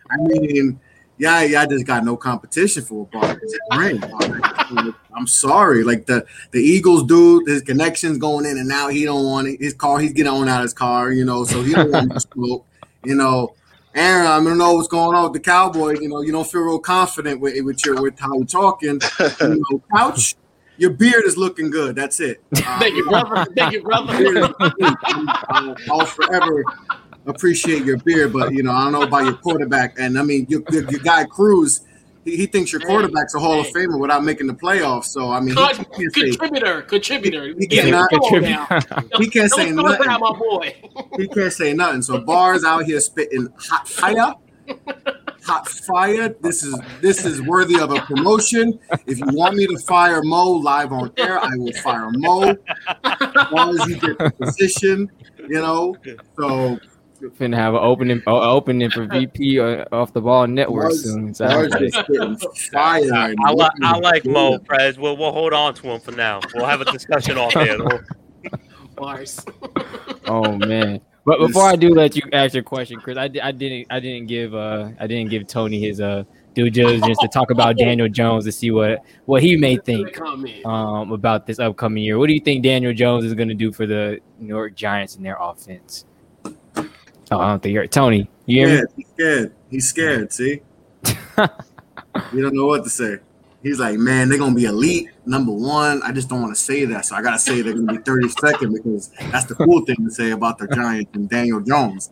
I 0.10 0.17
mean, 0.17 0.80
yeah, 1.17 1.44
yeah, 1.44 1.62
I 1.62 1.65
just 1.65 1.86
got 1.86 2.06
no 2.06 2.15
competition 2.15 2.84
for 2.84 3.08
Bars. 3.08 3.38
I'm 3.72 5.28
sorry. 5.28 5.84
Like 5.84 6.06
the 6.06 6.26
the 6.52 6.60
Eagles 6.60 7.04
dude, 7.04 7.50
his 7.50 7.62
connections 7.63 8.17
going 8.17 8.46
in 8.46 8.58
and 8.58 8.72
out. 8.72 8.94
He 8.94 9.04
don't 9.04 9.26
want 9.26 9.50
it. 9.50 9.62
His 9.62 9.74
car. 9.74 10.00
He's 10.00 10.13
getting 10.13 10.32
on 10.32 10.48
out 10.48 10.60
of 10.60 10.63
his 10.63 10.74
car. 10.74 11.12
You 11.12 11.26
know, 11.26 11.44
so 11.44 11.62
he 11.63 11.74
don't 11.74 11.91
want 11.91 12.13
to 12.13 12.20
smoke. 12.22 12.65
You 13.04 13.15
know, 13.15 13.56
Aaron, 13.93 14.25
I 14.25 14.41
don't 14.43 14.58
know 14.58 14.73
what's 14.73 14.88
going 14.88 15.15
on 15.15 15.23
with 15.23 15.34
the 15.34 15.39
Cowboys. 15.39 15.99
You 15.99 16.10
know, 16.10 16.21
you 16.21 16.32
don't 16.32 16.49
feel 16.49 16.62
real 16.62 16.80
confident 16.80 17.41
with 17.41 17.63
with 17.63 17.86
your 17.86 18.01
with 18.01 18.17
how 18.19 18.38
we're 18.38 18.45
talking. 18.45 18.99
You 19.41 19.63
know, 19.69 19.82
couch. 19.95 20.36
Your 20.77 20.91
beard 20.91 21.25
is 21.25 21.38
looking 21.38 21.69
good. 21.69 21.95
That's 21.95 22.19
it. 22.19 22.41
Uh, 22.56 22.62
Thank 22.80 22.95
you, 22.95 23.08
brother. 23.08 23.45
Thank 23.56 23.73
you, 23.73 23.84
brother. 23.84 24.54
I'll, 25.49 25.75
I'll 25.91 26.06
forever 26.08 26.63
appreciate 27.25 27.86
your 27.86 27.97
beard, 27.97 28.34
but 28.34 28.54
you 28.54 28.63
know, 28.63 28.71
I 28.71 28.84
don't 28.84 28.93
know 28.93 29.04
about 29.04 29.25
your 29.25 29.36
quarterback. 29.36 29.99
And 29.99 30.17
I 30.17 30.23
mean, 30.23 30.45
your, 30.49 30.63
your, 30.71 30.89
your 30.89 30.99
guy 31.01 31.25
Cruz, 31.25 31.82
he, 32.26 32.38
he 32.38 32.46
thinks 32.46 32.72
your 32.72 32.82
quarterback's 32.82 33.34
a 33.36 33.40
Hall 33.40 33.60
of 33.60 33.68
Famer 33.68 34.00
without 34.00 34.24
making 34.24 34.48
the 34.48 34.54
playoffs. 34.54 35.06
So 35.06 35.32
I 35.32 35.40
mean, 35.40 35.50
he, 35.50 35.56
Con- 35.56 35.76
he 35.76 35.84
can't 35.86 36.14
say 36.14 36.22
contributor, 36.32 36.82
contributor. 36.84 37.46
he 37.58 37.68
Get 37.68 37.86
cannot- 37.86 38.10
he 39.18 39.30
can't 39.30 39.52
say 39.52 39.72
nothing. 39.72 40.08
my 40.08 40.18
boy. 40.38 40.76
He 41.18 41.28
can't 41.28 41.54
say 41.54 41.74
nothing. 41.74 42.02
So 42.02 42.20
bars 42.22 42.64
out 42.64 42.86
here 42.86 43.00
spitting 43.00 43.48
hot 43.60 43.88
fire. 43.88 44.34
Hot 45.44 45.68
fire. 45.68 46.30
This 46.42 46.64
is 46.64 46.80
this 47.02 47.26
is 47.26 47.42
worthy 47.42 47.80
of 47.80 47.92
a 47.92 48.00
promotion. 48.02 48.80
If 49.08 49.18
you 49.18 49.26
want 49.32 49.56
me 49.56 49.66
to 49.66 49.78
fire 49.80 50.22
Mo 50.24 50.52
live 50.52 50.92
on 50.92 51.12
air, 51.18 51.40
I 51.40 51.50
will 51.56 51.74
fire 51.74 52.10
Mo. 52.12 52.56
As 53.04 53.52
long 53.52 53.80
as 53.80 53.88
you 53.90 53.96
get 54.00 54.18
the 54.20 54.32
position, 54.40 55.10
you 55.50 55.60
know. 55.60 55.96
So 56.40 56.78
Finna 57.30 57.56
have 57.56 57.74
an 57.74 57.80
opening 57.82 58.22
uh, 58.26 58.52
opening 58.52 58.90
for 58.90 59.06
VP 59.06 59.60
uh, 59.60 59.86
off 59.92 60.12
the 60.14 60.22
ball 60.22 60.48
network 60.48 60.90
Bars- 60.90 61.04
soon. 61.04 61.26
Bars 61.28 61.36
Sounds 61.38 61.76
just 61.76 62.72
fire. 62.72 63.08
right 63.10 63.36
I, 63.46 63.54
li- 63.54 63.70
I 63.84 63.98
like 64.00 64.26
Mo, 64.26 64.60
Prez. 64.60 64.98
We'll, 64.98 65.18
we'll 65.18 65.32
hold 65.32 65.54
on 65.54 65.74
to 65.76 65.88
him 65.88 66.00
for 66.00 66.12
now. 66.12 66.42
We'll 66.54 66.66
have 66.66 66.82
a 66.82 66.92
discussion 66.92 67.38
off 67.38 67.54
there. 67.54 67.78
though. 67.78 68.00
Bars. 68.96 69.46
Oh 70.26 70.58
man. 70.58 71.02
But 71.24 71.38
before 71.40 71.68
I 71.68 71.76
do 71.76 71.94
let 71.94 72.16
you 72.16 72.24
ask 72.34 72.56
your 72.56 72.64
question, 72.64 73.00
Chris, 73.00 73.16
I, 73.18 73.30
I 73.44 73.52
didn't 73.52 73.88
I 73.92 74.00
didn't 74.00 74.28
give 74.28 74.56
uh 74.56 74.90
I 75.00 75.06
didn't 75.08 75.30
give 75.30 75.48
Tony 75.48 75.80
his 75.80 76.02
uh 76.02 76.24
due 76.54 76.70
diligence 76.70 77.18
to 77.20 77.28
talk 77.28 77.52
about 77.52 77.78
Daniel 77.78 78.10
Jones 78.10 78.44
to 78.46 78.52
see 78.52 78.72
what 78.72 79.04
what 79.26 79.44
he 79.44 79.56
may 79.56 79.78
think 79.78 80.20
um 80.66 81.12
about 81.12 81.46
this 81.46 81.60
upcoming 81.60 82.04
year. 82.04 82.18
What 82.18 82.28
do 82.28 82.34
you 82.34 82.40
think 82.40 82.64
Daniel 82.64 82.94
Jones 82.94 83.24
is 83.24 83.34
going 83.36 83.50
to 83.50 83.54
do 83.56 83.72
for 83.72 83.86
the 83.86 84.20
New 84.40 84.48
York 84.48 84.76
Giants 84.76 85.16
in 85.16 85.24
their 85.24 85.38
offense? 85.40 86.06
Oh, 87.32 87.39
I 87.39 87.50
don't 87.50 87.63
think 87.63 87.74
you're 87.74 87.88
Tony. 87.88 88.30
You 88.46 88.67
hear 88.67 88.82
me? 88.82 88.88
He's 88.98 89.08
scared. 89.08 89.54
He's 89.70 89.89
scared. 89.89 90.34
See, 90.34 90.62
you 91.08 92.41
don't 92.41 92.54
know 92.54 92.65
what 92.65 92.84
to 92.84 92.89
say. 92.89 93.17
He's 93.63 93.80
like, 93.80 93.98
man, 93.98 94.28
they're 94.28 94.38
gonna 94.39 94.56
be 94.56 94.65
elite, 94.65 95.10
number 95.26 95.52
one. 95.52 96.02
I 96.04 96.12
just 96.12 96.28
don't 96.28 96.41
want 96.41 96.54
to 96.54 96.62
say 96.62 96.84
that, 96.86 97.06
so 97.06 97.15
I 97.15 97.22
gotta 97.22 97.39
say 97.39 97.62
they're 97.62 97.74
gonna 97.74 97.94
be 97.94 98.00
32nd 98.00 98.74
because 98.84 99.10
that's 99.32 99.46
the 99.46 99.56
cool 99.56 99.86
thing 99.86 99.98
to 100.04 100.12
say 100.12 100.32
about 100.32 100.58
the 100.58 100.67
Giants 100.67 101.12
and 101.13 101.30
Daniel 101.30 101.62
Jones. 101.62 102.10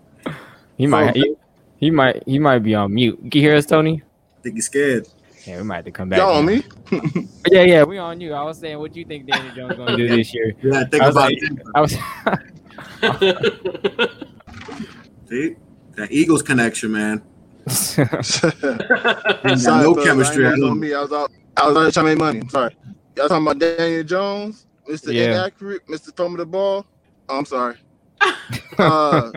He 0.77 0.87
might 0.87 1.15
he, 1.15 1.35
he 1.77 1.91
might 1.91 2.23
he 2.25 2.39
might 2.39 2.59
be 2.59 2.75
on 2.75 2.93
mute. 2.93 3.17
Can 3.19 3.31
you 3.33 3.41
hear 3.41 3.55
us, 3.55 3.65
Tony? 3.65 4.01
I 4.37 4.41
think 4.41 4.55
he's 4.55 4.67
scared. 4.67 5.07
Yeah, 5.45 5.57
we 5.57 5.63
might 5.63 5.77
have 5.77 5.85
to 5.85 5.91
come 5.91 6.09
back. 6.09 6.19
Y'all 6.19 6.35
on 6.37 6.45
me? 6.45 6.63
Yeah, 7.51 7.63
yeah, 7.63 7.83
we 7.83 7.97
on 7.97 8.21
you. 8.21 8.33
I 8.33 8.43
was 8.43 8.59
saying, 8.59 8.77
what 8.77 8.93
do 8.93 8.99
you 8.99 9.05
think 9.05 9.25
Daniel 9.25 9.55
Jones 9.55 9.75
going 9.75 9.87
to 9.89 9.97
do 9.97 10.07
this 10.07 10.33
year? 10.33 10.53
Yeah, 10.61 10.83
think 10.83 11.01
I 11.01 11.07
was 11.07 11.15
about 11.15 11.31
like- 11.31 11.41
it. 11.41 11.59
I 11.73 11.81
was 14.11 14.25
See 15.29 15.55
that 15.95 16.11
Eagles 16.11 16.41
connection, 16.41 16.91
man. 16.91 17.21
Sorry, 17.69 18.07
no 19.83 19.93
chemistry 19.95 20.45
I 20.45 20.49
at 20.49 20.53
ain't 20.55 20.63
all. 20.63 20.71
on 20.71 20.79
me. 20.79 20.93
I 20.93 21.01
was 21.01 21.11
out. 21.11 21.31
I 21.55 21.67
was 21.67 21.77
out 21.77 21.93
trying 21.93 22.05
to 22.05 22.09
make 22.11 22.17
money. 22.17 22.39
I'm 22.39 22.49
sorry. 22.49 22.75
Y'all 23.15 23.27
talking 23.27 23.45
about 23.45 23.59
Daniel 23.59 24.03
Jones, 24.03 24.65
Mr. 24.89 25.13
Yeah. 25.13 25.25
Inaccurate, 25.25 25.85
Mr. 25.87 26.15
Throw 26.15 26.29
me 26.29 26.37
the 26.37 26.45
ball. 26.45 26.85
Oh, 27.27 27.37
I'm 27.37 27.45
sorry. 27.45 27.75
uh, 28.21 28.31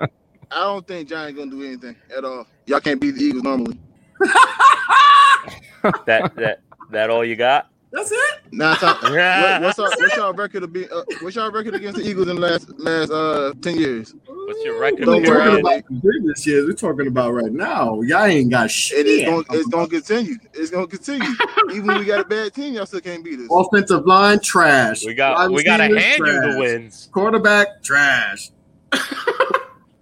I 0.50 0.60
don't 0.60 0.86
think 0.86 1.08
Giants 1.08 1.38
gonna 1.38 1.50
do 1.50 1.62
anything 1.62 1.96
at 2.16 2.24
all. 2.24 2.46
Y'all 2.66 2.80
can't 2.80 3.00
beat 3.00 3.16
the 3.16 3.22
Eagles 3.22 3.42
normally. 3.42 3.78
That 6.06 6.32
that 6.36 6.60
that 6.92 7.10
all 7.10 7.24
you 7.24 7.34
got? 7.34 7.71
That's 7.92 8.10
it. 8.10 8.40
Nine 8.52 8.76
times. 8.76 9.02
what, 9.02 9.62
what's 9.62 9.78
our 9.78 9.90
what's 9.90 10.18
our 10.18 10.32
record 10.32 10.60
to 10.60 10.66
be? 10.66 10.88
Uh, 10.88 11.02
what's 11.20 11.36
our 11.36 11.50
record 11.50 11.74
against 11.74 11.98
the 11.98 12.08
Eagles 12.08 12.28
in 12.28 12.36
the 12.36 12.40
last 12.40 12.70
last 12.78 13.10
uh 13.10 13.52
ten 13.60 13.76
years? 13.78 14.14
What's 14.26 14.64
your 14.64 14.80
record? 14.80 15.04
Don't 15.04 15.22
We're 15.22 15.28
worry. 15.28 15.44
talking 15.44 15.60
about 15.60 15.84
the 15.88 16.00
previous 16.00 16.46
years. 16.46 16.66
We're 16.66 16.72
talking 16.72 17.06
about 17.06 17.32
right 17.34 17.52
now. 17.52 18.00
Y'all 18.00 18.24
ain't 18.24 18.50
got 18.50 18.70
shit. 18.70 19.00
It 19.00 19.06
is 19.06 19.24
going. 19.24 19.44
It's 19.50 19.68
going 19.68 19.88
to 19.90 19.94
continue. 20.00 20.36
It's 20.54 20.70
going 20.70 20.88
to 20.88 20.96
continue. 20.96 21.28
Even 21.70 21.86
when 21.86 21.98
we 21.98 22.04
got 22.06 22.20
a 22.20 22.24
bad 22.24 22.54
team, 22.54 22.74
y'all 22.74 22.86
still 22.86 23.00
can't 23.00 23.22
beat 23.22 23.40
us. 23.40 23.48
Offensive 23.50 24.06
line 24.06 24.40
trash. 24.40 25.04
We 25.04 25.12
got 25.14 25.36
Wide 25.36 25.50
we 25.50 25.62
gotta 25.62 25.92
receivers, 25.92 26.28
hand 26.30 26.44
you 26.46 26.52
the 26.52 26.58
wins. 26.58 27.08
Quarterback 27.12 27.82
trash. 27.82 28.50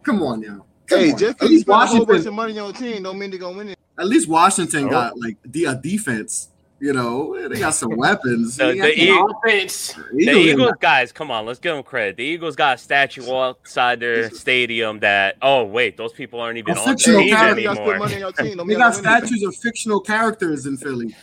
Come 0.02 0.22
on, 0.22 0.42
y'all. 0.42 0.64
Come 0.86 0.98
Hey, 1.00 1.12
on. 1.12 1.18
just 1.18 1.30
At 1.30 1.38
because 1.38 1.50
you 1.50 1.56
least 1.56 1.66
spend 1.66 1.82
a 1.82 1.86
whole 1.86 2.06
bunch 2.06 2.26
of 2.26 2.34
money 2.34 2.58
on 2.58 2.66
your 2.66 2.72
team, 2.72 3.02
don't 3.02 3.18
mean 3.18 3.30
they're 3.30 3.38
gonna 3.38 3.56
win 3.56 3.68
it. 3.70 3.78
At 3.98 4.06
least 4.06 4.28
Washington 4.28 4.86
Oh. 4.86 4.90
got 4.90 5.18
like 5.18 5.36
the 5.44 5.64
a 5.66 5.74
defense. 5.74 6.48
You 6.80 6.94
know, 6.94 7.36
they 7.48 7.58
got 7.58 7.74
some 7.74 7.90
weapons. 7.96 8.56
The, 8.56 8.64
They 8.66 8.72
the, 8.72 8.78
got- 8.78 8.96
E- 8.96 9.24
Offense. 9.50 9.92
the 10.12 10.30
Eagles 10.32 10.72
guys, 10.80 11.12
come 11.12 11.30
on, 11.30 11.44
let's 11.44 11.58
give 11.58 11.74
them 11.74 11.82
credit. 11.84 12.16
The 12.16 12.24
Eagles 12.24 12.56
got 12.56 12.76
a 12.76 12.78
statue 12.78 13.30
outside 13.32 14.00
their 14.00 14.30
stadium 14.30 15.00
that. 15.00 15.36
Oh 15.42 15.64
wait, 15.64 15.96
those 15.98 16.12
people 16.14 16.40
aren't 16.40 16.56
even 16.56 16.76
A 16.76 16.80
on 16.80 16.86
the 16.88 16.94
team 16.96 17.28
character. 17.28 17.60
Y'all 17.60 17.74
spend 17.74 17.88
anymore. 17.90 17.98
money 18.08 18.22
on 18.22 18.32
team. 18.32 18.46
They 18.46 18.54
got 18.54 18.56
y'all 18.56 18.66
gonna 18.66 18.88
win 18.88 18.90
it. 18.92 18.94
statues 19.26 19.42
of 19.42 19.56
fictional 19.56 20.00
characters 20.00 20.64
in 20.66 20.76
Philly, 20.78 21.14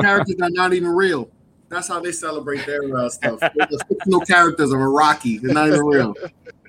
characters 0.00 0.36
that 0.36 0.46
are 0.46 0.50
not 0.50 0.72
even 0.72 0.88
real. 0.88 1.28
That's 1.68 1.88
how 1.88 2.00
they 2.00 2.12
celebrate 2.12 2.64
their 2.64 2.80
uh, 2.96 3.10
stuff. 3.10 3.40
The 3.40 3.84
fictional 3.90 4.20
characters 4.20 4.72
of 4.72 4.80
a 4.80 4.88
Rocky. 4.88 5.36
They're 5.36 5.52
not 5.52 5.68
even 5.68 5.84
real. 5.84 6.14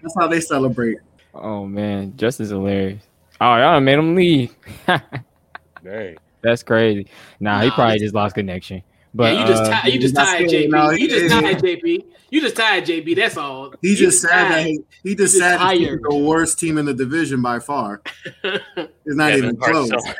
That's 0.01 0.15
how 0.19 0.27
they 0.27 0.41
celebrate. 0.41 0.97
Oh 1.33 1.65
man, 1.65 2.17
Justin's 2.17 2.49
hilarious. 2.49 3.01
Oh, 3.39 3.55
y'all 3.55 3.79
made 3.79 3.97
him 3.97 4.13
leave. 4.15 4.53
Dang. 5.83 6.17
That's 6.41 6.63
crazy. 6.63 7.07
Nah, 7.39 7.61
he 7.61 7.69
probably 7.71 7.95
this- 7.95 8.03
just 8.03 8.15
lost 8.15 8.35
connection. 8.35 8.83
But 9.11 9.33
yeah, 9.33 9.41
you 9.41 9.47
just 9.47 9.63
uh, 9.63 9.81
ti- 9.81 9.89
you 9.91 9.99
just 9.99 10.13
that's 10.13 10.29
tired 10.29 10.49
good. 10.51 10.69
No, 10.69 10.91
You 10.91 11.09
just 11.09 11.21
is. 11.25 11.31
tired 11.31 11.57
JB. 11.57 12.05
You 12.29 12.41
just 12.41 12.55
tired 12.55 12.83
JB. 12.85 13.15
That's 13.15 13.37
all. 13.37 13.73
He 13.81 13.95
just 13.95 14.21
said 14.21 14.29
that 14.29 14.63
he, 14.67 14.81
he 15.01 15.15
just 15.15 15.33
just 15.33 15.37
said 15.39 15.57
that 15.57 15.75
he's 15.77 15.97
the 16.07 16.15
worst 16.15 16.59
team 16.59 16.77
in 16.77 16.85
the 16.85 16.93
division 16.93 17.41
by 17.41 17.57
far. 17.57 18.03
It's 18.45 19.15
not 19.17 19.31
Kevin 19.31 19.45
even 19.45 19.57
close. 19.57 19.89
Carson. 19.89 20.15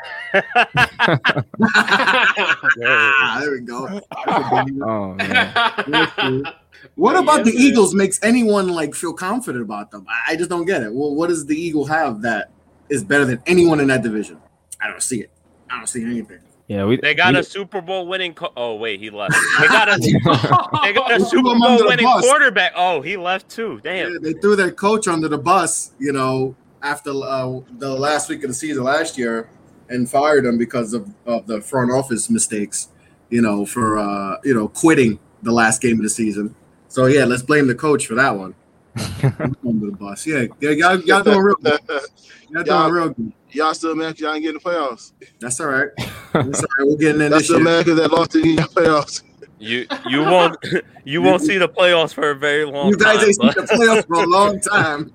There 3.40 3.52
we 3.52 3.60
go. 3.62 4.02
oh 4.28 5.14
man. 5.16 6.44
What 6.96 7.14
Yeah, 7.14 7.20
about 7.20 7.44
the 7.46 7.52
man. 7.54 7.62
Eagles 7.62 7.94
makes 7.94 8.20
anyone 8.24 8.70
like 8.70 8.96
feel 8.96 9.14
confident 9.14 9.64
about 9.64 9.92
them? 9.92 10.06
I 10.10 10.32
I 10.32 10.36
just 10.38 10.50
don't 10.50 10.66
get 10.66 10.82
it. 10.82 10.94
Well, 10.94 11.14
what 11.14 11.28
does 11.28 11.46
the 11.46 11.56
Eagle 11.56 11.86
have 11.86 12.22
that 12.22 12.52
is 12.90 13.04
better 13.04 13.26
than 13.26 13.42
anyone 13.46 13.80
in 13.82 13.88
that 13.90 14.02
division? 14.02 14.40
I 14.82 14.88
don't 14.88 15.04
see 15.04 15.20
it. 15.22 15.30
I 15.70 15.78
don't 15.78 15.88
see 15.88 16.04
anything. 16.04 16.40
Yeah, 16.70 16.86
we 16.86 16.98
They 16.98 17.16
got 17.16 17.34
we, 17.34 17.40
a 17.40 17.44
Super 17.44 17.82
Bowl 17.82 18.06
winning. 18.06 18.36
Co- 18.36 18.54
oh 18.56 18.76
wait, 18.76 19.00
he 19.00 19.10
left. 19.10 19.34
They 19.60 19.68
got 19.68 19.90
a 19.90 19.98
they 20.84 20.94
got 20.94 21.12
a 21.12 21.20
Super 21.20 21.56
Bowl 21.56 21.86
winning 21.86 22.06
quarterback. 22.06 22.74
Oh, 22.76 23.02
he 23.02 23.18
left 23.18 23.50
too. 23.50 23.80
Damn. 23.84 24.12
Yeah, 24.14 24.18
they 24.22 24.34
threw 24.34 24.56
their 24.56 24.72
coach 24.72 25.08
under 25.08 25.28
the 25.28 25.38
bus, 25.38 25.94
you 25.98 26.14
know, 26.14 26.56
after 26.84 27.10
uh, 27.10 27.60
the 27.80 27.90
last 27.90 28.30
week 28.30 28.44
of 28.44 28.50
the 28.52 28.54
season 28.54 28.84
last 28.84 29.18
year, 29.18 29.50
and 29.90 30.08
fired 30.08 30.46
him 30.46 30.60
because 30.60 30.94
of, 30.94 31.10
of 31.26 31.48
the 31.48 31.60
front 31.60 31.92
office 31.92 32.30
mistakes, 32.30 32.90
you 33.32 33.42
know, 33.42 33.66
for 33.66 33.98
uh, 33.98 34.38
you 34.44 34.54
know 34.54 34.68
quitting 34.68 35.18
the 35.42 35.52
last 35.52 35.82
game 35.82 35.98
of 35.98 36.04
the 36.04 36.10
season. 36.10 36.54
So 36.88 37.08
yeah, 37.08 37.26
let's 37.26 37.42
blame 37.42 37.66
the 37.66 37.74
coach 37.76 38.06
for 38.06 38.14
that 38.14 38.38
one. 38.38 38.54
under 39.24 39.88
the 39.88 39.98
bus, 40.00 40.28
yeah, 40.28 40.46
yeah, 40.60 40.70
y'all, 40.72 41.00
y'all 41.02 41.24
doing 41.24 41.40
real 41.40 41.56
good. 41.56 41.80
Y'all 41.88 42.02
Y'all- 42.64 42.90
doing 42.90 42.94
real 42.94 43.10
good. 43.10 43.34
Y'all 43.52 43.74
still 43.74 43.96
mad 43.96 44.14
'cause 44.14 44.20
y'all 44.22 44.34
ain't 44.34 44.44
getting 44.44 44.60
the 44.64 44.70
playoffs. 44.70 45.12
That's 45.40 45.60
all 45.60 45.68
right. 45.68 45.90
That's 46.34 46.60
all 46.62 46.68
right. 46.78 46.88
We're 46.88 46.98
getting 46.98 47.22
in 47.22 47.30
Y'all 47.32 47.38
this 47.40 47.46
still 47.46 47.58
year. 47.58 47.66
mad 47.66 47.86
because 47.86 48.00
that 48.00 48.12
lost 48.12 48.36
in 48.36 48.46
your 48.46 48.64
playoffs. 48.68 49.24
You 49.60 49.86
you 50.08 50.22
won't 50.22 50.56
you 51.04 51.22
won't 51.22 51.42
see 51.42 51.58
the 51.58 51.68
playoffs 51.68 52.14
for 52.14 52.30
a 52.32 52.36
very 52.36 52.64
long 52.66 52.84
time. 52.84 52.90
You 52.92 52.98
guys 52.98 53.18
time. 53.18 53.26
ain't 53.26 53.36
seen 53.36 53.66
the 53.66 53.74
playoffs 53.74 54.08
for 54.08 54.24
a 54.24 54.28
long 54.28 54.60
time. 54.62 55.12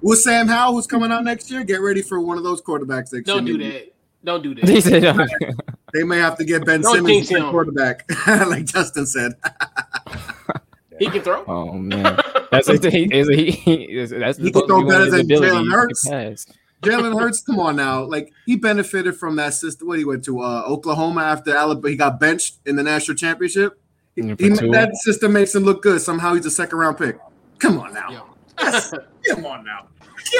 With 0.00 0.18
Sam 0.18 0.48
Howell, 0.48 0.74
who's 0.74 0.86
coming 0.88 1.12
out 1.12 1.22
next 1.22 1.48
year, 1.50 1.62
get 1.62 1.80
ready 1.80 2.02
for 2.02 2.20
one 2.20 2.36
of 2.36 2.42
those 2.42 2.60
quarterbacks 2.60 3.12
next 3.12 3.26
Don't 3.26 3.46
year. 3.46 3.58
do 3.58 3.70
that. 3.72 3.94
Don't 4.24 4.42
do 4.42 4.54
that. 4.54 5.72
They 5.92 6.02
may 6.04 6.18
have 6.18 6.36
to 6.38 6.44
get 6.44 6.64
Ben 6.64 6.80
Don't 6.80 6.94
Simmons 6.94 7.28
jinx 7.28 7.44
to 7.44 7.50
quarterback, 7.50 8.04
like 8.26 8.64
Justin 8.64 9.04
said. 9.06 9.32
He 10.98 11.06
can 11.10 11.22
throw. 11.22 11.44
"Oh 11.46 11.72
man, 11.74 12.18
that's 12.50 12.68
a, 12.68 12.90
he, 12.90 13.04
is 13.12 13.28
he, 13.28 13.50
he 13.50 13.74
is, 13.98 14.10
that's 14.10 14.38
He 14.38 14.50
can 14.52 14.66
throw 14.66 14.78
be 14.80 14.84
one 14.86 14.94
of 14.94 15.00
better 15.00 15.10
than 15.10 15.20
abilities. 15.20 15.52
Jalen 15.52 15.64
He 15.64 15.70
Hurts. 15.70 16.46
Pass. 16.82 17.00
Jalen 17.00 17.18
Hurts, 17.20 17.42
come 17.42 17.58
on 17.60 17.76
now. 17.76 18.04
Like 18.04 18.32
he 18.46 18.56
benefited 18.56 19.16
from 19.16 19.36
that 19.36 19.54
system. 19.54 19.88
What 19.88 19.98
he 19.98 20.04
went 20.04 20.24
to 20.24 20.40
uh, 20.40 20.64
Oklahoma 20.66 21.22
after 21.22 21.54
Alabama, 21.56 21.88
he 21.90 21.96
got 21.96 22.18
benched 22.20 22.56
in 22.66 22.76
the 22.76 22.82
national 22.82 23.16
championship. 23.16 23.80
He, 24.16 24.22
Yeah, 24.22 24.34
he- 24.38 24.48
that 24.72 24.90
system 24.96 25.32
makes 25.32 25.54
him 25.54 25.62
look 25.64 25.82
good. 25.82 26.00
Somehow 26.00 26.34
he's 26.34 26.46
a 26.46 26.50
second 26.50 26.78
round 26.78 26.98
pick. 26.98 27.18
Come 27.58 27.78
on 27.78 27.94
now. 27.94 28.26
Come 28.58 29.46
on 29.46 29.64
now. 29.64 29.86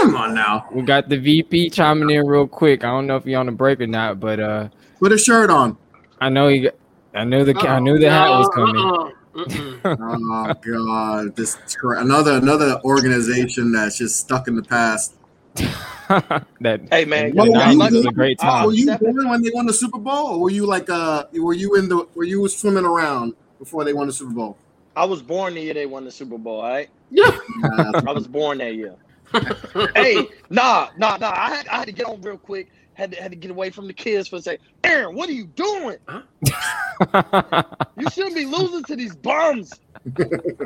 Come 0.01 0.15
on 0.15 0.35
now. 0.35 0.67
We 0.73 0.83
got 0.83 1.09
the 1.09 1.17
VP 1.19 1.71
chiming 1.71 2.11
in 2.11 2.27
real 2.27 2.47
quick. 2.47 2.85
I 2.85 2.89
don't 2.89 3.07
know 3.07 3.17
if 3.17 3.27
you're 3.27 3.41
on 3.41 3.47
the 3.47 3.53
break 3.53 3.81
or 3.81 3.87
not, 3.87 4.21
but 4.21 4.39
uh, 4.41 4.69
Put 5.01 5.13
a 5.13 5.19
shirt 5.19 5.51
on. 5.51 5.77
I 6.21 6.29
know 6.29 6.49
he. 6.49 6.61
got- 6.61 6.75
I 7.15 7.25
knew 7.25 7.45
the. 7.45 7.55
I 7.59 7.79
knew 7.79 7.99
the 7.99 8.11
hat 8.11 8.29
was 8.31 8.49
coming. 8.55 9.13
Oh 9.85 10.55
god, 10.63 11.35
this 11.37 11.57
tr- 11.69 11.95
another 11.95 12.33
another 12.35 12.79
organization 12.85 13.73
that's 13.73 13.97
just 13.99 14.17
stuck 14.21 14.47
in 14.49 14.55
the 14.57 14.63
past. 14.63 15.15
that 15.57 16.81
Hey 16.91 17.05
man, 17.05 17.31
the 17.31 17.37
Were 17.37 17.47
you 17.47 17.53
90s 17.53 17.93
was 17.93 18.07
a 18.07 18.11
great 18.11 18.41
uh, 18.41 18.45
time. 18.45 18.67
Were 18.67 18.73
you 18.73 18.97
born 18.97 19.29
when 19.29 19.43
they 19.43 19.51
won 19.53 19.67
the 19.67 19.73
Super 19.73 19.99
Bowl, 19.99 20.29
or 20.29 20.41
were 20.41 20.51
you 20.51 20.67
like 20.67 20.89
uh 20.91 21.25
were 21.35 21.55
you 21.55 21.75
in 21.77 21.89
the 21.89 22.07
were 22.15 22.25
you 22.25 22.47
swimming 22.49 22.85
around 22.85 23.35
before 23.59 23.85
they 23.85 23.93
won 23.93 24.07
the 24.07 24.13
Super 24.13 24.33
Bowl? 24.33 24.57
I 24.95 25.05
was 25.05 25.23
born 25.23 25.55
the 25.55 25.61
year 25.61 25.75
they 25.75 25.87
won 25.87 26.05
the 26.05 26.11
Super 26.11 26.39
Bowl. 26.39 26.61
All 26.61 26.69
right, 26.69 26.91
Uh, 27.19 28.03
I 28.07 28.13
was 28.13 28.27
born 28.27 28.59
that 28.59 28.75
year. 28.75 28.95
hey, 29.95 30.29
nah, 30.51 30.89
nah, 30.99 31.17
nah. 31.17 31.33
I 31.35 31.55
had, 31.55 31.69
I 31.69 31.77
had 31.79 31.87
to 31.87 31.93
get 31.93 32.07
on 32.07 32.21
real 32.21 32.37
quick. 32.37 32.71
Had 32.95 33.13
to, 33.13 33.23
had 33.23 33.31
to 33.31 33.37
get 33.37 33.51
away 33.51 33.71
from 33.71 33.87
the 33.87 33.95
kids 33.95 34.29
for 34.29 34.37
a 34.37 34.43
second. 34.43 34.67
Aaron, 34.85 35.15
what 35.17 35.29
are 35.29 35.33
you 35.33 35.47
doing? 35.47 35.97
You 37.97 38.11
shouldn't 38.11 38.35
be 38.35 38.45
losing 38.45 38.85
to 38.85 38.97
these 38.97 39.15
bums. 39.15 39.73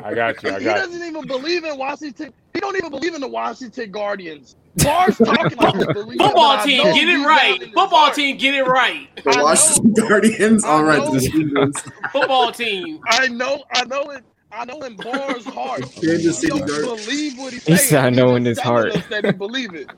I 0.03 0.13
got 0.13 0.41
you. 0.43 0.51
I 0.51 0.59
he 0.59 0.65
doesn't 0.65 1.01
even 1.03 1.25
believe 1.25 1.63
in 1.63 1.77
Washington. 1.77 2.33
He 2.53 2.59
don't 2.59 2.75
even 2.75 2.89
believe 2.89 3.15
in 3.15 3.21
the 3.21 3.27
Washington 3.27 3.91
Guardians. 3.91 4.55
Bars 4.83 5.17
talking 5.25 5.57
like 5.57 5.75
he 5.75 5.85
believes. 5.93 6.15
it, 6.15 6.17
but 6.17 6.25
Football 6.27 6.63
team, 6.63 6.83
get 6.93 7.09
it 7.09 7.25
right. 7.25 7.43
down 7.47 7.55
in 7.55 7.61
his 7.61 7.73
Football 7.73 8.11
team, 8.11 8.37
get 8.37 8.55
it 8.55 8.63
right. 8.65 9.09
the 9.23 9.39
Washington 9.41 9.93
Guardians. 10.07 10.63
All 10.65 10.83
right, 10.83 10.99
know. 10.99 11.11
the 11.15 11.25
Eagles. 11.25 11.75
Football 12.11 12.51
team. 12.51 12.99
I 13.07 13.27
know, 13.27 13.63
I 13.73 13.85
know 13.85 14.03
it. 14.11 14.23
I 14.51 14.65
know 14.65 14.79
in 14.81 14.95
Barr's 14.95 15.45
heart. 15.45 15.81
Kansas 15.91 16.41
He 16.41 16.47
City 16.47 16.47
don't 16.59 16.67
Guardians. 16.67 17.05
believe 17.05 17.37
what 17.37 17.53
he's 17.53 17.63
saying. 17.63 17.77
He 17.77 17.83
said, 17.83 18.05
"I 18.05 18.09
know 18.09 18.35
in 18.35 18.45
his 18.45 18.59
heart." 18.59 18.93
that 19.09 19.25
he 19.25 19.31
believe 19.33 19.73
it. 19.75 19.89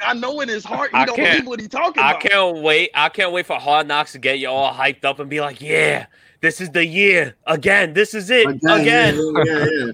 I 0.00 0.14
know 0.14 0.40
in 0.40 0.48
his 0.48 0.64
heart 0.64 0.90
he 0.90 0.96
I 0.96 1.04
don't 1.06 1.16
can't- 1.16 1.32
believe 1.38 1.48
what 1.48 1.60
he's 1.60 1.68
talking 1.70 2.02
I 2.02 2.10
about. 2.12 2.22
can't 2.22 2.58
wait. 2.62 2.90
I 2.94 3.08
can't 3.08 3.32
wait 3.32 3.46
for 3.46 3.56
Hard 3.58 3.88
Knocks 3.88 4.12
to 4.12 4.18
get 4.18 4.38
you 4.38 4.48
all 4.48 4.72
hyped 4.72 5.04
up 5.04 5.18
and 5.18 5.28
be 5.28 5.40
like, 5.40 5.60
"Yeah, 5.60 6.06
this 6.40 6.60
is 6.60 6.70
the 6.70 6.86
year 6.86 7.34
again. 7.46 7.94
This 7.94 8.14
is 8.14 8.30
it 8.30 8.46
Again, 8.46 8.80
again." 8.80 9.14
yeah, 9.16 9.42
yeah, 9.44 9.66
yeah. 9.86 9.92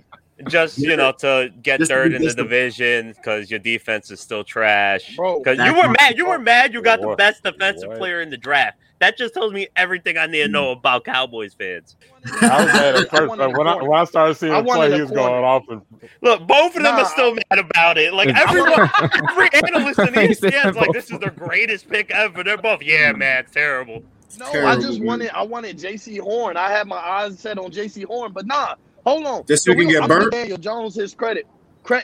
Just 0.49 0.79
you 0.79 0.97
know 0.97 1.13
to 1.13 1.53
get 1.63 1.81
Just 1.81 1.91
third 1.91 2.11
be 2.11 2.17
in 2.17 2.23
the 2.23 2.35
division 2.35 3.13
because 3.13 3.51
your 3.51 3.61
defense 3.61 4.11
is 4.11 4.21
still 4.21 4.45
trash. 4.45 5.11
Because 5.11 5.59
you 5.59 5.75
were 5.75 5.95
mad. 5.99 6.17
You 6.17 6.27
were 6.27 6.39
mad. 6.39 6.73
You 6.73 6.83
got 6.83 7.01
the 7.01 7.15
best 7.17 7.43
defensive 7.43 7.89
What? 7.89 7.99
player 7.99 8.21
in 8.21 8.31
the 8.31 8.37
draft. 8.37 8.79
That 9.03 9.19
just 9.19 9.35
tells 9.35 9.53
me 9.53 9.67
everything 9.75 10.17
I 10.17 10.27
need 10.27 10.43
to 10.43 10.49
know 10.49 10.75
hmm. 10.75 10.79
about 10.79 11.05
Cowboys 11.05 11.55
fans. 11.55 11.97
I 12.41 12.65
was 12.65 12.67
mad 12.73 12.95
at 12.95 13.11
first, 13.11 13.37
but 13.37 13.59
when 13.59 13.67
I 13.67 13.75
when 13.83 13.99
I 13.99 14.05
started 14.05 14.37
seeing 14.37 14.53
I 14.53 14.61
him 14.61 14.65
play, 14.67 14.95
he 14.95 15.01
was 15.01 15.11
corner. 15.11 15.29
going 15.29 15.45
off. 15.45 15.65
And 15.69 15.83
Look, 16.21 16.47
both 16.47 16.77
of 16.77 16.83
them 16.85 16.95
Nah, 16.95 17.03
are 17.03 17.05
still 17.07 17.35
mad 17.35 17.59
about 17.59 17.99
it. 17.99 18.15
Like 18.15 18.29
everyone, 18.37 18.89
every 19.29 19.51
analyst 19.75 19.99
in 19.99 20.29
He 20.29 20.35
said 20.35 20.55
is 20.67 20.77
like, 20.77 20.93
"This 20.93 21.11
is 21.11 21.19
the 21.19 21.33
greatest 21.33 21.89
pick 21.89 22.13
ever." 22.13 22.45
They're 22.45 22.57
both, 22.57 22.81
"Yeah, 22.81 23.13
hmm. 23.13 23.19
man, 23.19 23.41
it's 23.41 23.51
terrible." 23.51 24.05
No, 24.39 24.47
I 24.47 24.77
just 24.77 24.99
dude. 24.99 25.05
wanted 25.05 25.31
I 25.31 25.43
wanted 25.43 25.79
Jaycee 25.79 26.21
Horn. 26.21 26.57
I 26.57 26.71
had 26.71 26.87
my 26.87 26.97
eyes 26.97 27.41
set 27.41 27.59
on 27.59 27.73
Jaycee 27.73 28.05
Horn, 28.05 28.33
but 28.33 28.47
nah, 28.47 28.77
hold 29.05 29.27
on. 29.27 29.47
Just 29.47 29.65
so 29.65 29.73
you 29.73 29.79
can 29.79 29.89
get 29.89 30.03
I'm 30.03 30.09
burnt? 30.09 30.33
Daniel 30.33 30.59
Jones 30.59 30.95
his 30.95 31.15
credit. 31.15 31.47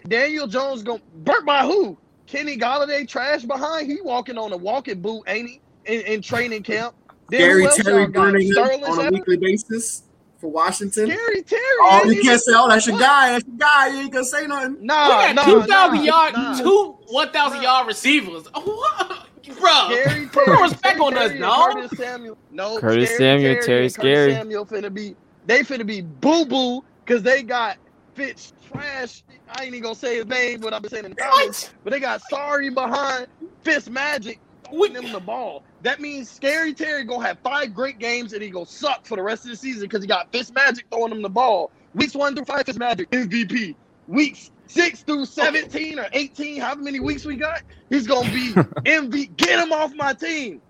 Daniel 0.09 0.47
Jones 0.47 0.83
going 0.83 1.03
burnt 1.17 1.47
by 1.47 1.65
who? 1.65 1.97
Kenny 2.27 2.57
Golladay 2.57 3.09
trash 3.09 3.45
behind. 3.45 3.91
He 3.91 4.01
walking 4.03 4.37
on 4.37 4.53
a 4.53 4.57
walking 4.57 5.01
boot, 5.01 5.23
ain't 5.27 5.49
he? 5.49 5.61
In, 5.87 6.03
in 6.03 6.23
training 6.23 6.63
camp. 6.63 6.95
Then 7.31 7.41
Gary 7.41 7.63
who 7.63 7.69
else 7.69 7.77
Terry 7.77 8.03
y'all 8.03 8.11
burning 8.11 8.49
him 8.49 8.59
on 8.59 8.71
a 8.71 8.95
Shepard? 8.95 9.13
weekly 9.13 9.37
basis 9.37 10.03
for 10.39 10.51
Washington. 10.51 11.07
Gary 11.09 11.43
Terry. 11.43 11.63
Oh, 11.81 12.11
you 12.11 12.23
can't 12.23 12.41
say, 12.41 12.53
"Oh, 12.55 12.69
that's 12.69 12.87
your 12.87 12.99
guy. 12.99 13.33
That's 13.33 13.47
your 13.47 13.57
guy." 13.57 13.89
You 13.89 13.99
ain't 14.01 14.13
gonna 14.13 14.25
say 14.25 14.47
nothing. 14.47 14.77
Nah, 14.85 15.33
nah, 15.33 15.45
two 15.45 15.63
thousand 15.63 15.99
nah, 15.99 16.03
yard, 16.03 16.35
nah. 16.35 16.59
two 16.59 16.99
one 17.09 17.31
thousand 17.31 17.63
yard 17.63 17.87
receivers. 17.87 18.47
What? 18.59 19.27
Bro, 19.59 19.89
Scary 19.91 20.27
put 20.27 20.45
Terry, 20.45 20.57
more 20.57 20.65
respect 20.65 21.01
on 21.01 21.15
us, 21.15 21.21
Terry 21.21 21.31
and 21.31 21.41
dog. 21.41 21.73
Curtis 21.73 21.99
Samuel. 21.99 22.39
No, 22.51 22.79
Curtis 22.79 23.09
Scary 23.15 23.19
Samuel, 23.19 23.55
Terry, 23.55 23.65
Terry 23.65 23.85
and 23.87 23.95
Curtis 23.95 23.95
Scary. 23.95 24.33
Samuel 24.35 24.67
finna 24.67 24.93
be. 24.95 25.17
They 25.49 25.63
finna 25.63 25.87
be 25.87 26.03
boo 26.03 26.45
boo 26.45 26.85
because 27.05 27.23
they 27.23 27.43
got 27.43 27.79
Fitz 28.15 28.53
trash. 28.71 29.25
I 29.51 29.63
ain't 29.65 29.69
even 29.75 29.83
gonna 29.83 29.95
say 29.95 30.17
his 30.17 30.27
name, 30.27 30.61
but 30.61 30.75
I've 30.75 30.83
been 30.83 30.91
saying 30.91 31.05
it 31.05 31.11
in 31.11 31.15
the 31.17 31.23
comments. 31.23 31.71
But 31.83 31.93
they 31.95 32.01
got 32.01 32.21
sorry 32.29 32.69
behind 32.69 33.29
Fitz 33.63 33.89
Magic 33.89 34.39
throwing 34.65 34.93
them 34.93 35.11
the 35.11 35.21
ball. 35.21 35.63
That 35.83 36.01
means 36.01 36.29
Scary 36.31 36.75
Terry 36.75 37.05
gonna 37.05 37.27
have 37.27 37.39
five 37.39 37.73
great 37.75 37.99
games 37.99 38.35
and 38.35 38.43
he 38.43 38.51
gonna 38.51 38.67
suck 38.67 39.07
for 39.07 39.17
the 39.17 39.23
rest 39.23 39.45
of 39.47 39.51
the 39.51 39.57
season 39.57 39.83
because 39.83 40.03
he 40.03 40.07
got 40.07 40.31
Fitz 40.33 40.53
Magic 40.53 40.85
throwing 40.91 41.13
him 41.13 41.23
the 41.23 41.31
ball. 41.31 41.71
Weeks 41.95 42.15
one 42.15 42.37
through 42.37 42.45
five, 42.45 42.67
Fitz 42.67 42.79
Magic 42.79 43.11
MVP. 43.11 43.75
Weeks 44.07 44.51
six 44.67 45.01
through 45.01 45.25
seventeen 45.25 45.99
or 45.99 46.09
eighteen, 46.13 46.61
however 46.61 46.83
many 46.83 47.01
weeks 47.01 47.25
we 47.25 47.37
got, 47.37 47.63
he's 47.89 48.07
gonna 48.07 48.31
be 48.31 48.53
MVP. 48.53 49.35
Get 49.39 49.61
him 49.61 49.73
off 49.73 49.95
my 49.95 50.13
team. 50.13 50.61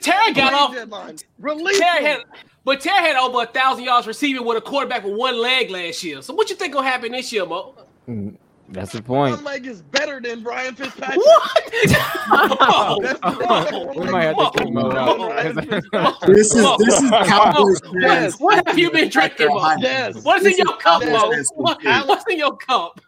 Terry 0.00 0.32
got 0.32 0.50
Trade 0.50 0.52
off. 0.58 0.74
deadline. 0.74 1.16
Release 1.38 1.78
Terry 1.78 2.04
him. 2.04 2.18
had, 2.18 2.40
but 2.66 2.80
Terry 2.80 2.98
had 2.98 3.16
over 3.16 3.44
a 3.44 3.46
thousand 3.46 3.84
yards 3.84 4.06
receiving 4.08 4.44
with 4.44 4.58
a 4.58 4.60
quarterback 4.60 5.04
with 5.04 5.14
one 5.14 5.40
leg 5.40 5.70
last 5.70 6.02
year. 6.02 6.20
So 6.20 6.34
what 6.34 6.50
you 6.50 6.56
think 6.56 6.74
gonna 6.74 6.86
happen 6.86 7.12
this 7.12 7.32
year, 7.32 7.46
Mo? 7.46 7.74
That's 8.68 8.90
the 8.90 9.00
point. 9.00 9.36
One 9.36 9.44
leg 9.44 9.66
is 9.66 9.82
better 9.82 10.20
than 10.20 10.42
Brian 10.42 10.74
Fitzpatrick. 10.74 11.20
What? 11.20 11.72
we 13.96 14.10
might 14.10 14.24
have 14.24 14.36
to 14.36 14.50
kick 14.56 14.68
Mo 14.72 14.90
out. 14.90 16.26
This 16.26 16.52
is 16.52 16.66
this 16.78 17.02
is 17.02 17.10
Cowboys 17.10 17.78
fans. 17.80 17.94
Yes. 18.00 18.40
What 18.40 18.66
have 18.66 18.76
you 18.76 18.90
been 18.90 19.10
drinking, 19.10 19.46
Mo? 19.46 19.76
Yes. 19.78 20.24
What's 20.24 20.44
in 20.44 20.50
This 20.50 20.58
your 20.58 20.74
is 20.74 20.82
cup, 20.82 21.02
Cowboys 21.02 21.12
Mo? 21.12 21.30
fans 21.30 21.50
What, 21.54 21.84
what's 22.08 22.24
in 22.28 22.38
your 22.38 22.56
cup? 22.56 23.00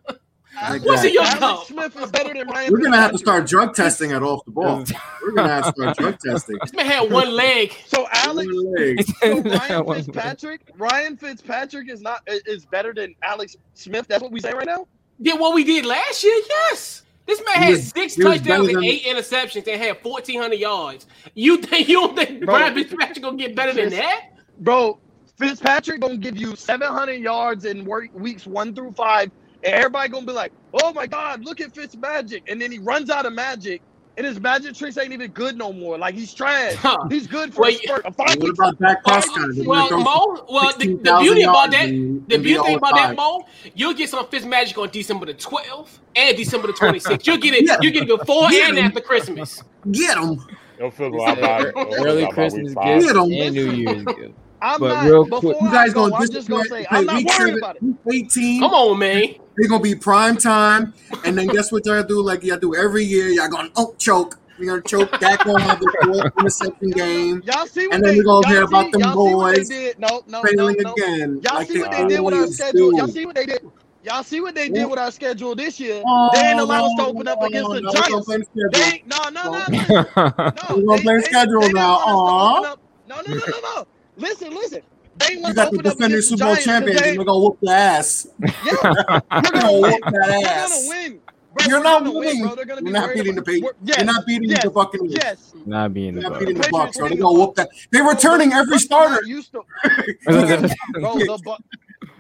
Like 0.62 0.84
What's 0.84 1.04
in 1.04 1.12
your 1.12 1.22
Alex 1.22 1.38
cup? 1.40 1.64
Smith 1.66 1.96
is 2.02 2.11
better 2.11 2.34
than 2.34 2.48
Ryan 2.48 2.72
We're 2.72 2.80
gonna 2.80 2.96
have 2.96 3.12
to 3.12 3.18
start 3.18 3.46
drug 3.46 3.74
testing 3.74 4.12
at 4.12 4.22
off 4.22 4.44
the 4.44 4.50
ball. 4.50 4.84
We're 5.22 5.32
gonna 5.32 5.48
have 5.48 5.74
to 5.74 5.80
start 5.80 5.96
drug 5.96 6.18
testing. 6.18 6.59
This 6.62 6.72
man 6.74 6.86
had 6.86 7.11
one 7.11 7.30
leg. 7.32 7.74
So 7.86 8.06
Alex, 8.12 8.46
One 8.52 8.74
leg. 8.74 9.04
so 9.20 9.42
Ryan 9.42 9.84
Fitzpatrick, 9.86 10.61
Ryan 10.76 11.16
Fitzpatrick 11.16 11.88
is 11.90 12.00
not 12.00 12.22
is 12.26 12.66
better 12.66 12.92
than 12.92 13.14
Alex 13.22 13.56
Smith. 13.74 14.06
That's 14.09 14.22
what 14.22 14.32
we 14.32 14.40
say 14.40 14.52
right 14.52 14.66
now. 14.66 14.86
Did 15.20 15.38
what 15.40 15.54
we 15.54 15.64
did 15.64 15.84
last 15.86 16.22
year? 16.22 16.34
Yes. 16.48 17.02
This 17.26 17.42
man 17.44 17.56
He 17.59 17.62
had 17.64 17.70
was- 17.72 17.88
six 17.88 18.14
he 18.14 18.22
touchdowns 18.22 18.68
and 18.68 18.84
eight 18.84 19.04
interceptions 19.04 19.66
and 19.68 19.80
had 19.80 19.98
fourteen 20.02 20.40
hundred 20.40 20.61
yards. 20.61 21.06
You 21.34 21.59
think 21.59 21.88
you 21.88 21.94
don't 22.00 22.16
think 22.16 22.44
Bro. 22.44 22.54
Brian 22.56 22.74
Fitzpatrick 22.74 23.22
gonna 23.22 23.36
get 23.36 23.54
better 23.54 23.72
than 23.72 23.90
that? 23.90 24.30
Bro, 24.61 24.98
Fitzpatrick 25.36 26.00
gonna 26.00 26.16
give 26.16 26.36
you 26.36 26.56
700 26.56 27.12
yards 27.14 27.64
in 27.64 27.84
work, 27.84 28.09
weeks 28.12 28.44
one 28.46 28.74
through 28.74 28.90
five, 28.92 29.30
and 29.64 29.74
everybody 29.74 30.09
gonna 30.09 30.26
be 30.26 30.32
like, 30.32 30.52
"Oh 30.82 30.92
my 30.92 31.06
God, 31.06 31.44
look 31.44 31.61
at 31.61 31.74
Fitz 31.74 31.96
magic!" 31.96 32.44
And 32.48 32.61
then 32.61 32.70
he 32.72 32.78
runs 32.78 33.11
out 33.11 33.26
of 33.26 33.32
magic, 33.32 33.82
and 34.16 34.26
his 34.26 34.40
magic 34.40 34.74
tricks 34.74 34.96
ain't 34.98 35.12
even 35.12 35.30
good 35.32 35.56
no 35.56 35.72
more. 35.72 35.98
Like 35.98 36.14
he's 36.14 36.32
trash. 36.34 36.74
Huh. 36.74 36.98
He's 37.11 37.26
good 37.26 37.52
for 37.54 37.62
Well, 37.62 37.70
a 37.70 37.74
spurt. 37.74 38.02
A 38.06 38.12
five 38.12 38.36
What 38.38 38.50
about 38.50 38.78
Dak 38.78 39.04
Prescott? 39.04 39.48
Well, 39.64 39.90
Mo, 40.00 40.46
well, 40.50 40.72
the, 40.78 40.94
the 40.94 41.18
beauty 41.20 41.42
about 41.42 41.70
that, 41.72 41.88
and- 41.88 42.26
the 42.28 42.34
and 42.36 42.44
beauty 42.44 42.62
thing 42.64 42.76
about 42.76 42.94
that, 42.94 43.11
0-5. 43.14 43.16
Mo, 43.16 43.44
you'll 43.74 43.94
get 43.94 44.09
some 44.11 44.26
Fitz 44.28 44.44
magic 44.44 44.76
on 44.78 44.88
December 44.90 45.26
the 45.26 45.34
12th 45.34 45.98
and 46.16 46.36
December 46.36 46.66
the 46.68 46.72
26th. 46.74 47.26
You'll 47.26 47.38
get 47.38 47.54
it. 47.54 47.66
Yeah. 47.66 47.76
You 47.80 47.90
get 47.90 48.09
it 48.09 48.18
before 48.18 48.48
Get 48.50 48.70
and 48.70 48.78
him. 48.78 48.84
after 48.86 49.00
Christmas. 49.00 49.62
Get 49.92 50.16
him. 50.18 50.38
It'll 50.78 50.90
feel 50.92 51.09
a 51.09 51.16
lot 51.16 51.40
better. 51.40 51.68
It'll 51.70 51.84
feel 51.86 52.04
a 52.04 52.09
Early 52.09 52.26
Christmas 52.32 52.68
week 52.68 52.74
five. 52.74 53.00
gifts 53.00 53.11
and 53.12 53.28
New 53.54 53.70
Year's 53.72 54.04
gifts. 54.04 54.34
I'm 54.61 54.80
But 54.80 54.88
not. 54.88 55.04
real 55.04 55.26
quick- 55.26 55.56
You 55.61 55.68
guys 55.70 55.90
I 55.90 55.92
go, 55.94 56.09
gonna 56.11 56.14
I'm 56.16 56.30
just 56.32 56.48
gonna 56.48 56.64
say, 56.64 56.86
I'm 56.90 57.06
not 57.06 57.22
worried 57.38 57.59
about 57.59 57.76
it. 57.76 57.82
18. 58.12 58.61
Come 58.61 58.72
on, 58.74 58.98
man. 58.98 59.34
They're 59.59 59.68
gonna 59.68 59.82
be 59.82 59.94
prime 59.94 60.36
time, 60.36 60.94
and 61.24 61.36
then 61.36 61.48
guess 61.48 61.72
what 61.72 61.82
they're 61.84 61.96
gonna 61.96 62.09
do? 62.09 62.22
Like 62.22 62.44
y'all 62.44 62.59
do 62.59 62.74
every 62.76 63.04
year. 63.04 63.28
Y'all 63.28 63.48
gonna 63.48 63.70
oh 63.76 63.94
choke. 63.98 64.38
You're 64.59 64.78
gonna 64.78 64.82
choke. 64.82 65.18
Dak 65.20 65.44
gonna 65.44 65.62
have 65.62 65.80
the 65.80 65.90
fourth 66.02 66.32
interception 66.38 66.90
game, 66.90 67.42
Y'all 67.46 67.66
see 67.66 67.86
what 67.86 67.96
and 67.96 68.04
they, 68.04 68.11
then 68.11 68.18
we're 68.18 68.24
gonna 68.24 68.46
y'all 68.48 68.54
hear 68.54 68.62
about 68.64 68.92
them 68.92 69.00
y'all 69.00 69.26
see 69.26 69.34
what 69.34 69.52
they 69.56 69.59
boys 69.59 69.68
did. 69.68 69.98
No, 69.98 70.22
no, 70.26 70.42
no, 70.42 70.48
failing 70.48 70.76
no. 70.80 70.92
again. 70.92 71.40
Y'all 71.42 71.54
like 71.56 71.68
see 71.68 71.80
what 71.80 71.90
they 71.90 72.06
did 72.06 72.20
with 72.20 72.34
our 72.34 72.46
schedule. 72.46 72.96
Y'all 72.96 73.09
see 73.09 73.26
what 73.26 73.34
they 73.34 73.46
did. 73.46 73.61
Y'all 74.02 74.22
see 74.22 74.40
what 74.40 74.54
they 74.54 74.68
did 74.68 74.88
with 74.88 74.98
our 74.98 75.11
schedule 75.11 75.54
this 75.56 75.80
year. 75.80 76.02
Oh, 76.06 76.30
they 76.32 76.40
ain't 76.40 76.61
allowed 76.61 76.84
us 76.86 76.94
to 76.98 77.06
open 77.06 77.26
up 77.28 77.40
no, 77.40 77.46
against 77.46 77.70
the 77.70 77.80
no, 77.80 77.90
we're 77.92 78.00
Giants. 78.02 78.26
play 78.26 78.38
They 78.72 78.82
ain't, 78.84 79.06
no, 79.06 79.18
no, 79.30 79.50
no, 79.50 79.66
no. 79.68 80.52
no 80.54 80.76
We're 80.76 80.86
gonna 80.86 81.02
play 81.02 81.20
schedule 81.22 81.68
now. 81.72 81.98
want 81.98 82.09
us 82.09 82.22
to 82.24 82.30
Aw. 82.30 82.59
open 82.59 82.70
up- 82.70 82.80
No, 83.06 83.16
no, 83.16 83.34
no, 83.34 83.44
no, 83.46 83.61
no. 83.61 83.84
Listen, 84.16 84.50
listen. 84.54 84.82
They 85.19 85.35
You 85.35 85.43
got 85.43 85.55
the 85.55 85.66
open 85.66 85.79
up 85.79 85.85
defending 85.97 86.21
Super 86.23 86.45
Bowl 86.45 86.55
Giants 86.55 86.64
'cause 86.66 86.75
champions, 86.75 87.01
they- 87.01 87.09
and 87.11 87.19
we're 87.19 87.25
gonna 87.25 87.39
whoop 87.41 87.59
your 87.61 87.73
ass. 87.75 88.27
Yeah, 88.41 88.51
We're 88.83 89.23
we're 89.31 89.41
gonna 89.43 89.51
gonna 89.51 89.73
whoop 89.73 89.83
win. 89.83 90.01
that 90.03 90.29
They're 90.29 90.69
gonna 90.69 90.89
win. 90.89 91.21
Bro, 91.55 91.66
You're 91.66 91.83
not 91.83 91.99
gonna 92.05 92.11
win, 92.12 92.19
winning. 92.21 92.43
bro. 92.47 92.55
They're 92.55 92.66
be 92.66 92.73
You're 92.85 92.93
not 92.93 93.14
beating 93.14 93.35
the 93.35 93.43
Patriots. 93.43 93.79
yes, 93.83 93.97
You're 93.97 94.07
not 94.07 94.27
beating 94.27 94.49
yes, 94.51 94.62
the 94.64 94.71
Buccaneers. 94.71 95.14
Yes. 95.14 95.55
Not 95.66 95.95
being 95.95 96.14
the 96.14 96.21
You're 96.21 96.31
not 96.31 96.37
Bucs. 96.37 96.41
beating 96.41 96.55
the 96.57 96.61
Patriots 96.62 96.97
Bucs, 96.99 97.01
so 97.03 97.09
they're 97.09 97.19
gonna 97.19 97.39
whoop 97.39 97.55
that. 97.57 97.69
They're 97.91 98.05
returning 98.05 98.53
every 98.53 98.79
starter. 98.79 99.25
used 99.27 99.53
to, 99.53 99.62
bro, 100.25 101.14
the, 101.19 101.41
Bu- 101.45 101.57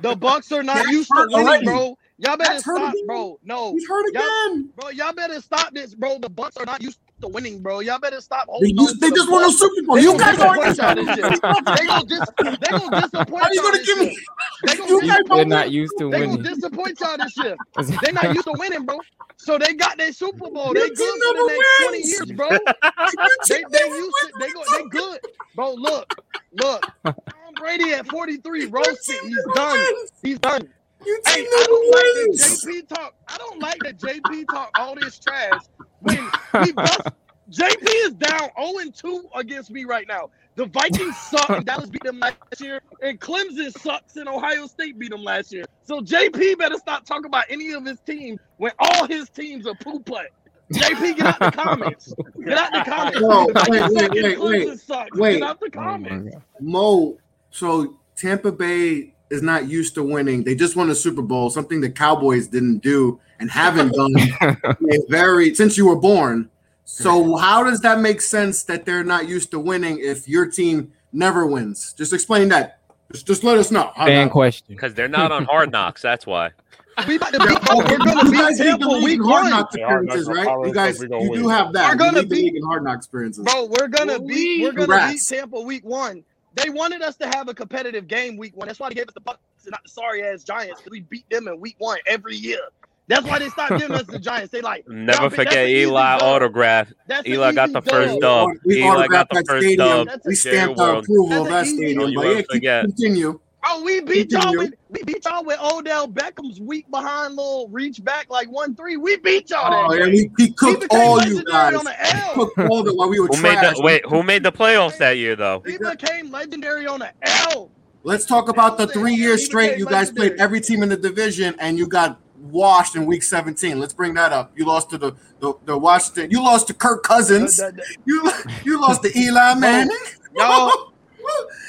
the 0.02 0.14
Bucs 0.16 0.50
are 0.56 0.62
not 0.62 0.76
Dak's 0.78 0.90
used 0.90 1.08
to 1.10 1.14
hurt 1.14 1.30
winning, 1.30 1.46
already. 1.46 1.64
bro. 1.66 1.98
Y'all 2.20 2.36
better 2.36 2.50
Dak's 2.54 2.62
stop, 2.62 2.94
bro. 3.06 3.38
No, 3.44 3.72
He's 3.74 3.86
hurt 3.88 4.06
y'all, 4.12 4.22
again. 4.50 4.70
bro. 4.74 4.88
Y'all 4.90 5.12
better 5.12 5.40
stop 5.40 5.72
this, 5.72 5.94
bro. 5.94 6.18
The 6.18 6.30
Bucs 6.30 6.58
are 6.60 6.66
not 6.66 6.82
used 6.82 6.98
to 7.20 7.28
winning, 7.28 7.60
bro. 7.62 7.80
Y'all 7.80 7.98
better 7.98 8.20
stop 8.20 8.46
They, 8.46 8.52
holding 8.52 8.76
used, 8.76 8.94
on 8.94 9.00
they 9.00 9.08
to 9.08 9.10
the 9.10 9.16
just 9.16 9.30
won 9.30 9.44
a 9.44 9.52
Super 9.52 9.82
Bowl. 9.86 9.96
They 9.96 10.02
You 10.02 10.18
guys 10.18 10.38
aren't. 10.38 10.62
disappoint 10.64 10.76
this 10.96 11.16
year. 11.16 11.30
They 11.76 11.86
gonna 11.86 12.06
dis- 12.06 12.58
they 12.60 12.68
gonna 12.78 13.00
disappoint 13.02 13.42
How 13.44 13.48
you 13.50 13.54
y'all 13.54 13.64
gonna 13.64 13.78
this 13.78 13.86
give 13.86 13.98
year. 13.98 14.06
me? 14.10 14.18
They 14.64 14.76
gonna 14.76 14.90
You 14.90 15.00
dis- 15.00 15.10
guys 15.10 15.18
They're 15.18 15.24
don't 15.24 15.48
used 15.72 15.98
to 15.98 16.10
they 16.10 16.20
gonna 16.26 16.42
disappoint 16.42 17.00
y'all 17.00 17.18
this 17.18 17.36
year. 17.36 17.56
They're 18.02 18.12
not 18.12 18.34
used 18.34 18.44
to 18.46 18.52
winning, 18.58 18.84
bro. 18.84 18.98
So 19.36 19.58
they 19.58 19.74
got 19.74 19.98
their 19.98 20.12
Super 20.12 20.50
Bowl. 20.50 20.74
They 20.74 20.80
Your 20.80 20.88
good 20.90 21.20
for 21.22 21.34
the 21.34 21.44
next 21.46 21.68
twenty 21.82 22.02
years, 22.06 22.32
bro. 22.32 22.48
They 23.48 23.56
team 23.56 23.66
they 23.70 23.88
used 23.88 24.16
to, 24.22 24.32
they 24.40 24.50
go 24.52 24.62
they 24.72 24.84
good, 24.90 25.20
bro. 25.54 25.74
Look, 25.74 26.14
look. 26.52 26.82
Tom 27.04 27.14
Brady 27.56 27.92
at 27.94 28.06
forty 28.08 28.38
three, 28.38 28.66
roasted. 28.66 29.16
He's 29.22 29.38
done. 29.54 29.86
He's 30.22 30.38
done. 30.40 30.68
Your 31.04 31.20
Hey, 31.26 31.34
team 31.34 31.48
I 31.54 31.66
don't 31.68 31.90
like 31.90 32.12
that 32.14 32.32
wins. 32.32 32.64
JP 32.64 32.88
talk. 32.88 33.14
I 33.28 33.38
don't 33.38 33.60
like 33.60 33.82
that 33.82 33.98
JP 33.98 34.50
talk 34.50 34.72
all 34.76 34.96
this 34.96 35.18
trash 35.20 35.62
when 36.00 36.32
we 36.56 36.72
bust. 36.72 37.02
JP 37.52 37.78
is 38.06 38.14
down 38.14 38.50
0 38.60 38.90
2 38.94 39.24
against 39.36 39.70
me 39.70 39.84
right 39.84 40.06
now. 40.08 40.28
The 40.56 40.66
Vikings 40.66 41.18
suck 41.20 41.54
and 41.56 41.66
Dallas 41.66 41.90
beat 41.90 42.04
them 42.04 42.20
last 42.20 42.36
year, 42.60 42.80
and 43.02 43.20
Clemson 43.20 43.72
sucks 43.72 44.16
and 44.16 44.28
Ohio 44.28 44.66
State 44.66 44.98
beat 44.98 45.10
them 45.12 45.24
last 45.24 45.52
year. 45.52 45.66
So 45.84 46.00
JP 46.00 46.58
better 46.58 46.78
stop 46.78 47.06
talking 47.06 47.26
about 47.26 47.46
any 47.50 47.72
of 47.72 47.86
his 47.86 48.00
team 48.00 48.38
when 48.58 48.72
all 48.80 49.06
his 49.06 49.30
teams 49.30 49.66
are 49.66 49.76
poo 49.76 50.00
play. 50.00 50.26
JP, 50.72 51.16
get 51.16 51.26
out 51.26 51.40
the 51.42 51.50
comments. 51.50 52.16
Get 52.46 52.58
out 52.58 52.72
the 52.72 52.82
comments. 52.82 53.28
No, 53.28 53.46
The 53.46 53.56
wait, 53.66 53.84
wait, 53.88 54.12
wait, 54.14 54.42
wait, 54.42 54.78
sucks. 54.80 55.20
wait. 55.20 55.28
Get 55.28 55.42
out 55.42 55.60
the 55.60 55.70
Oh 55.76 55.96
comments. 56.00 56.26
God. 56.30 56.42
Mo, 56.60 57.18
so 57.50 58.00
Tampa 58.16 58.52
Bay 58.52 59.14
is 59.30 59.42
not 59.42 59.68
used 59.68 59.94
to 59.94 60.02
winning. 60.02 60.44
They 60.44 60.54
just 60.54 60.76
won 60.76 60.90
a 60.90 60.94
Super 60.94 61.22
Bowl, 61.22 61.50
something 61.50 61.80
the 61.80 61.90
Cowboys 61.90 62.46
didn't 62.48 62.78
do 62.78 63.20
and 63.40 63.50
haven't 63.50 63.92
done 63.92 64.12
in 64.40 64.56
a 64.92 64.98
very 65.08 65.54
since 65.54 65.76
you 65.76 65.86
were 65.86 65.96
born. 65.96 66.50
So 66.84 67.36
how 67.36 67.62
does 67.64 67.80
that 67.80 68.00
make 68.00 68.20
sense 68.22 68.62
that 68.64 68.86
they're 68.86 69.04
not 69.04 69.28
used 69.28 69.50
to 69.50 69.58
winning 69.58 69.98
if 70.00 70.26
your 70.26 70.46
team 70.50 70.92
never 71.12 71.46
wins? 71.46 71.92
Just 71.98 72.12
explain 72.14 72.48
that. 72.48 72.78
Just, 73.12 73.26
just 73.26 73.44
let 73.44 73.58
us 73.58 73.70
know. 73.70 73.92
How 73.94 74.06
Fan 74.06 74.30
question. 74.30 74.66
Because 74.68 74.94
they're 74.94 75.08
not 75.08 75.30
on 75.32 75.44
hard 75.44 75.70
knocks. 75.72 76.00
That's 76.02 76.26
why. 76.26 76.50
We 77.06 77.14
about 77.14 77.32
to 77.32 77.38
beat. 77.38 77.58
Oh, 77.70 77.76
We're 77.78 77.96
gonna 77.98 78.24
you 78.24 78.30
beat 78.32 78.38
guys 78.40 78.58
Tampa 78.58 78.88
week 78.88 79.20
hard 79.22 79.42
one. 79.44 79.50
knocks 79.50 79.76
Yeah, 79.78 79.86
hard 79.86 80.06
knocks 80.06 80.18
experiences, 80.18 80.46
right? 80.48 80.66
You 80.66 80.74
guys, 80.74 80.96
stuff 80.96 81.08
we 81.10 81.22
you 81.22 81.30
win. 81.30 81.42
do 81.42 81.48
have 81.48 81.72
that. 81.74 81.90
We're 81.90 81.94
gonna 81.96 82.18
lead 82.22 82.28
beat- 82.28 82.56
in 82.56 82.62
hard 82.64 82.82
knocks 82.82 83.06
experiences. 83.06 83.44
Bro, 83.44 83.66
we're 83.78 83.86
gonna 83.86 84.18
beat 84.18 84.62
we're 84.64 84.72
gonna 84.72 84.86
Congrats. 84.86 85.28
beat 85.30 85.36
Tampa 85.36 85.60
week 85.60 85.84
one. 85.84 86.24
They 86.62 86.70
wanted 86.70 87.02
us 87.02 87.16
to 87.16 87.26
have 87.28 87.48
a 87.48 87.54
competitive 87.54 88.06
game 88.08 88.36
week 88.36 88.56
one. 88.56 88.66
That's 88.68 88.80
why 88.80 88.88
they 88.88 88.94
gave 88.94 89.08
us 89.08 89.14
the 89.14 89.20
Bucs 89.20 89.36
and 89.64 89.70
not 89.72 89.82
the 89.84 89.90
sorry 89.90 90.22
ass 90.24 90.42
Giants 90.44 90.80
because 90.80 90.90
we 90.90 91.00
beat 91.00 91.28
them 91.30 91.48
in 91.48 91.60
week 91.60 91.76
one 91.78 91.98
every 92.06 92.36
year. 92.36 92.58
That's 93.06 93.26
why 93.26 93.38
they 93.38 93.48
stopped 93.48 93.78
giving 93.78 93.96
us 93.96 94.04
the 94.06 94.18
Giants. 94.18 94.50
They 94.52 94.60
like 94.60 94.86
Never 94.86 95.04
"Nah, 95.22 95.28
but 95.28 95.36
that's 95.36 95.48
forget 95.50 95.68
Eli 95.68 96.18
autograph. 96.18 96.92
Eli 97.26 97.52
got 97.52 97.72
the 97.72 97.80
first 97.82 98.20
dub. 98.20 98.48
dub. 98.50 98.56
We 98.64 98.78
Eli 98.82 99.06
got 99.08 99.28
autographed 99.28 99.30
the 99.30 99.34
that 99.36 99.46
first 99.46 99.64
stadium. 99.66 100.06
dub. 100.06 100.20
We 100.26 100.34
stamped 100.34 100.78
our 100.80 100.96
approval 100.96 101.28
That's 101.28 101.40
of 101.42 101.48
that 101.48 101.66
stadium. 101.66 101.98
dub. 102.14 102.24
You 102.24 102.44
But 102.48 102.62
yeah, 102.62 102.82
continue. 102.82 103.40
Oh, 103.70 103.82
we 103.82 104.00
beat 104.00 104.32
y'all 104.32 104.56
with 104.56 104.72
we 104.88 105.02
beat 105.04 105.24
y'all 105.24 105.44
with 105.44 105.58
Odell 105.60 106.08
Beckham's 106.08 106.60
weak 106.60 106.90
behind 106.90 107.36
little 107.36 107.68
reach 107.68 108.02
back 108.02 108.30
like 108.30 108.50
one 108.50 108.74
three. 108.74 108.96
We 108.96 109.16
beat 109.18 109.50
y'all 109.50 109.60
Oh, 109.90 109.90
that 109.92 109.98
yeah, 109.98 110.04
game. 110.06 110.32
we, 110.38 110.44
he 110.46 110.52
cooked 110.52 110.80
became 110.82 111.00
all 111.00 111.22
you 111.22 111.44
guys. 111.44 111.74
on 111.74 111.84
the 111.84 112.16
L. 112.16 112.34
Cooked 112.34 112.58
all 112.70 112.82
the 112.82 112.94
while 112.94 113.08
we 113.08 113.20
were 113.20 113.26
Who 113.26 113.42
made 113.42 113.58
trash. 113.58 113.76
the 113.76 113.82
wait? 113.82 114.06
Who 114.06 114.22
made 114.22 114.42
the 114.42 114.52
playoffs 114.52 114.96
that 114.98 115.12
year 115.18 115.36
though? 115.36 115.62
We 115.64 115.76
became 115.78 116.30
legendary 116.30 116.86
on 116.86 117.00
the 117.00 117.10
L. 117.22 117.70
Let's 118.04 118.24
talk 118.24 118.48
about 118.48 118.78
the 118.78 118.86
three 118.86 119.14
years 119.14 119.44
straight 119.44 119.76
you 119.78 119.84
guys 119.84 120.10
played 120.10 120.34
every 120.38 120.60
team 120.60 120.82
in 120.82 120.88
the 120.88 120.96
division 120.96 121.54
and 121.58 121.76
you 121.76 121.86
got 121.86 122.18
washed 122.40 122.94
in 122.96 123.04
week 123.04 123.22
17. 123.24 123.78
Let's 123.80 123.92
bring 123.92 124.14
that 124.14 124.32
up. 124.32 124.52
You 124.56 124.64
lost 124.64 124.88
to 124.90 124.98
the 124.98 125.12
the, 125.40 125.52
the 125.66 125.76
Washington. 125.76 126.30
You 126.30 126.42
lost 126.42 126.68
to 126.68 126.74
Kirk 126.74 127.02
Cousins. 127.02 127.56
The- 127.58 127.72
the- 127.72 127.96
You 128.06 128.30
you 128.64 128.80
lost 128.80 129.02
to 129.02 129.18
Eli 129.18 129.54
Manning. 129.54 129.94
Y'all, 130.36 130.87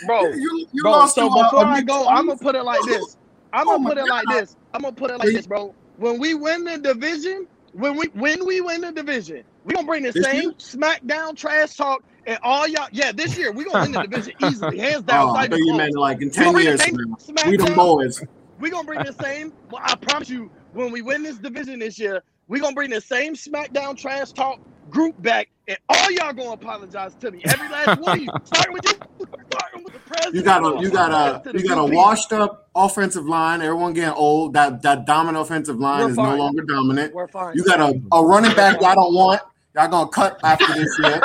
bro, 0.05 0.21
you, 0.33 0.67
you 0.71 0.81
bro. 0.83 0.91
lost 0.91 1.15
so 1.15 1.29
before 1.29 1.65
I 1.65 1.81
go, 1.81 2.07
I'm 2.07 2.25
oh 2.29 2.33
gonna 2.33 2.37
put 2.39 2.55
it 2.55 2.63
like 2.63 2.81
this. 2.85 3.17
I'm 3.53 3.67
Oh 3.67 3.71
gonna 3.71 3.83
my 3.83 3.89
put 3.89 3.97
it 3.97 4.07
like 4.07 4.25
this. 4.29 4.55
I'm 4.73 4.81
gonna 4.81 4.95
put 4.95 5.11
it 5.11 5.17
like 5.17 5.27
this, 5.29 5.47
bro. 5.47 5.73
When 5.97 6.19
we 6.19 6.33
win 6.33 6.63
the 6.63 6.77
division, 6.77 7.47
when 7.73 7.97
we 7.97 8.07
when 8.13 8.45
we 8.45 8.61
win 8.61 8.81
the 8.81 8.91
division, 8.91 9.43
We 9.63 9.73
gonna 9.73 9.87
bring 9.87 10.03
the 10.03 10.11
This 10.11 10.23
same 10.25 10.41
year? 10.43 10.51
SmackDown 10.53 11.35
trash 11.35 11.75
talk 11.75 12.03
and 12.25 12.39
all 12.43 12.67
y'all. 12.67 12.87
Yeah, 12.91 13.11
this 13.11 13.37
year 13.37 13.51
we 13.51 13.65
gonna 13.65 13.83
win 13.83 13.91
the 13.91 14.03
division 14.03 14.33
easily, 14.41 14.79
hands 14.79 15.03
oh, 15.07 15.11
down. 15.11 15.29
Oh, 15.29 15.33
not 15.33 15.53
I 15.53 15.57
you 15.57 15.73
meant 15.75 15.95
like 15.95 16.21
in 16.21 16.31
10 16.31 16.57
years 16.57 16.81
same 16.81 16.95
from 16.95 17.09
now. 17.35 17.49
We 17.49 17.57
SmackDown- 17.57 17.75
boys. 17.75 18.23
We 18.59 18.69
gonna 18.69 18.85
bring 18.85 19.03
the 19.03 19.13
same. 19.13 19.53
Well, 19.71 19.81
I 19.83 19.95
promise 19.95 20.29
you, 20.29 20.51
when 20.73 20.91
we 20.91 21.01
win 21.01 21.23
this 21.23 21.37
division 21.37 21.79
this 21.79 21.97
year, 21.97 22.21
we 22.47 22.59
gonna 22.59 22.75
bring 22.75 22.89
the 22.89 23.01
same 23.01 23.35
SmackDown 23.35 23.97
trash 23.97 24.31
talk 24.33 24.59
group 24.89 25.21
back, 25.21 25.49
and 25.69 25.77
all 25.87 26.11
y'all 26.11 26.33
gonna 26.33 26.51
apologize 26.51 27.13
to 27.15 27.31
me. 27.31 27.41
Every 27.45 27.69
last 27.69 28.01
one 28.01 28.17
of 28.17 28.23
you, 28.23 28.29
starting 28.43 28.73
with 28.73 28.85
you, 28.85 29.27
starting 29.51 29.83
with 29.83 29.93
the 29.93 29.99
president. 29.99 30.35
You 30.35 30.41
got 30.41 30.65
a 30.65 30.81
you 30.81 30.89
got 30.89 31.45
a 31.45 31.57
you 31.57 31.67
got 31.67 31.77
a 31.77 31.85
washed 31.85 32.33
up 32.33 32.67
offensive 32.75 33.25
line. 33.25 33.61
Everyone 33.61 33.93
getting 33.93 34.15
old. 34.15 34.53
That 34.53 34.81
that 34.81 35.05
dominant 35.05 35.43
offensive 35.43 35.77
line 35.77 36.01
We're 36.01 36.09
is 36.09 36.17
no 36.17 36.35
longer 36.35 36.63
dominant. 36.63 37.13
We're 37.13 37.27
fine. 37.27 37.55
You 37.55 37.63
got 37.63 37.79
a, 37.79 38.01
a 38.11 38.25
running 38.25 38.55
back 38.55 38.81
y'all 38.81 38.95
don't 38.95 39.13
want. 39.13 39.41
Y'all 39.75 39.87
gonna 39.87 40.09
cut 40.09 40.39
after 40.43 40.73
this 40.73 40.97
year. 40.99 41.21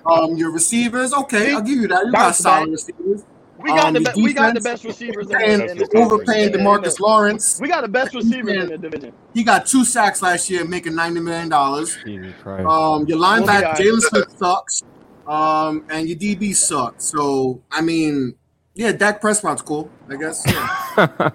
um, 0.06 0.36
your 0.36 0.52
receivers, 0.52 1.14
okay, 1.14 1.54
I'll 1.54 1.62
give 1.62 1.78
you 1.78 1.88
that. 1.88 2.04
You 2.04 2.12
got 2.12 2.36
solid 2.36 2.70
receivers. 2.70 3.24
We 3.60 3.70
got 3.70 3.86
Um, 3.88 3.94
the 3.94 4.00
your 4.02 4.12
be- 4.14 4.22
we 4.22 4.32
got 4.32 4.54
the 4.54 4.60
best 4.60 4.84
receivers 4.84 5.30
in 5.30 5.38
the, 5.38 5.70
in 5.70 5.78
the 5.78 5.88
overpaying 5.96 6.46
in 6.46 6.52
the- 6.52 6.58
DeMarcus 6.58 7.00
Lawrence. 7.00 7.58
We 7.60 7.68
got 7.68 7.80
the 7.82 7.88
best 7.88 8.14
receivers 8.14 8.56
in 8.56 8.68
the 8.68 8.78
division. 8.78 9.12
He 9.34 9.42
got 9.42 9.66
two 9.66 9.84
sacks 9.84 10.22
last 10.22 10.48
year, 10.48 10.64
making 10.64 10.94
ninety 10.94 11.20
million 11.20 11.48
dollars. 11.48 11.96
Jesus 12.04 12.34
Christ. 12.42 12.66
Um, 12.66 13.04
your 13.06 13.18
linebacker 13.18 13.64
all 13.64 13.72
right. 13.72 13.76
Jaylon 13.76 14.00
Smith 14.00 14.34
sucks. 14.36 14.82
Um, 15.26 15.84
and 15.90 16.08
your 16.08 16.16
DB 16.16 16.54
sucks. 16.54 17.04
So 17.10 17.62
I 17.70 17.80
mean, 17.80 18.34
yeah, 18.74 18.92
Dak 18.92 19.20
Prescott's 19.20 19.62
cool, 19.62 19.90
I 20.08 20.16
guess. 20.16 20.42
Yeah. 20.46 21.30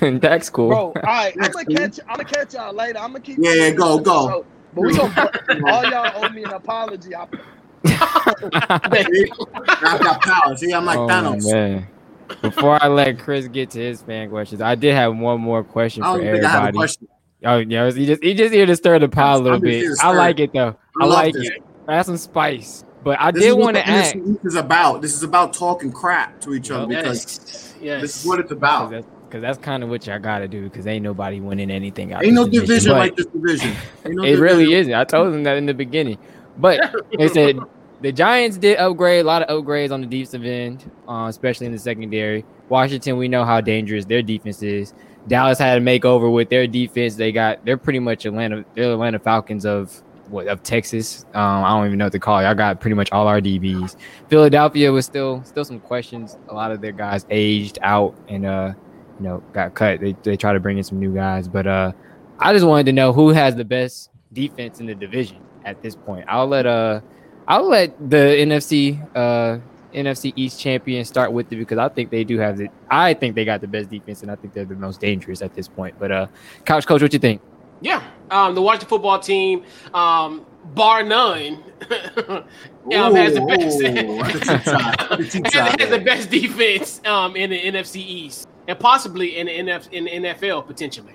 That's 0.18 0.50
cool. 0.50 0.68
Bro, 0.70 0.78
all 0.78 0.92
right, 1.04 1.34
I'm 1.40 1.52
gonna 1.52 1.64
dude. 1.66 1.76
catch 1.78 2.00
I'm 2.08 2.16
gonna 2.16 2.24
catch 2.24 2.54
y'all 2.54 2.74
later. 2.74 2.98
I'm 2.98 3.12
gonna 3.12 3.20
keep 3.20 3.38
Yeah, 3.38 3.52
yeah, 3.54 3.70
go, 3.70 3.98
go. 3.98 4.44
But 4.74 4.80
we 4.82 4.96
gonna 4.96 5.30
all 5.66 5.84
y'all 5.84 6.24
owe 6.24 6.28
me 6.30 6.44
an 6.44 6.50
apology. 6.50 7.14
I, 7.14 7.26
See? 7.26 7.38
I 7.84 9.98
got 10.02 10.22
power. 10.22 10.56
See, 10.56 10.72
I'm 10.72 10.84
like 10.84 10.98
oh, 10.98 11.08
Thanos. 11.08 11.50
man. 11.52 11.86
Before 12.40 12.82
I 12.82 12.88
let 12.88 13.18
Chris 13.18 13.46
get 13.48 13.70
to 13.70 13.78
his 13.80 14.02
fan 14.02 14.30
questions, 14.30 14.62
I 14.62 14.74
did 14.74 14.94
have 14.94 15.16
one 15.16 15.40
more 15.40 15.62
question 15.62 16.02
I 16.02 16.12
for 16.12 16.18
don't 16.18 16.26
even 16.26 16.40
think 16.40 16.46
I 16.46 16.50
have 16.50 16.56
a 16.56 16.58
everybody. 16.68 16.78
question. 16.78 17.08
Oh, 17.44 17.58
yeah, 17.58 17.90
he 17.90 18.06
just 18.06 18.22
he 18.22 18.34
just 18.34 18.54
here 18.54 18.66
to 18.66 18.76
stir 18.76 19.00
the 19.00 19.08
pot 19.08 19.36
a 19.36 19.42
little 19.42 19.56
I'm 19.56 19.62
bit. 19.62 19.84
I 20.00 20.12
like 20.12 20.38
it. 20.38 20.44
it 20.44 20.52
though. 20.54 20.76
I 21.00 21.04
I, 21.04 21.08
like 21.08 21.34
this. 21.34 21.48
it. 21.48 21.62
Add 21.88 22.06
some 22.06 22.16
spice. 22.16 22.84
But 23.02 23.20
I 23.20 23.32
This 23.32 23.42
did 23.42 23.52
want 23.54 23.76
to 23.76 23.86
ask. 23.86 24.14
NFC 24.14 24.34
East 24.36 24.40
is 24.44 24.54
about. 24.54 25.02
This 25.02 25.14
is 25.14 25.24
about 25.24 25.52
talking 25.52 25.90
crap 25.90 26.40
to 26.42 26.54
each 26.54 26.70
other 26.70 26.86
because 26.86 27.74
Yes. 27.82 28.00
this 28.00 28.20
is 28.20 28.26
what 28.26 28.38
it's 28.38 28.52
about. 28.52 28.90
Because 28.90 29.04
that's, 29.04 29.32
'cause 29.32 29.42
that's 29.42 29.58
kind 29.58 29.82
of 29.82 29.88
what 29.88 30.06
y'all 30.06 30.20
got 30.20 30.38
to 30.38 30.46
do. 30.46 30.62
Because 30.62 30.86
ain't 30.86 31.02
nobody 31.02 31.40
winning 31.40 31.68
anything 31.70 32.12
out. 32.12 32.24
Ain't 32.24 32.34
no 32.34 32.44
this 32.44 32.60
division 32.60 32.92
like 32.92 33.16
this 33.16 33.26
division. 33.26 33.74
Ain't 34.06 34.14
no 34.14 34.22
it 34.22 34.38
really 34.38 34.72
isn't. 34.74 34.94
I 34.94 35.02
told 35.02 35.32
them 35.32 35.42
that 35.42 35.56
in 35.56 35.66
the 35.66 35.74
beginning. 35.74 36.18
But 36.58 36.94
they 37.18 37.28
said 37.28 37.58
the 38.02 38.12
Giants 38.12 38.56
did 38.56 38.78
upgrade 38.78 39.20
a 39.20 39.24
lot 39.24 39.42
of 39.42 39.64
upgrades 39.64 39.92
on 39.92 40.00
the 40.00 40.06
defensive 40.06 40.44
end, 40.44 40.90
uh, 41.08 41.26
especially 41.28 41.66
in 41.66 41.72
the 41.72 41.78
secondary. 41.78 42.44
Washington, 42.68 43.16
we 43.16 43.28
know 43.28 43.44
how 43.44 43.60
dangerous 43.60 44.04
their 44.04 44.22
defense 44.22 44.62
is. 44.62 44.92
Dallas 45.28 45.58
had 45.58 45.78
a 45.78 45.80
makeover 45.80 46.32
with 46.32 46.48
their 46.48 46.66
defense. 46.66 47.14
They 47.14 47.30
got 47.30 47.64
they're 47.64 47.78
pretty 47.78 48.00
much 48.00 48.26
Atlanta. 48.26 48.64
They're 48.74 48.92
Atlanta 48.92 49.20
Falcons 49.20 49.64
of 49.64 50.02
what 50.28 50.48
of 50.48 50.62
Texas. 50.64 51.24
Um, 51.34 51.64
I 51.64 51.70
don't 51.70 51.86
even 51.86 51.98
know 51.98 52.06
what 52.06 52.12
to 52.12 52.18
call 52.18 52.40
it. 52.40 52.44
I 52.44 52.54
got 52.54 52.80
pretty 52.80 52.94
much 52.94 53.12
all 53.12 53.28
our 53.28 53.40
DBs. 53.40 53.96
Philadelphia 54.28 54.90
was 54.90 55.06
still 55.06 55.44
still 55.44 55.64
some 55.64 55.78
questions. 55.78 56.36
A 56.48 56.54
lot 56.54 56.72
of 56.72 56.80
their 56.80 56.92
guys 56.92 57.24
aged 57.30 57.78
out 57.82 58.16
and 58.28 58.44
uh, 58.44 58.72
you 59.20 59.24
know, 59.24 59.42
got 59.52 59.74
cut. 59.74 60.00
They 60.00 60.16
they 60.24 60.36
try 60.36 60.52
to 60.52 60.60
bring 60.60 60.78
in 60.78 60.84
some 60.84 60.98
new 60.98 61.14
guys, 61.14 61.46
but 61.46 61.68
uh, 61.68 61.92
I 62.40 62.52
just 62.52 62.66
wanted 62.66 62.86
to 62.86 62.92
know 62.92 63.12
who 63.12 63.28
has 63.28 63.54
the 63.54 63.64
best 63.64 64.10
defense 64.32 64.80
in 64.80 64.86
the 64.86 64.94
division 64.94 65.38
at 65.64 65.82
this 65.82 65.94
point. 65.94 66.24
I'll 66.28 66.46
let 66.46 66.66
uh, 66.66 67.00
I'll 67.48 67.68
let 67.68 67.96
the 68.10 68.16
NFC 68.16 69.00
uh 69.14 69.58
NFC 69.94 70.32
East 70.36 70.60
champion 70.60 71.04
start 71.04 71.32
with 71.32 71.52
it 71.52 71.56
because 71.56 71.78
I 71.78 71.88
think 71.88 72.10
they 72.10 72.24
do 72.24 72.38
have 72.38 72.56
the. 72.56 72.68
I 72.90 73.14
think 73.14 73.34
they 73.34 73.44
got 73.44 73.60
the 73.60 73.68
best 73.68 73.90
defense, 73.90 74.22
and 74.22 74.30
I 74.30 74.36
think 74.36 74.54
they're 74.54 74.64
the 74.64 74.74
most 74.74 75.00
dangerous 75.00 75.42
at 75.42 75.54
this 75.54 75.68
point. 75.68 75.94
But 75.98 76.12
uh, 76.12 76.26
Couch 76.64 76.86
Coach, 76.86 77.02
what 77.02 77.10
do 77.10 77.14
you 77.14 77.20
think? 77.20 77.40
Yeah, 77.80 78.02
um, 78.30 78.54
the 78.54 78.62
Washington 78.62 78.88
football 78.88 79.18
team, 79.18 79.64
um, 79.92 80.46
bar 80.74 81.02
none, 81.02 81.54
um, 81.90 82.44
has 83.14 83.34
the 83.34 83.44
best 83.48 83.80
ooh, 83.80 84.18
that's 84.22 84.34
a 84.34 84.38
cheap 84.38 84.64
shot. 84.64 85.08
That's 85.10 85.34
a 85.34 85.40
cheap 85.42 85.52
has, 85.52 85.80
has 85.80 85.90
the 85.90 85.98
best 85.98 86.30
defense 86.30 87.00
um, 87.04 87.34
in 87.34 87.50
the 87.50 87.60
NFC 87.60 87.96
East 87.96 88.48
and 88.68 88.78
possibly 88.78 89.38
in 89.38 89.46
the 89.46 89.72
NF, 89.72 89.92
in 89.92 90.04
the 90.04 90.10
NFL 90.10 90.66
potentially. 90.66 91.14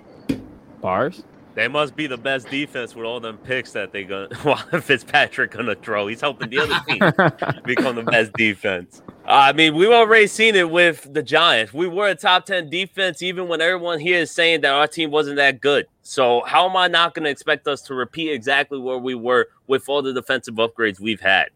Bars. 0.81 1.23
They 1.57 1.67
must 1.67 1.95
be 1.95 2.05
the 2.05 2.19
best 2.19 2.51
defense 2.51 2.93
with 2.93 3.07
all 3.07 3.19
them 3.19 3.39
picks 3.39 3.71
that 3.71 3.91
they 3.91 4.03
gonna 4.03 4.27
well, 4.45 4.57
Fitzpatrick 4.79 5.49
gonna 5.49 5.73
throw. 5.73 6.05
He's 6.05 6.21
helping 6.21 6.51
the 6.51 6.59
other 6.59 6.79
team 6.87 7.61
become 7.65 7.95
the 7.95 8.03
best 8.03 8.31
defense. 8.33 9.01
I 9.25 9.53
mean, 9.53 9.73
we've 9.73 9.89
already 9.89 10.27
seen 10.27 10.53
it 10.53 10.69
with 10.69 11.11
the 11.11 11.23
Giants. 11.23 11.73
We 11.73 11.87
were 11.87 12.09
a 12.09 12.15
top 12.15 12.45
10 12.45 12.69
defense, 12.69 13.23
even 13.23 13.47
when 13.47 13.59
everyone 13.59 13.99
here 13.99 14.19
is 14.19 14.29
saying 14.29 14.61
that 14.61 14.71
our 14.71 14.85
team 14.85 15.09
wasn't 15.09 15.37
that 15.37 15.59
good. 15.59 15.87
So 16.03 16.43
how 16.45 16.69
am 16.69 16.77
I 16.77 16.89
not 16.89 17.15
gonna 17.15 17.29
expect 17.29 17.67
us 17.67 17.81
to 17.83 17.95
repeat 17.95 18.31
exactly 18.31 18.77
where 18.77 18.99
we 18.99 19.15
were 19.15 19.47
with 19.65 19.89
all 19.89 20.03
the 20.03 20.13
defensive 20.13 20.53
upgrades 20.53 20.99
we've 20.99 21.21
had? 21.21 21.47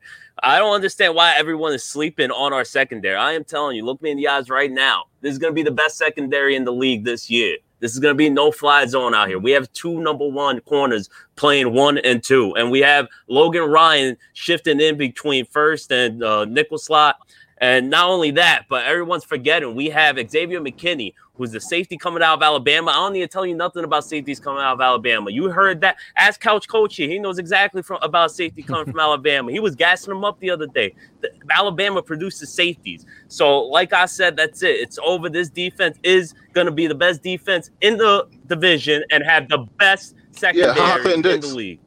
I 0.41 0.58
don't 0.58 0.74
understand 0.74 1.14
why 1.14 1.36
everyone 1.38 1.74
is 1.74 1.84
sleeping 1.84 2.32
on 2.32 2.54
our 2.54 2.66
secondary. 2.66 3.18
I 3.18 3.34
am 3.34 3.43
telling 3.43 3.78
you, 3.78 3.86
look 3.86 4.02
me 4.02 4.10
in 4.10 4.18
the 4.18 4.30
eyes 4.30 4.49
right 4.49 4.72
now. 4.72 5.04
This 5.22 5.32
is 5.34 5.38
gonna 5.38 5.54
be 5.54 5.62
the 5.62 5.70
best 5.70 5.95
secondary 5.99 6.56
in 6.56 6.64
the 6.64 6.74
league 6.74 7.06
this 7.06 7.30
year. 7.30 7.58
This 7.82 7.94
is 7.94 8.00
going 8.00 8.14
to 8.14 8.18
be 8.18 8.30
no 8.30 8.52
fly 8.52 8.86
zone 8.86 9.14
out 9.14 9.28
here. 9.28 9.40
We 9.40 9.52
have 9.52 9.72
two 9.74 10.00
number 10.02 10.28
one 10.28 10.62
corners 10.62 11.10
playing 11.36 11.74
one 11.74 11.98
and 11.98 12.24
two, 12.24 12.56
and 12.56 12.72
we 12.72 12.80
have 12.80 13.08
Logan 13.28 13.64
Ryan 13.64 14.16
shifting 14.34 14.80
in 14.80 14.98
between 14.98 15.46
first 15.46 15.92
and 15.92 16.24
uh, 16.24 16.46
nickel 16.46 16.78
slot. 16.78 17.18
And 17.58 17.90
not 17.90 18.10
only 18.10 18.32
that, 18.32 18.66
but 18.70 18.86
everyone's 18.86 19.24
forgetting 19.24 19.76
we 19.76 19.90
have 19.90 20.18
Xavier 20.30 20.62
McKinney, 20.62 21.14
who's 21.42 21.52
the 21.52 21.60
safety 21.60 21.98
coming 21.98 22.22
out 22.22 22.36
of 22.36 22.44
Alabama. 22.44 22.92
I 22.92 22.96
don't 22.96 23.14
need 23.14 23.22
to 23.22 23.28
tell 23.28 23.48
you 23.48 23.56
nothing 23.56 23.84
about 23.84 24.06
safeties 24.06 24.39
coming 24.39 24.62
out 24.62 24.74
of 24.74 24.82
Alabama. 24.82 25.32
You 25.32 25.50
heard 25.50 25.82
that. 25.82 25.98
Ask 26.16 26.39
Couch 26.39 26.68
Coach 26.68 26.96
here. 26.96 27.08
He 27.08 27.18
knows 27.18 27.39
exactly 27.39 27.82
from, 27.82 27.98
about 28.04 28.32
safety 28.32 28.62
coming 28.62 28.86
from 28.86 29.00
Alabama. 29.00 29.52
He 29.52 29.60
was 29.60 29.76
gassing 29.76 30.14
them 30.14 30.24
up 30.24 30.39
the 30.39 30.52
other 30.52 30.68
day. 30.68 30.94
The, 31.22 31.32
Alabama 31.50 32.04
produces 32.04 32.54
safeties. 32.54 33.08
So, 33.28 33.62
like 33.64 33.92
I 33.92 34.06
said, 34.06 34.38
that's 34.38 34.62
it. 34.62 34.76
It's 34.76 35.00
over. 35.04 35.30
This 35.30 35.50
defense 35.50 35.98
is 36.04 36.36
going 36.54 36.66
to 36.66 36.72
be 36.72 36.86
the 36.86 36.96
best 36.96 37.24
defense 37.24 37.72
in 37.82 37.98
the 37.98 38.28
division 38.46 39.04
and 39.10 39.24
have 39.24 39.50
the 39.50 39.66
best 39.80 40.16
secondary 40.32 40.80
Hopper 40.80 41.10
and 41.10 41.14
in 41.14 41.22
the 41.24 41.38
Dix. 41.38 41.54
league. 41.54 41.80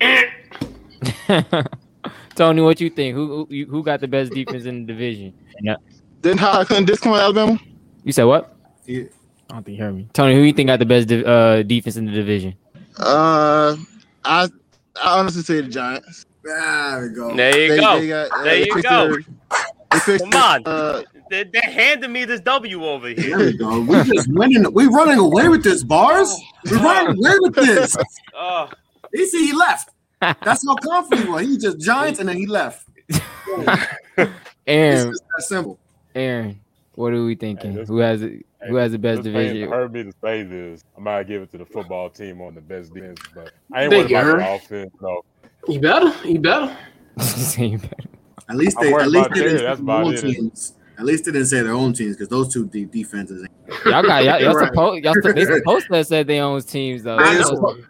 Tony, 2.34 2.62
what 2.62 2.80
you 2.80 2.90
think? 2.90 3.14
Who 3.14 3.46
who, 3.48 3.64
who 3.66 3.82
got 3.84 4.00
the 4.00 4.08
best 4.08 4.32
defense 4.32 4.64
in 4.64 4.86
the 4.86 4.92
division? 4.92 5.34
Yeah. 5.60 5.76
Didn't 6.20 6.40
Hopper 6.40 6.74
and 6.74 6.84
Dix 6.86 6.98
come 7.00 7.12
out 7.12 7.20
Alabama? 7.20 7.60
You 8.04 8.12
said 8.12 8.24
what? 8.24 8.51
Yeah. 8.86 9.04
I 9.50 9.54
don't 9.54 9.64
think 9.64 9.78
you 9.78 9.84
heard 9.84 9.94
me. 9.94 10.08
Tony, 10.12 10.34
who 10.34 10.40
you 10.42 10.52
think 10.52 10.68
got 10.68 10.78
the 10.78 10.86
best 10.86 11.08
de- 11.08 11.24
uh, 11.26 11.62
defense 11.62 11.96
in 11.96 12.06
the 12.06 12.12
division? 12.12 12.54
Uh, 12.96 13.76
I 14.24 14.48
I 15.02 15.18
honestly 15.18 15.42
say 15.42 15.60
the 15.60 15.68
Giants. 15.68 16.26
There 16.44 17.02
we 17.08 17.14
go. 17.14 17.36
There 17.36 17.58
you 17.60 17.68
They- 17.68 17.80
go. 17.80 18.00
they 18.00 18.08
got- 18.08 18.30
uh, 18.32 18.42
there 18.44 18.56
you 18.58 18.82
go. 18.82 19.08
their- 19.08 19.22
They 19.92 19.98
fixed 20.00 20.30
Come 20.30 20.42
on. 20.42 20.62
Uh, 20.66 21.02
They, 21.30 21.44
they're 21.44 21.62
handing 21.62 22.12
me 22.12 22.24
this 22.26 22.40
W 22.40 22.84
over 22.84 23.08
here. 23.08 23.16
There 23.16 23.38
here. 23.38 23.46
we 23.46 23.56
go. 23.56 23.80
We 23.80 24.02
just 24.04 24.28
winning. 24.32 24.70
We 24.72 24.86
running 24.86 25.18
away 25.18 25.48
with 25.48 25.62
this, 25.64 25.82
bars. 25.84 26.34
We 26.70 26.76
running 26.76 27.16
away 27.18 27.36
with 27.40 27.54
this. 27.54 27.96
Oh, 28.34 28.68
He 29.14 29.26
see 29.26 29.46
he 29.46 29.52
left. 29.52 29.90
That's 30.20 30.66
how 30.66 30.74
confident 30.76 31.26
he 31.26 31.30
was. 31.32 31.42
He 31.42 31.58
just 31.58 31.78
Giants 31.80 32.20
and 32.20 32.28
then 32.28 32.36
he 32.36 32.46
left. 32.46 32.86
It's 34.18 34.30
Aaron, 34.66 35.10
just 35.10 35.22
that 35.36 35.42
simple. 35.44 35.78
Aaron, 36.14 36.60
what 36.94 37.12
are 37.12 37.24
we 37.24 37.34
thinking? 37.34 37.72
Who 37.86 37.98
has 37.98 38.22
it? 38.22 38.46
Who 38.68 38.76
has 38.76 38.92
the 38.92 38.98
best 38.98 39.22
This 39.24 39.32
fans 39.32 39.48
division? 39.48 39.68
heard 39.70 39.92
me 39.92 40.02
to 40.04 40.12
say 40.22 40.42
this. 40.42 40.84
I 40.96 41.00
might 41.00 41.26
give 41.26 41.42
it 41.42 41.50
to 41.52 41.58
the 41.58 41.66
football 41.66 42.08
team 42.10 42.40
on 42.40 42.54
the 42.54 42.60
best 42.60 42.92
defense, 42.94 43.20
but 43.34 43.52
I 43.72 43.84
ain't 43.84 43.92
worried 43.92 44.10
about 44.10 44.26
you, 44.26 44.38
the 44.38 44.52
offense. 44.54 44.92
No, 45.00 45.22
You 45.68 45.80
better, 45.80 46.28
you 46.28 46.38
better. 46.38 46.76
At 48.48 48.56
least 48.56 48.78
they 48.80 48.92
at 48.92 49.08
least 49.08 49.30
they 49.30 49.40
Terry. 49.40 49.50
didn't 49.52 49.64
That's 49.64 49.80
about 49.80 50.14
it. 50.14 50.20
teams. 50.20 50.74
At 50.98 51.04
least 51.04 51.24
they 51.24 51.32
didn't 51.32 51.46
say 51.48 51.62
their 51.62 51.72
own 51.72 51.92
teams 51.92 52.16
because 52.16 52.28
those 52.28 52.52
two 52.52 52.66
deep 52.66 52.90
defenses. 52.92 53.42
ain't- 53.42 53.50
y'all 53.86 54.02
got 54.02 54.24
y'all, 54.24 54.40
y'all 54.40 54.54
Right. 54.54 54.68
supposed 54.68 55.04
y'all 55.04 55.14
they 55.34 55.44
supposed 55.44 55.86
to 55.88 55.96
have 55.96 56.06
said 56.06 56.26
they 56.26 56.40
own 56.40 56.60
teams 56.62 57.02
though. 57.02 57.18
They 57.18 57.36
They, 57.36 57.42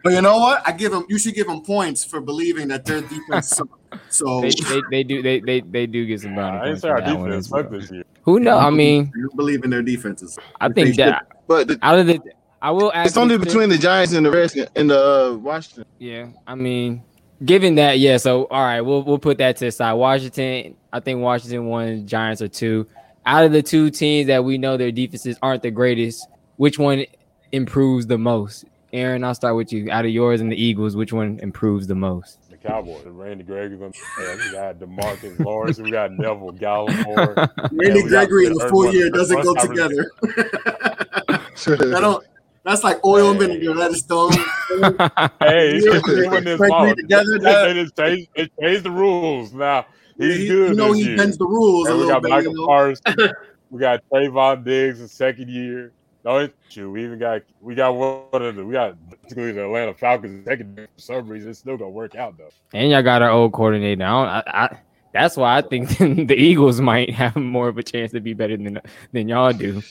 But 0.05 0.13
you 0.13 0.23
know 0.23 0.39
what? 0.39 0.63
I 0.67 0.73
give 0.73 0.93
them. 0.93 1.05
You 1.09 1.19
should 1.19 1.35
give 1.35 1.47
them 1.47 1.63
points 1.63 2.05
for 2.05 2.21
believing 2.21 2.69
that 2.69 2.85
their 2.85 3.01
defense. 3.01 3.49
suck. 3.49 3.69
So 4.09 4.41
they, 4.43 4.51
they, 4.51 4.83
they 4.91 5.03
do 5.05 5.23
they, 5.23 5.41
they 5.41 5.61
they 5.61 5.87
do 5.87 6.07
get 6.07 6.21
some 6.21 6.35
brownie 6.35 6.59
I 6.59 6.61
ain't 6.61 6.65
points 6.69 6.83
say 6.83 6.89
our 6.91 7.01
defense 7.01 7.47
as 7.47 7.51
well. 7.51 7.63
this 7.71 7.91
year. 7.91 8.03
Who 8.23 8.39
know? 8.41 8.59
I 8.59 8.71
mean, 8.71 9.11
you 9.17 9.31
believe 9.37 9.65
in 9.65 9.71
their 9.71 9.83
defenses. 9.83 10.39
I 10.61 10.69
think 10.69 10.97
They 10.97 11.03
that 11.05 11.27
but 11.49 11.69
the, 11.69 11.79
out 11.83 11.99
of 11.99 12.07
the 12.07 12.21
I 12.61 12.71
will 12.71 12.93
ask 12.93 13.09
it's 13.09 13.17
only 13.17 13.39
between 13.39 13.69
the 13.71 13.79
Giants 13.79 14.13
and 14.13 14.25
the 14.25 14.31
Redskins 14.31 14.69
and 14.77 14.89
the 14.91 14.99
uh, 15.33 15.35
Washington. 15.37 15.85
Yeah, 15.99 16.29
I 16.47 16.55
mean, 16.55 17.03
given 17.45 17.77
that, 17.77 17.99
yeah. 17.99 18.17
So 18.17 18.45
all 18.45 18.63
right, 18.63 18.81
we'll 18.81 19.03
we'll 19.03 19.19
put 19.19 19.39
that 19.39 19.57
to 19.59 19.67
the 19.67 19.73
side. 19.73 19.95
Washington, 19.95 20.77
I 20.93 21.01
think 21.01 21.21
Washington 21.21 21.67
won. 21.67 22.07
Giants 22.07 22.43
are 22.43 22.49
two. 22.49 22.87
Out 23.25 23.45
of 23.45 23.53
the 23.53 23.63
two 23.63 23.91
teams 23.91 24.27
that 24.27 24.45
we 24.45 24.59
know 24.59 24.77
their 24.77 24.91
defenses 24.91 25.39
aren't 25.43 25.63
the 25.63 25.71
greatest, 25.71 26.27
which 26.57 26.79
one 26.79 27.05
improves 27.53 28.07
the 28.07 28.19
most? 28.19 28.65
Aaron, 28.93 29.25
I'll 29.25 29.35
start 29.35 29.57
with 29.57 29.73
you. 29.73 29.91
Out 29.91 30.05
of 30.05 30.11
yours 30.11 30.41
and 30.41 30.53
the 30.53 30.63
Eagles, 30.63 30.97
which 30.97 31.13
one 31.13 31.39
improves 31.41 31.87
the 31.87 31.95
most? 31.95 32.39
The 32.51 32.57
Cowboys. 32.57 33.05
Randy 33.07 33.45
Gregory. 33.45 33.79
Man, 33.79 33.91
we 33.91 34.53
got 34.53 34.79
DeMarcus 34.79 35.39
Lawrence. 35.39 35.79
We 35.79 35.91
got 35.91 36.13
Neville 36.13 36.53
Gallimore. 36.53 37.71
Randy 37.73 38.03
Gregory 38.03 38.47
in 38.47 38.53
the 38.55 38.69
full 38.69 38.93
year 38.93 39.09
doesn't 39.09 39.41
go 39.43 39.55
together. 39.55 40.11
that 40.21 41.99
don't. 42.01 42.27
That's 42.65 42.85
like 42.85 43.05
oil 43.05 43.31
and 43.31 43.41
vinegar. 43.41 43.75
That 43.75 43.91
is 43.91 44.03
dumb. 44.03 44.31
hey, 45.41 45.75
he's 45.75 45.85
doing 45.85 46.45
this 46.45 46.61
ball. 46.61 46.95
together. 46.95 47.35
It, 47.37 47.77
it, 47.77 47.97
changed, 47.97 48.29
it 48.37 48.53
changed 48.61 48.85
the 48.85 48.91
rules. 48.91 49.53
Now 49.53 49.87
he's 50.17 50.37
He- 50.39 50.49
good. 50.49 50.69
you 50.71 50.75
know 50.77 50.93
he 50.93 51.05
year. 51.05 51.17
bends 51.17 51.37
the 51.39 51.47
rules 51.47 51.89
a 51.89 51.91
And 51.91 51.99
we 52.01 52.07
little 52.07 52.21
got 52.21 52.23
bit, 52.23 52.31
Micah 52.31 52.49
you 52.51 52.55
know? 52.55 52.67
Parsons. 52.67 53.33
we 53.71 53.81
got 53.81 54.03
Trevon 54.13 54.65
Diggs 54.65 55.01
in 55.01 55.09
second 55.09 55.49
year. 55.49 55.93
No, 56.25 56.39
it's 56.39 56.55
true. 56.71 56.93
We 56.93 57.05
even 57.05 57.19
got 57.19 57.43
we 57.61 57.75
got 57.75 57.97
one 57.97 58.43
of 58.43 58.55
the 58.55 58.65
we 58.65 58.75
got 58.75 58.97
basically 59.23 59.51
the 59.51 59.65
Atlanta 59.65 59.93
Falcons 59.95 60.45
second 60.45 60.77
year. 60.79 60.87
for 60.95 61.01
some 61.03 61.27
reason. 61.29 61.51
It's 61.51 61.59
still 61.59 61.77
gonna 61.77 61.91
work 61.91 62.15
out 62.15 62.39
though. 62.39 62.51
And 62.73 62.93
y'all 62.93 63.03
got 63.03 63.23
our 63.23 63.31
old 63.31 63.53
coordinator. 63.53 64.05
I, 64.05 64.09
don't, 64.09 64.29
I, 64.29 64.43
I 64.47 64.79
that's 65.13 65.37
why 65.37 65.59
I 65.59 65.63
think 65.63 65.99
the 65.99 66.37
Eagles 66.37 66.81
might 66.81 67.11
have 67.13 67.35
more 67.35 67.67
of 67.67 67.77
a 67.77 67.83
chance 67.83 68.13
to 68.13 68.21
be 68.21 68.35
better 68.35 68.57
than 68.57 68.81
than 69.11 69.29
y'all 69.29 69.53
do. 69.53 69.83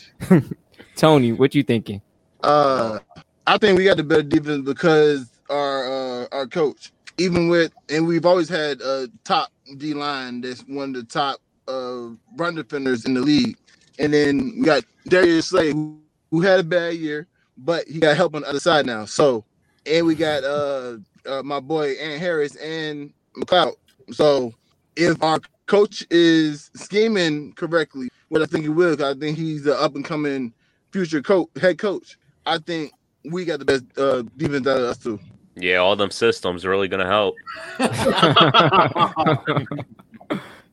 Tony, 0.96 1.34
what 1.34 1.54
you 1.54 1.64
thinking? 1.64 2.02
Uh, 2.44 3.00
I 3.48 3.58
think 3.58 3.78
we 3.78 3.86
got 3.86 3.98
the 3.98 4.04
better 4.04 4.24
defense 4.24 4.66
because 4.66 5.30
our 5.50 6.24
uh, 6.24 6.28
our 6.32 6.48
coach, 6.48 6.92
even 7.18 7.50
with, 7.50 7.72
and 7.90 8.08
we've 8.08 8.26
always 8.26 8.50
had 8.50 8.82
a 8.82 9.10
top 9.24 9.52
D 9.78 9.94
line 9.94 10.42
that's 10.42 10.62
one 10.62 10.96
of 10.96 10.96
the 10.96 11.04
top 11.04 11.40
uh, 11.68 12.10
run 12.36 12.56
defenders 12.56 13.06
in 13.06 13.14
the 13.14 13.22
league. 13.22 13.58
And 14.00 14.14
then 14.14 14.54
we 14.58 14.64
got 14.64 14.84
Darius 15.08 15.48
Slay, 15.48 15.72
who, 15.72 16.00
who 16.32 16.42
had 16.42 16.60
a 16.60 16.64
bad 16.64 16.96
year, 16.96 17.28
but 17.58 17.88
he 17.88 18.00
got 18.00 18.16
help 18.16 18.36
on 18.36 18.42
the 18.42 18.50
other 18.50 18.60
side 18.60 18.86
now. 18.86 19.06
So, 19.06 19.44
and 19.86 20.06
we 20.06 20.16
got 20.16 20.44
uh, 20.44 20.98
uh 21.26 21.44
my 21.44 21.60
boy 21.60 21.92
Ant 21.94 22.20
Harris 22.20 22.56
and 22.56 23.14
McLeod. 23.36 23.76
So, 24.12 24.54
if 24.96 25.22
our 25.22 25.40
coach 25.68 26.06
is 26.10 26.72
scheming 26.74 27.54
correctly, 27.54 28.10
what 28.30 28.42
I 28.42 28.46
think 28.46 28.64
he 28.64 28.70
will, 28.70 29.04
I 29.04 29.14
think 29.14 29.38
he's 29.38 29.64
the 29.64 29.80
up 29.80 29.96
and 29.96 30.06
coming 30.06 30.54
future 30.92 31.22
coach, 31.22 31.50
head 31.60 31.78
coach. 31.78 32.18
I 32.46 32.58
think 32.58 32.92
we 33.24 33.46
got 33.46 33.60
the 33.60 33.66
best 33.66 33.84
uh, 33.98 34.24
defense 34.38 34.68
out 34.68 34.78
of 34.78 34.84
us 34.84 34.98
too. 34.98 35.20
Yeah, 35.56 35.78
all 35.78 35.96
them 35.96 36.12
systems 36.12 36.66
really 36.66 36.88
gonna 36.88 37.08
help. 37.08 37.36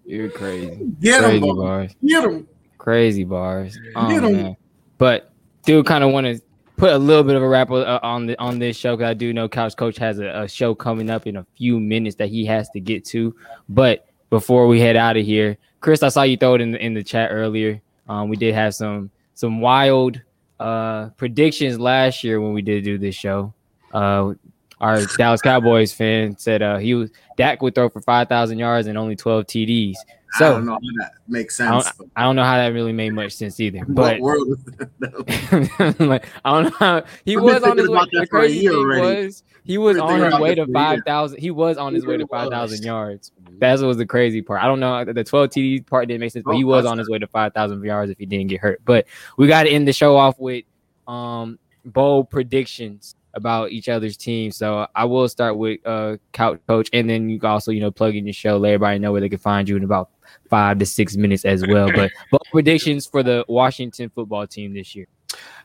You're 0.05 0.31
crazy. 0.31 0.91
Get 1.01 1.23
'em, 1.23 1.31
crazy 1.31 1.41
boy. 1.41 1.55
bars. 1.55 1.93
Get 2.07 2.25
'em. 2.25 2.49
Crazy 2.79 3.25
bars. 3.25 3.79
Oh, 3.97 4.09
Get 4.09 4.25
'em. 4.25 4.33
man. 4.33 4.57
But 4.97 5.33
do 5.65 5.83
kind 5.83 6.03
of 6.03 6.13
want 6.13 6.27
to 6.27 6.41
put 6.77 6.93
a 6.93 6.99
little 6.99 7.25
bit 7.25 7.37
of 7.37 7.43
a 7.43 7.49
wrap 7.49 7.71
uh, 7.71 7.99
on 8.03 8.27
the 8.27 8.39
on 8.41 8.59
this 8.59 8.77
show 8.77 8.97
because 8.97 9.11
I 9.11 9.15
do 9.15 9.33
know 9.35 9.49
Couch 9.49 9.77
Coach 9.77 9.99
has 9.99 10.19
a, 10.19 10.43
a 10.43 10.49
show 10.49 10.75
coming 10.75 11.11
up 11.11 11.27
in 11.27 11.37
a 11.37 11.47
few 11.57 11.79
minutes 11.79 12.17
that 12.17 12.29
he 12.29 12.45
has 12.47 12.71
to 12.71 12.81
get 12.81 13.05
to. 13.07 13.35
But 13.69 14.07
before 14.31 14.67
we 14.67 14.81
head 14.81 14.97
out 14.97 15.17
of 15.17 15.25
here, 15.27 15.59
Chris, 15.81 16.03
I 16.03 16.09
saw 16.09 16.23
you 16.23 16.37
throw 16.37 16.55
it 16.55 16.61
in 16.61 16.73
the, 16.73 16.85
in 16.85 16.95
the 16.95 17.03
chat 17.03 17.31
earlier. 17.31 17.81
Um, 18.09 18.29
we 18.31 18.37
did 18.37 18.55
have 18.55 18.75
some 18.75 19.11
some 19.35 19.61
wild 19.61 20.21
uh, 20.61 21.11
predictions 21.11 21.79
last 21.79 22.25
year 22.25 22.41
when 22.41 22.53
we 22.53 22.63
did 22.63 22.85
do 22.85 22.99
this 22.99 23.15
show. 23.15 23.53
Uh, 23.93 24.35
our 24.81 25.05
Dallas 25.17 25.43
Cowboys 25.43 25.93
fan 25.93 26.37
said 26.39 26.63
uh, 26.63 26.79
he 26.79 26.95
was 26.95 27.11
Dak 27.37 27.63
would 27.63 27.75
throw 27.75 27.89
for 27.89 28.01
five 28.01 28.29
thousand 28.29 28.59
yards 28.59 28.87
and 28.87 28.97
only 28.97 29.17
twelve 29.17 29.47
TDs. 29.47 29.97
I 30.35 30.39
So 30.39 30.53
don't 30.55 30.67
know 30.67 30.73
how 30.73 30.79
that 31.01 31.13
makes 31.27 31.59
I 31.61 31.65
sense. 31.71 31.97
don't, 31.97 32.11
I 32.17 32.23
don't 32.23 32.37
know 32.37 32.45
how 32.45 32.57
that 32.57 32.69
really 32.69 32.93
made 32.93 33.15
much 33.15 33.33
sense 33.33 33.59
either. 33.61 33.81
What 33.81 33.95
But 33.95 34.21
world? 34.21 34.49
like, 36.01 36.27
I 36.45 36.51
don't 36.53 36.65
know. 36.65 36.71
How, 36.79 37.03
he 37.25 37.37
I've 37.37 37.43
was 37.43 37.63
on 37.63 37.79
his 37.79 37.89
way. 37.89 37.99
The 38.13 38.21
that 38.21 38.29
for 38.31 38.39
a 38.39 38.41
crazy 38.43 38.61
thing 38.69 38.77
already. 38.77 39.01
was 39.25 39.43
he 39.65 39.79
was 39.79 39.99
on 39.99 40.21
his 40.21 40.39
way 40.39 40.55
to 40.55 40.63
for 40.65 40.65
a 40.65 40.67
year. 40.67 40.75
five 40.75 41.01
thousand. 41.07 41.41
He 41.41 41.51
was 41.51 41.79
on 41.79 41.95
his 41.95 42.05
way 42.05 42.17
to 42.17 42.19
really 42.19 42.29
five 42.31 42.47
was. 42.47 42.53
thousand 42.53 42.85
yards. 42.85 43.33
That 43.59 43.81
was 43.81 43.97
the 43.97 44.07
crazy 44.07 44.43
part. 44.43 44.63
I 44.63 44.67
don't 44.67 44.81
know 44.81 45.05
the 45.05 45.25
twelve 45.25 45.51
TD 45.51 45.87
part 45.87 46.09
didn't 46.09 46.21
make 46.21 46.33
sense, 46.33 46.45
but 46.45 46.53
Oh, 46.55 46.57
he 46.57 46.65
was 46.65 46.85
on 46.87 46.99
his 46.99 47.09
way 47.09 47.19
to 47.19 47.27
five 47.27 47.55
thousand 47.55 47.83
yards 47.83 48.11
if 48.11 48.19
he 48.19 48.27
didn't 48.27 48.49
get 48.49 48.61
hurt. 48.61 48.81
But 48.85 49.07
we 49.37 49.47
got 49.47 49.65
to 49.65 49.71
end 49.71 49.89
the 49.89 49.93
show 49.93 50.17
off 50.17 50.39
with 50.39 50.65
um 51.07 51.59
bold 51.85 52.29
predictions 52.31 53.15
about 53.39 53.71
each 53.71 53.89
other's 53.89 54.17
team. 54.17 54.51
So 54.51 54.87
I 54.95 55.05
will 55.07 55.29
start 55.29 55.57
with 55.57 55.81
uh 55.87 56.19
couch 56.33 56.61
coach, 56.69 56.91
and 56.93 57.09
then 57.09 57.29
you 57.31 57.41
can 57.41 57.49
also 57.49 57.71
you 57.73 57.81
know 57.81 57.91
plug 57.91 58.15
in 58.15 58.27
your 58.27 58.35
show, 58.35 58.59
let 58.59 58.73
everybody 58.75 58.99
know 58.99 59.13
where 59.13 59.21
they 59.23 59.29
can 59.31 59.39
find 59.39 59.67
you 59.69 59.77
in 59.77 59.85
about 59.85 60.11
five 60.51 60.79
to 60.81 60.87
six 60.87 61.17
minutes 61.17 61.45
as 61.45 61.67
well. 61.67 61.91
But 61.97 62.11
bold 62.31 62.47
predictions 62.53 63.07
for 63.07 63.23
the 63.23 63.45
Washington 63.49 64.11
football 64.15 64.47
team 64.47 64.75
this 64.75 64.95
year. 64.95 65.07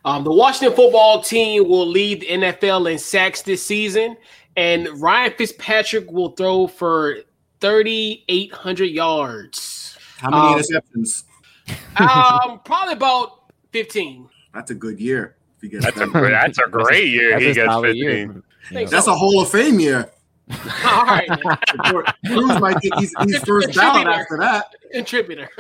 Um, 0.05 0.23
the 0.23 0.31
Washington 0.31 0.75
football 0.75 1.21
team 1.21 1.67
will 1.67 1.87
lead 1.87 2.21
the 2.21 2.27
NFL 2.27 2.91
in 2.91 2.99
sacks 2.99 3.41
this 3.41 3.65
season, 3.65 4.17
and 4.55 4.87
Ryan 5.01 5.33
Fitzpatrick 5.37 6.11
will 6.11 6.29
throw 6.31 6.67
for 6.67 7.17
3,800 7.61 8.85
yards. 8.85 9.97
How 10.17 10.29
many 10.29 10.53
Um, 10.53 10.59
interceptions? 10.61 11.23
um, 11.95 12.59
probably 12.65 12.93
about 12.93 13.51
15. 13.71 14.27
That's 14.53 14.71
a 14.71 14.75
good 14.75 14.99
year. 14.99 15.37
If 15.63 15.71
he 15.71 15.77
gets 15.77 15.85
That's 15.85 16.01
a 16.01 16.07
great, 16.07 16.31
that's 16.31 16.57
a 16.57 16.69
great 16.69 17.07
year. 17.07 17.31
That's 17.31 17.43
he 17.43 17.49
a 17.51 17.53
gets 17.53 17.67
solid 17.67 17.95
year. 17.95 18.27
fifteen. 18.27 18.89
That's 18.89 19.07
a 19.07 19.15
Hall 19.15 19.41
of 19.41 19.49
Fame 19.49 19.79
year. 19.79 20.11
All 20.85 21.05
right. 21.05 21.29
Cruz 22.25 22.59
might 22.59 22.81
get 22.81 22.93
he's, 22.99 23.13
he's 23.23 23.37
first 23.45 23.73
ballot 23.73 24.07
after 24.07 24.37
that. 24.39 24.75
Contributor. 24.91 25.49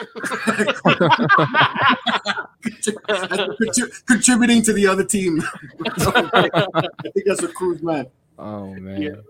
That's 3.07 4.01
contributing 4.01 4.61
to 4.63 4.73
the 4.73 4.87
other 4.87 5.05
team. 5.05 5.41
I 5.85 6.87
think 7.13 7.25
that's 7.25 7.41
what 7.41 7.53
Cruz 7.53 7.81
meant. 7.81 8.09
Oh 8.37 8.73
man. 8.73 9.23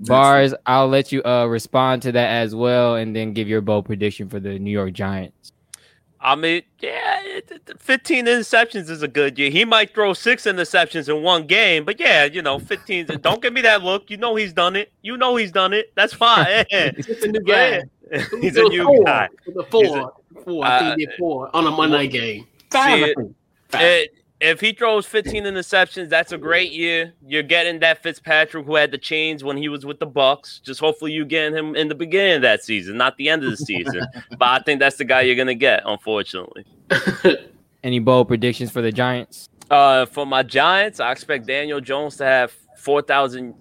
Bars, 0.00 0.54
I'll 0.66 0.88
let 0.88 1.10
you 1.10 1.22
uh 1.24 1.46
respond 1.46 2.02
to 2.02 2.12
that 2.12 2.30
as 2.42 2.54
well, 2.54 2.96
and 2.96 3.16
then 3.16 3.32
give 3.32 3.48
your 3.48 3.62
bold 3.62 3.86
prediction 3.86 4.28
for 4.28 4.40
the 4.40 4.58
New 4.58 4.70
York 4.70 4.92
Giants. 4.92 5.52
I 6.22 6.34
mean, 6.34 6.62
yeah, 6.80 7.20
it- 7.22 7.50
it- 7.50 7.80
15 7.80 8.26
interceptions 8.26 8.90
is 8.90 9.02
a 9.02 9.08
good 9.08 9.38
year. 9.38 9.50
He 9.50 9.64
might 9.64 9.94
throw 9.94 10.12
six 10.12 10.44
interceptions 10.44 11.08
in 11.08 11.22
one 11.22 11.46
game, 11.46 11.84
but 11.84 11.98
yeah, 11.98 12.24
you 12.24 12.42
know, 12.42 12.58
15. 12.58 13.06
Don't 13.22 13.40
give 13.40 13.52
me 13.54 13.62
that 13.62 13.82
look. 13.82 14.10
You 14.10 14.18
know 14.18 14.34
he's 14.36 14.52
done 14.52 14.76
it. 14.76 14.92
You 15.00 15.16
know 15.16 15.36
he's 15.36 15.50
done 15.50 15.72
it. 15.72 15.92
That's 15.94 16.12
fine. 16.12 16.66
He's 16.96 17.06
just 17.06 17.24
a 17.24 17.28
new 17.28 17.40
guy. 17.40 17.82
Yeah. 18.12 18.24
He's 18.40 18.56
a 18.56 18.64
new 18.64 18.84
four. 18.84 19.04
guy. 19.04 19.28
It 19.46 19.54
was 19.56 19.66
four. 19.70 19.98
a- 19.98 20.42
four. 20.44 20.64
I 20.66 20.94
think 20.96 21.08
uh, 21.08 21.12
four 21.18 21.56
on 21.56 21.66
a 21.66 21.70
Monday 21.70 21.96
night 21.96 22.10
game. 22.12 22.46
See, 22.72 23.02
it- 23.02 23.16
it- 23.74 24.14
if 24.40 24.60
he 24.60 24.72
throws 24.72 25.06
15 25.06 25.44
interceptions, 25.44 26.08
that's 26.08 26.32
a 26.32 26.38
great 26.38 26.72
year. 26.72 27.12
You're 27.26 27.42
getting 27.42 27.78
that 27.80 28.02
Fitzpatrick 28.02 28.64
who 28.64 28.74
had 28.74 28.90
the 28.90 28.98
chains 28.98 29.44
when 29.44 29.56
he 29.56 29.68
was 29.68 29.84
with 29.84 29.98
the 29.98 30.06
Bucs. 30.06 30.62
Just 30.62 30.80
hopefully 30.80 31.12
you 31.12 31.24
getting 31.24 31.56
him 31.56 31.76
in 31.76 31.88
the 31.88 31.94
beginning 31.94 32.36
of 32.36 32.42
that 32.42 32.64
season, 32.64 32.96
not 32.96 33.16
the 33.18 33.28
end 33.28 33.44
of 33.44 33.50
the 33.50 33.56
season. 33.56 34.06
but 34.30 34.48
I 34.48 34.60
think 34.60 34.80
that's 34.80 34.96
the 34.96 35.04
guy 35.04 35.22
you're 35.22 35.36
gonna 35.36 35.54
get, 35.54 35.82
unfortunately. 35.84 36.64
Any 37.84 37.98
bold 37.98 38.28
predictions 38.28 38.70
for 38.70 38.80
the 38.80 38.92
Giants? 38.92 39.48
Uh, 39.70 40.06
for 40.06 40.26
my 40.26 40.42
Giants, 40.42 41.00
I 41.00 41.12
expect 41.12 41.46
Daniel 41.46 41.80
Jones 41.80 42.16
to 42.16 42.24
have 42.24 42.52
4,000 42.78 43.54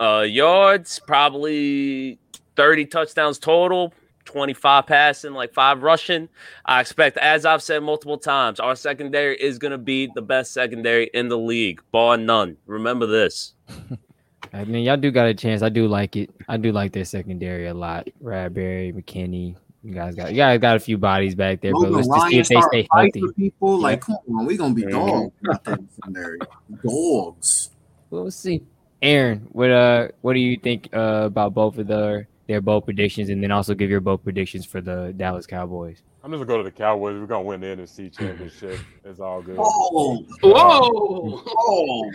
uh, 0.00 0.20
yards, 0.20 0.98
probably 1.06 2.18
30 2.56 2.86
touchdowns 2.86 3.38
total, 3.38 3.92
25 4.24 4.86
passing, 4.86 5.32
like 5.32 5.52
five 5.52 5.82
rushing. 5.82 6.28
I 6.64 6.80
expect, 6.80 7.16
as 7.18 7.44
I've 7.44 7.62
said 7.62 7.82
multiple 7.82 8.18
times, 8.18 8.60
our 8.60 8.76
secondary 8.76 9.36
is 9.36 9.58
going 9.58 9.72
to 9.72 9.78
be 9.78 10.10
the 10.14 10.22
best 10.22 10.52
secondary 10.52 11.10
in 11.14 11.28
the 11.28 11.38
league, 11.38 11.82
bar 11.92 12.16
none. 12.16 12.56
Remember 12.66 13.06
this. 13.06 13.54
I 14.52 14.64
mean, 14.64 14.84
y'all 14.84 14.96
do 14.96 15.10
got 15.10 15.26
a 15.26 15.34
chance. 15.34 15.62
I 15.62 15.68
do 15.68 15.88
like 15.88 16.16
it. 16.16 16.30
I 16.48 16.56
do 16.56 16.72
like 16.72 16.92
their 16.92 17.04
secondary 17.04 17.68
a 17.68 17.74
lot. 17.74 18.08
Bradberry, 18.22 18.92
McKinney. 18.92 19.56
You 19.82 19.94
guys 19.94 20.14
got 20.14 20.30
you 20.30 20.36
guys 20.36 20.60
got 20.60 20.76
a 20.76 20.80
few 20.80 20.96
bodies 20.96 21.34
back 21.34 21.60
there, 21.60 21.72
but 21.72 21.90
let's 21.90 22.06
just 22.06 22.28
see 22.28 22.38
if 22.38 22.48
they 22.48 22.60
stay 22.60 22.88
healthy. 22.92 23.22
people. 23.36 23.78
Yeah. 23.78 23.82
Like, 23.82 24.00
come 24.02 24.16
on, 24.28 24.46
we 24.46 24.56
gonna 24.56 24.74
be 24.74 24.84
dogs. 24.84 25.32
out 25.50 25.64
there 25.64 25.74
in 25.74 25.88
secondary. 25.88 26.38
Dogs. 26.84 27.70
We'll 28.10 28.30
see. 28.30 28.62
Aaron, 29.00 29.48
what 29.50 29.70
uh 29.70 30.08
what 30.20 30.34
do 30.34 30.38
you 30.38 30.56
think 30.56 30.88
uh 30.92 31.22
about 31.24 31.54
both 31.54 31.78
of 31.78 31.88
their 31.88 32.28
their 32.52 32.60
bold 32.60 32.84
predictions 32.84 33.28
and 33.30 33.42
then 33.42 33.50
also 33.50 33.74
give 33.74 33.90
your 33.90 34.00
bold 34.00 34.22
predictions 34.22 34.64
for 34.66 34.80
the 34.80 35.12
Dallas 35.16 35.46
Cowboys? 35.46 36.02
I'm 36.22 36.30
just 36.30 36.38
gonna 36.38 36.46
go 36.46 36.58
to 36.58 36.62
the 36.62 36.70
Cowboys. 36.70 37.18
We're 37.18 37.26
gonna 37.26 37.42
win 37.42 37.60
the 37.62 37.66
NFC 37.68 38.16
Championship. 38.16 38.78
It's 39.04 39.18
all 39.18 39.42
good. 39.42 39.56
Oh, 39.58 40.24
Whoa! 40.42 41.42
oh, 41.58 42.10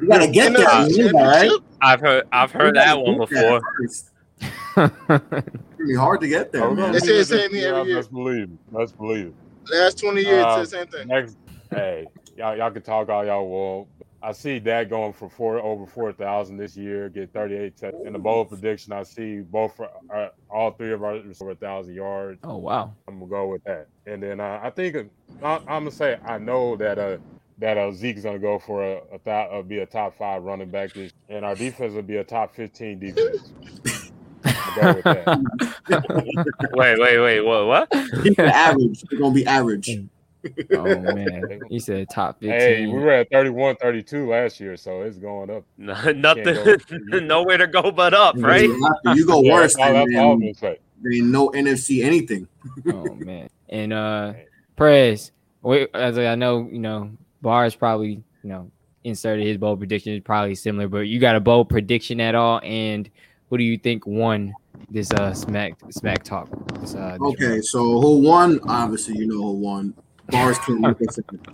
you 0.00 0.08
gotta 0.08 0.26
get 0.28 0.52
You 0.52 0.58
know, 0.58 0.64
that. 0.64 0.90
You 0.90 1.12
know 1.12 1.24
right? 1.26 1.50
I've 1.82 2.00
heard 2.00 2.24
I've 2.32 2.50
heard 2.50 2.76
that 2.76 2.96
one 2.98 3.12
You 3.14 3.18
gotta 3.18 3.34
get 3.34 3.42
before. 3.42 3.60
first. 3.78 4.10
It's 4.40 5.06
gonna 5.06 5.48
be 5.86 5.94
hard 5.94 6.20
to 6.22 6.28
get 6.28 6.50
there, 6.52 6.64
Oh, 6.64 6.74
man. 6.74 6.92
They 6.92 7.00
say 7.00 7.18
the 7.18 7.24
same 7.24 7.50
thing 7.50 7.62
every 7.62 7.88
year. 7.88 7.96
Let's 7.96 8.08
believe 8.08 8.42
it. 8.44 8.48
Let's 8.72 8.92
believe 8.92 9.26
it. 9.26 9.34
Last 9.74 9.98
20 9.98 10.22
years, 10.22 10.44
Uh, 10.44 10.58
it's 10.62 10.70
the 10.70 10.76
same 10.78 10.86
thing. 10.88 11.08
Next, 11.08 11.36
hey, 11.70 12.06
y'all, 12.36 12.56
y'all 12.56 12.70
can 12.70 12.82
talk 12.82 13.08
all 13.10 13.24
y'all 13.26 13.46
want. 13.46 13.88
I 14.24 14.32
see 14.32 14.58
that 14.60 14.88
going 14.88 15.12
for 15.12 15.28
four 15.28 15.58
over 15.58 15.86
four 15.86 16.12
thousand 16.12 16.56
this 16.56 16.76
year, 16.76 17.10
get 17.10 17.32
thirty 17.32 17.56
eight. 17.56 17.80
In 18.06 18.14
the 18.14 18.18
bowl 18.18 18.46
prediction, 18.46 18.92
I 18.92 19.02
see 19.02 19.40
both 19.40 19.76
for 19.76 19.88
uh, 20.14 20.28
all 20.48 20.70
three 20.70 20.92
of 20.92 21.04
our 21.04 21.20
over 21.40 21.54
thousand 21.54 21.94
yards. 21.94 22.40
Oh 22.42 22.56
wow. 22.56 22.94
I'm 23.06 23.18
gonna 23.18 23.30
go 23.30 23.48
with 23.48 23.62
that. 23.64 23.88
And 24.06 24.22
then 24.22 24.40
uh, 24.40 24.60
I 24.62 24.70
think 24.70 24.96
uh, 24.96 25.02
I, 25.42 25.56
I'm 25.68 25.82
gonna 25.82 25.90
say 25.90 26.16
I 26.26 26.38
know 26.38 26.74
that 26.76 26.98
uh, 26.98 27.18
that 27.58 27.76
uh, 27.76 27.92
Zeke's 27.92 28.22
going 28.22 28.36
to 28.36 28.40
go 28.40 28.58
for 28.58 28.82
a, 28.82 28.96
a 29.12 29.18
th- 29.18 29.48
uh, 29.52 29.62
be 29.62 29.78
a 29.78 29.86
top 29.86 30.16
five 30.16 30.42
running 30.42 30.70
back, 30.70 30.92
this, 30.94 31.12
and 31.28 31.44
our 31.44 31.54
defense 31.54 31.94
will 31.94 32.02
be 32.02 32.16
a 32.16 32.24
top 32.24 32.54
fifteen 32.54 32.98
defense. 32.98 33.52
I'll 34.44 34.74
go 34.74 34.94
with 34.94 35.04
that. 35.04 35.38
wait, 36.72 36.98
wait, 36.98 37.18
wait. 37.18 37.40
What? 37.40 37.66
What? 37.66 37.88
average. 38.38 39.02
They're 39.10 39.20
gonna 39.20 39.34
be 39.34 39.46
average. 39.46 39.90
Oh 40.72 41.00
man, 41.02 41.66
he 41.68 41.78
said 41.78 42.08
top 42.10 42.40
fifteen. 42.40 42.50
Hey, 42.58 42.86
we 42.86 43.00
were 43.00 43.10
at 43.12 43.30
31, 43.30 43.76
32 43.76 44.28
last 44.28 44.60
year, 44.60 44.76
so 44.76 45.02
it's 45.02 45.18
going 45.18 45.50
up. 45.50 45.64
No, 45.78 45.94
nothing, 46.12 46.54
go- 46.54 46.76
nowhere 47.20 47.58
to 47.58 47.66
go 47.66 47.90
but 47.90 48.14
up, 48.14 48.36
right? 48.38 48.68
You 49.14 49.26
go 49.26 49.40
Yeah, 49.42 49.52
worse 49.54 49.74
that's 49.74 49.76
all- 49.76 49.92
than 49.94 49.94
that's 50.12 50.16
all 50.20 50.32
I'm 50.32 50.40
them. 50.40 50.40
gonna 50.40 50.54
say. 50.54 50.78
There 51.02 51.12
ain't 51.12 51.26
no 51.26 51.48
NFC 51.50 52.04
anything. 52.04 52.46
oh 52.88 53.14
man, 53.14 53.48
and 53.68 53.92
uh, 53.92 54.32
Prez, 54.76 55.32
wait, 55.62 55.88
as 55.94 56.18
I 56.18 56.34
know, 56.34 56.68
you 56.70 56.78
know, 56.78 57.10
Bars 57.42 57.74
probably 57.74 58.10
you 58.10 58.22
know 58.48 58.70
inserted 59.04 59.46
his 59.46 59.58
bold 59.58 59.78
prediction 59.78 60.14
is 60.14 60.22
probably 60.22 60.54
similar, 60.54 60.88
but 60.88 61.00
you 61.00 61.18
got 61.20 61.36
a 61.36 61.40
bold 61.40 61.68
prediction 61.68 62.20
at 62.20 62.34
all, 62.34 62.60
and 62.64 63.10
who 63.50 63.58
do 63.58 63.64
you 63.64 63.76
think 63.78 64.06
won 64.06 64.54
this 64.90 65.10
uh 65.12 65.32
smack 65.34 65.74
smack 65.90 66.22
talk? 66.24 66.48
This, 66.80 66.94
uh, 66.94 67.18
this 67.20 67.34
Okay, 67.34 67.60
so 67.60 68.00
who 68.00 68.20
won? 68.20 68.60
Obviously, 68.68 69.16
you 69.18 69.26
know 69.26 69.36
who 69.42 69.52
won. 69.52 69.94
Bars 70.28 70.58
came 70.60 70.80
with. 70.82 70.98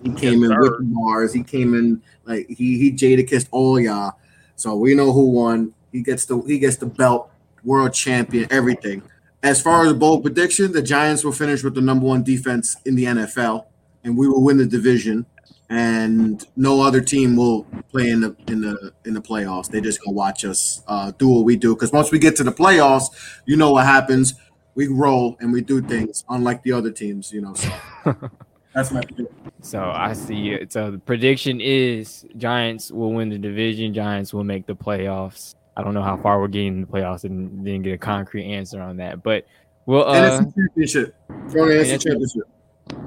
He 0.02 0.12
came 0.12 0.44
in 0.44 0.58
with 0.58 0.78
the 0.78 0.92
bars. 0.94 1.32
He 1.32 1.42
came 1.42 1.74
in 1.74 2.02
like 2.24 2.46
he 2.48 2.78
he 2.78 2.92
Jada 2.92 3.26
kissed 3.26 3.48
all 3.50 3.80
y'all. 3.80 4.12
So 4.56 4.76
we 4.76 4.94
know 4.94 5.12
who 5.12 5.30
won. 5.30 5.74
He 5.92 6.02
gets 6.02 6.24
the 6.26 6.40
he 6.42 6.58
gets 6.58 6.76
the 6.76 6.86
belt, 6.86 7.30
world 7.64 7.94
champion, 7.94 8.46
everything. 8.50 9.02
As 9.42 9.60
far 9.60 9.86
as 9.86 9.94
bold 9.94 10.22
prediction, 10.22 10.72
the 10.72 10.82
Giants 10.82 11.24
will 11.24 11.32
finish 11.32 11.64
with 11.64 11.74
the 11.74 11.80
number 11.80 12.06
one 12.06 12.22
defense 12.22 12.76
in 12.84 12.94
the 12.94 13.04
NFL, 13.04 13.64
and 14.04 14.16
we 14.16 14.28
will 14.28 14.42
win 14.42 14.58
the 14.58 14.66
division. 14.66 15.26
And 15.70 16.44
no 16.56 16.82
other 16.82 17.00
team 17.00 17.36
will 17.36 17.62
play 17.90 18.10
in 18.10 18.20
the 18.20 18.36
in 18.48 18.60
the 18.60 18.92
in 19.04 19.14
the 19.14 19.20
playoffs. 19.22 19.68
They're 19.68 19.80
just 19.80 20.02
gonna 20.04 20.14
watch 20.14 20.44
us 20.44 20.82
uh, 20.88 21.12
do 21.12 21.28
what 21.28 21.44
we 21.44 21.56
do. 21.56 21.74
Because 21.74 21.92
once 21.92 22.10
we 22.10 22.18
get 22.18 22.36
to 22.36 22.44
the 22.44 22.52
playoffs, 22.52 23.40
you 23.46 23.56
know 23.56 23.72
what 23.72 23.86
happens. 23.86 24.34
We 24.74 24.88
roll 24.88 25.36
and 25.40 25.52
we 25.52 25.60
do 25.60 25.80
things, 25.80 26.24
unlike 26.28 26.62
the 26.62 26.72
other 26.72 26.90
teams. 26.90 27.32
You 27.32 27.42
know, 27.42 27.54
so 27.54 27.70
that's 28.74 28.92
my 28.92 29.00
prediction. 29.00 29.28
So 29.62 29.90
I 29.94 30.12
see 30.12 30.50
it. 30.50 30.72
So 30.72 30.90
the 30.90 30.98
prediction 30.98 31.60
is 31.60 32.24
Giants 32.36 32.90
will 32.90 33.12
win 33.12 33.28
the 33.28 33.38
division. 33.38 33.92
Giants 33.92 34.32
will 34.32 34.44
make 34.44 34.66
the 34.66 34.74
playoffs. 34.74 35.54
I 35.76 35.82
don't 35.82 35.94
know 35.94 36.02
how 36.02 36.16
far 36.16 36.40
we're 36.40 36.48
getting 36.48 36.74
in 36.74 36.80
the 36.82 36.86
playoffs 36.86 37.24
and 37.24 37.64
didn't 37.64 37.82
get 37.82 37.92
a 37.92 37.98
concrete 37.98 38.44
answer 38.44 38.80
on 38.80 38.96
that. 38.98 39.22
But 39.22 39.46
we'll 39.86 40.06
uh 40.06 40.14
NFC 40.40 40.54
championship. 40.54 41.14
Throw 41.50 41.68
the 41.68 41.74
NFC 41.74 41.94
NFC. 41.94 42.02
championship. 42.02 42.42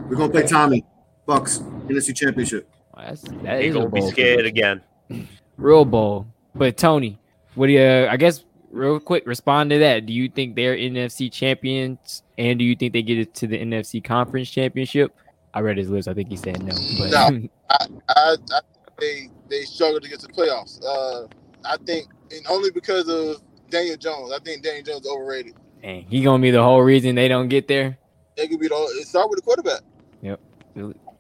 We're 0.10 0.16
gonna 0.16 0.32
play 0.32 0.48
Tommy 0.48 0.86
Bucks 1.26 1.60
NFC 1.88 2.16
championship. 2.16 2.70
that's, 2.96 3.22
that 3.22 3.62
He 3.62 3.68
is 3.68 3.76
a 3.76 3.80
gonna 3.80 3.90
be 3.90 4.02
scared 4.02 4.40
prediction. 4.40 4.82
again. 5.10 5.28
Real 5.58 5.86
bowl. 5.86 6.28
But 6.56 6.78
Tony, 6.78 7.20
what 7.56 7.68
do 7.68 7.74
you 7.74 8.08
I 8.08 8.18
guess 8.18 8.44
real 8.74 9.00
quick 9.00 9.26
respond 9.26 9.70
to 9.70 9.80
that. 9.80 10.06
Do 10.06 10.14
you 10.14 10.28
think 10.28 10.56
they're 10.56 10.76
NFC 10.76 11.32
champions 11.32 12.24
and 12.38 12.60
do 12.60 12.66
you 12.66 12.76
think 12.76 12.92
they 12.94 13.04
get 13.04 13.20
it 13.20 13.34
to 13.36 13.48
the 13.48 13.58
NFC 13.58 14.04
conference 14.04 14.50
championship? 14.50 15.16
I 15.54 15.60
read 15.62 15.78
his 15.78 15.90
lips. 15.90 16.08
I 16.08 16.14
think 16.14 16.30
he 16.30 16.36
said 16.38 16.62
no. 16.64 16.74
But 17.00 17.12
No. 17.12 17.48
I, 17.70 17.88
I, 18.10 18.36
I 18.52 18.60
they 19.00 19.30
they 19.50 19.62
struggled 19.64 20.04
to 20.04 20.10
get 20.10 20.20
to 20.22 20.28
the 20.28 20.34
playoffs. 20.34 20.84
Uh, 20.84 21.28
I 21.66 21.78
think, 21.86 22.08
and 22.32 22.46
only 22.50 22.72
because 22.72 23.08
of 23.10 23.42
Daniel 23.70 23.98
Jones. 23.98 24.32
I 24.32 24.40
think 24.40 24.64
Daniel 24.64 24.84
Jones 24.84 25.06
is 25.06 25.12
overrated. 25.12 25.56
And 25.84 26.04
he 26.04 26.22
gonna 26.24 26.42
be 26.42 26.52
the 26.52 26.64
whole 26.64 26.82
reason 26.82 27.16
they 27.16 27.28
don't 27.28 27.50
get 27.50 27.68
there. 27.68 27.98
It 28.38 28.50
could 28.50 28.60
be 28.60 28.68
the 28.68 28.76
it 29.00 29.08
start 29.08 29.30
with 29.30 29.38
the 29.40 29.44
quarterback. 29.44 29.82
Yep. 30.22 30.40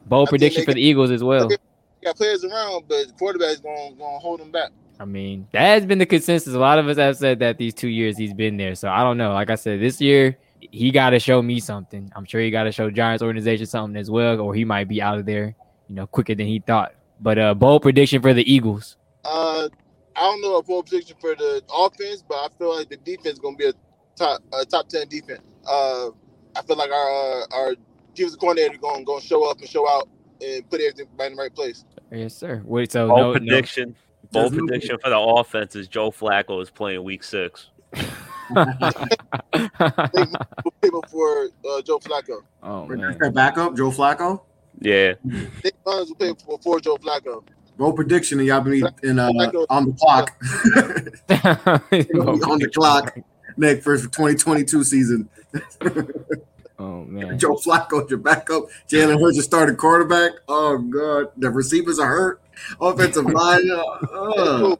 Bold 0.05 0.27
I 0.27 0.29
prediction 0.29 0.63
for 0.63 0.67
got- 0.71 0.75
the 0.75 0.81
Eagles 0.81 1.11
as 1.11 1.23
well. 1.23 1.49
Got 2.03 2.17
players 2.17 2.43
around, 2.43 2.85
but 2.89 3.07
the 3.07 3.13
quarterback 3.13 3.51
is 3.51 3.59
going 3.61 3.95
to 3.97 4.03
hold 4.03 4.41
them 4.41 4.51
back. 4.51 4.71
I 4.99 5.05
mean, 5.05 5.47
that 5.53 5.61
has 5.61 5.85
been 5.85 5.99
the 5.99 6.05
consensus. 6.05 6.53
A 6.53 6.59
lot 6.59 6.77
of 6.77 6.87
us 6.87 6.97
have 6.97 7.15
said 7.17 7.39
that 7.39 7.57
these 7.57 7.73
two 7.73 7.87
years 7.87 8.17
he's 8.17 8.33
been 8.33 8.57
there. 8.57 8.75
So 8.75 8.89
I 8.89 9.03
don't 9.03 9.17
know. 9.17 9.31
Like 9.33 9.49
I 9.49 9.55
said, 9.55 9.79
this 9.79 10.01
year 10.01 10.37
he 10.71 10.91
got 10.91 11.11
to 11.11 11.19
show 11.19 11.41
me 11.41 11.59
something. 11.59 12.11
I'm 12.15 12.25
sure 12.25 12.41
he 12.41 12.51
got 12.51 12.63
to 12.63 12.71
show 12.71 12.89
Giants 12.89 13.23
organization 13.23 13.65
something 13.65 13.99
as 13.99 14.09
well, 14.09 14.39
or 14.39 14.53
he 14.53 14.65
might 14.65 14.87
be 14.87 15.01
out 15.01 15.17
of 15.17 15.25
there, 15.25 15.55
you 15.87 15.95
know, 15.95 16.07
quicker 16.07 16.35
than 16.35 16.47
he 16.47 16.59
thought. 16.59 16.93
But 17.19 17.39
uh, 17.39 17.53
bold 17.53 17.81
prediction 17.81 18.21
for 18.21 18.33
the 18.33 18.51
Eagles. 18.51 18.97
Uh, 19.25 19.69
I 20.15 20.21
don't 20.21 20.41
know 20.41 20.57
a 20.57 20.63
bold 20.63 20.87
prediction 20.87 21.17
for 21.19 21.35
the 21.35 21.61
offense, 21.73 22.23
but 22.27 22.35
I 22.35 22.47
feel 22.57 22.75
like 22.75 22.89
the 22.89 22.97
defense 22.97 23.33
is 23.33 23.39
going 23.39 23.55
to 23.55 23.57
be 23.57 23.69
a 23.69 23.73
top 24.15 24.41
a 24.53 24.65
top 24.65 24.89
ten 24.89 25.07
defense. 25.07 25.41
Uh, 25.67 26.09
I 26.55 26.61
feel 26.67 26.75
like 26.75 26.91
our 26.91 27.41
uh, 27.41 27.45
our 27.53 27.75
defensive 28.13 28.39
coordinator 28.39 28.77
going 28.77 29.03
going 29.03 29.21
to 29.21 29.27
show 29.27 29.49
up 29.49 29.59
and 29.59 29.69
show 29.69 29.89
out 29.89 30.07
and 30.41 30.69
put 30.69 30.81
everything 30.81 31.07
back 31.17 31.31
in 31.31 31.37
the 31.37 31.41
right 31.41 31.53
place. 31.53 31.85
Yes, 32.11 32.35
sir. 32.35 32.61
Wait, 32.65 32.91
so 32.91 33.07
Bold 33.07 33.19
no, 33.19 33.33
no- 33.33 33.39
prediction. 33.39 33.95
Bold 34.31 34.53
prediction 34.53 34.97
for 34.99 35.09
the 35.09 35.19
offense 35.19 35.75
is 35.75 35.87
Joe 35.87 36.09
Flacco 36.09 36.61
is 36.61 36.71
playing 36.71 37.03
week 37.03 37.23
six. 37.23 37.69
Play 38.53 40.25
before 40.89 41.49
uh, 41.69 41.81
Joe 41.81 41.99
Flacco. 41.99 42.41
Oh 42.61 42.87
That's 42.87 43.19
their 43.19 43.31
backup, 43.31 43.75
Joe 43.75 43.91
Flacco. 43.91 44.41
Yeah. 44.79 45.13
Nick 45.23 45.75
Mullens 45.85 46.09
will 46.09 46.15
play 46.15 46.33
before 46.33 46.79
Joe 46.79 46.97
Flacco. 46.97 47.43
Bold 47.77 47.95
prediction, 47.95 48.39
and 48.39 48.47
y'all 48.47 48.61
be 48.61 48.83
in 49.01 49.17
uh, 49.17 49.29
on 49.69 49.85
the 49.85 49.93
clock. 49.93 50.31
on 52.47 52.59
the 52.59 52.69
clock, 52.73 53.17
Nick, 53.57 53.81
for 53.81 53.97
2022 53.97 54.83
season. 54.83 55.27
oh 56.79 57.03
man, 57.05 57.39
Joe 57.39 57.55
Flacco, 57.55 58.07
your 58.07 58.19
backup. 58.19 58.65
Jalen 58.87 59.19
Hurts, 59.19 59.37
your 59.37 59.43
starting 59.43 59.75
quarterback. 59.75 60.33
Oh 60.47 60.77
god, 60.77 61.31
the 61.37 61.49
receivers 61.49 61.97
are 61.97 62.07
hurt. 62.07 62.41
Offensive 62.79 63.25
line. 63.25 63.67
Uh, 63.71 64.75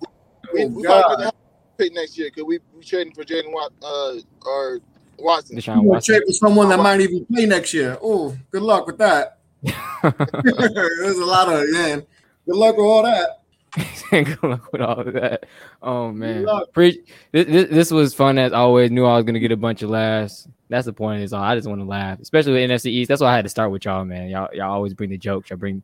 we 0.54 0.64
oh, 0.64 0.68
we 0.68 0.84
God. 0.84 1.34
Probably 1.74 1.90
pick 1.90 1.96
next 1.96 2.18
year 2.18 2.30
because 2.30 2.44
we 2.46 2.60
we 2.76 2.84
trading 2.84 3.14
for 3.14 3.24
Jaden 3.24 3.52
Wat, 3.52 3.72
uh, 3.84 4.14
or 4.46 4.80
Watson. 5.20 5.58
Deshaun 5.58 5.84
You 5.84 6.02
trade 6.02 6.24
for 6.26 6.34
someone 6.34 6.70
that 6.70 6.80
might 6.80 7.02
even 7.02 7.26
play 7.26 7.46
next 7.46 7.74
year. 7.74 7.98
Oh, 8.02 8.36
good 8.52 8.64
luck 8.64 8.88
with 8.88 8.98
that. 8.98 9.40
There's 9.64 11.18
a 11.18 11.26
lot 11.26 11.50
of 11.50 11.70
man. 11.72 12.06
Good 12.46 12.56
luck 12.56 12.76
with 12.78 12.86
all 12.86 13.04
that. 13.04 13.40
Good 14.12 14.44
luck 14.44 14.72
with 14.72 14.82
all 14.82 15.00
of 15.00 15.14
that. 15.14 15.46
Oh 15.82 16.12
man, 16.12 16.44
luck. 16.44 16.72
Pre- 16.74 17.04
this, 17.32 17.48
this, 17.48 17.70
this 17.70 17.92
was 17.92 18.14
fun 18.14 18.38
as 18.38 18.54
always. 18.54 18.92
Knew 18.92 19.06
I 19.06 19.16
was 19.16 19.26
gonna 19.26 19.40
get 19.40 19.52
a 19.52 19.58
bunch 19.58 19.82
of 19.82 19.90
laughs. 19.90 20.48
That's 20.70 20.86
the 20.86 20.94
point 20.94 21.16
of 21.16 21.22
this 21.22 21.34
all. 21.34 21.42
I 21.42 21.56
just 21.56 21.68
want 21.68 21.82
to 21.82 21.86
laugh, 21.86 22.20
especially 22.20 22.54
with 22.54 22.70
NFC 22.70 22.88
East. 22.88 23.10
That's 23.10 23.22
why 23.22 23.32
I 23.32 23.36
had 23.36 23.46
to 23.46 23.50
start 23.50 23.72
with 23.72 23.86
y'all, 23.86 24.06
man. 24.06 24.30
Y'all, 24.30 24.50
y'all 24.54 24.72
always 24.72 24.94
bring 24.94 25.10
the 25.10 25.18
jokes. 25.18 25.50
Y'all 25.50 25.58
bring 25.58 25.82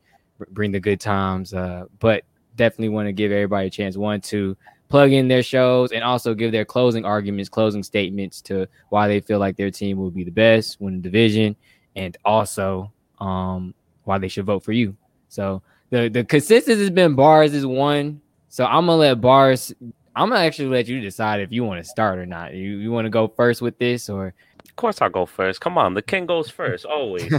bring 0.51 0.71
the 0.71 0.79
good 0.79 0.99
times. 0.99 1.53
Uh, 1.53 1.85
but 1.99 2.23
definitely 2.55 2.89
want 2.89 3.07
to 3.07 3.13
give 3.13 3.31
everybody 3.31 3.67
a 3.67 3.71
chance. 3.71 3.97
One 3.97 4.21
to 4.21 4.55
plug 4.89 5.11
in 5.11 5.27
their 5.27 5.43
shows 5.43 5.91
and 5.91 6.03
also 6.03 6.33
give 6.33 6.51
their 6.51 6.65
closing 6.65 7.05
arguments, 7.05 7.47
closing 7.49 7.83
statements 7.83 8.41
to 8.41 8.67
why 8.89 9.07
they 9.07 9.19
feel 9.19 9.39
like 9.39 9.55
their 9.55 9.71
team 9.71 9.97
will 9.97 10.11
be 10.11 10.23
the 10.23 10.31
best, 10.31 10.81
win 10.81 10.97
the 10.97 11.01
division, 11.01 11.55
and 11.95 12.17
also 12.25 12.91
um 13.19 13.73
why 14.03 14.17
they 14.17 14.27
should 14.27 14.45
vote 14.45 14.63
for 14.63 14.71
you. 14.71 14.95
So 15.29 15.61
the 15.89 16.09
the 16.09 16.23
consensus 16.23 16.79
has 16.79 16.89
been 16.89 17.15
bars 17.15 17.53
is 17.53 17.65
one. 17.65 18.21
So 18.49 18.65
I'm 18.65 18.87
gonna 18.87 18.97
let 18.97 19.21
bars. 19.21 19.73
I'm 20.15 20.29
gonna 20.29 20.41
actually 20.41 20.69
let 20.69 20.87
you 20.87 20.99
decide 20.99 21.39
if 21.39 21.51
you 21.51 21.63
want 21.63 21.83
to 21.83 21.89
start 21.89 22.19
or 22.19 22.25
not. 22.25 22.53
You 22.53 22.77
you 22.77 22.91
want 22.91 23.05
to 23.05 23.09
go 23.09 23.27
first 23.27 23.61
with 23.61 23.77
this 23.77 24.09
or? 24.09 24.33
Of 24.79 24.81
course, 24.81 25.01
I'll 25.01 25.09
go 25.09 25.25
first. 25.25 25.59
Come 25.59 25.77
on, 25.77 25.93
the 25.93 26.01
king 26.01 26.25
goes 26.25 26.49
first 26.61 26.85
always. 26.85 27.29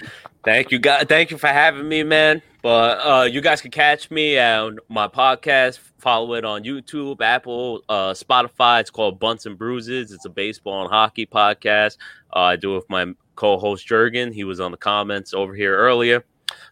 thank 0.44 0.70
you, 0.70 0.78
guys. 0.78 1.06
Thank 1.08 1.30
you 1.30 1.38
for 1.38 1.46
having 1.46 1.88
me, 1.88 2.02
man. 2.02 2.42
But 2.60 2.98
uh, 2.98 3.22
you 3.22 3.40
guys 3.40 3.62
can 3.62 3.70
catch 3.70 4.10
me 4.10 4.38
on 4.38 4.78
my 4.90 5.08
podcast. 5.08 5.78
Follow 5.96 6.34
it 6.34 6.44
on 6.44 6.62
YouTube, 6.62 7.22
Apple, 7.22 7.82
uh, 7.88 8.10
Spotify. 8.10 8.80
It's 8.80 8.90
called 8.90 9.18
Bunts 9.18 9.46
and 9.46 9.56
Bruises. 9.56 10.12
It's 10.12 10.26
a 10.26 10.28
baseball 10.28 10.82
and 10.82 10.90
hockey 10.90 11.24
podcast. 11.24 11.96
Uh, 12.36 12.40
I 12.40 12.56
do 12.56 12.72
it 12.72 12.80
with 12.80 12.90
my 12.90 13.14
co-host 13.34 13.86
Jurgen. 13.86 14.30
He 14.30 14.44
was 14.44 14.60
on 14.60 14.70
the 14.70 14.76
comments 14.76 15.32
over 15.32 15.54
here 15.54 15.74
earlier. 15.74 16.22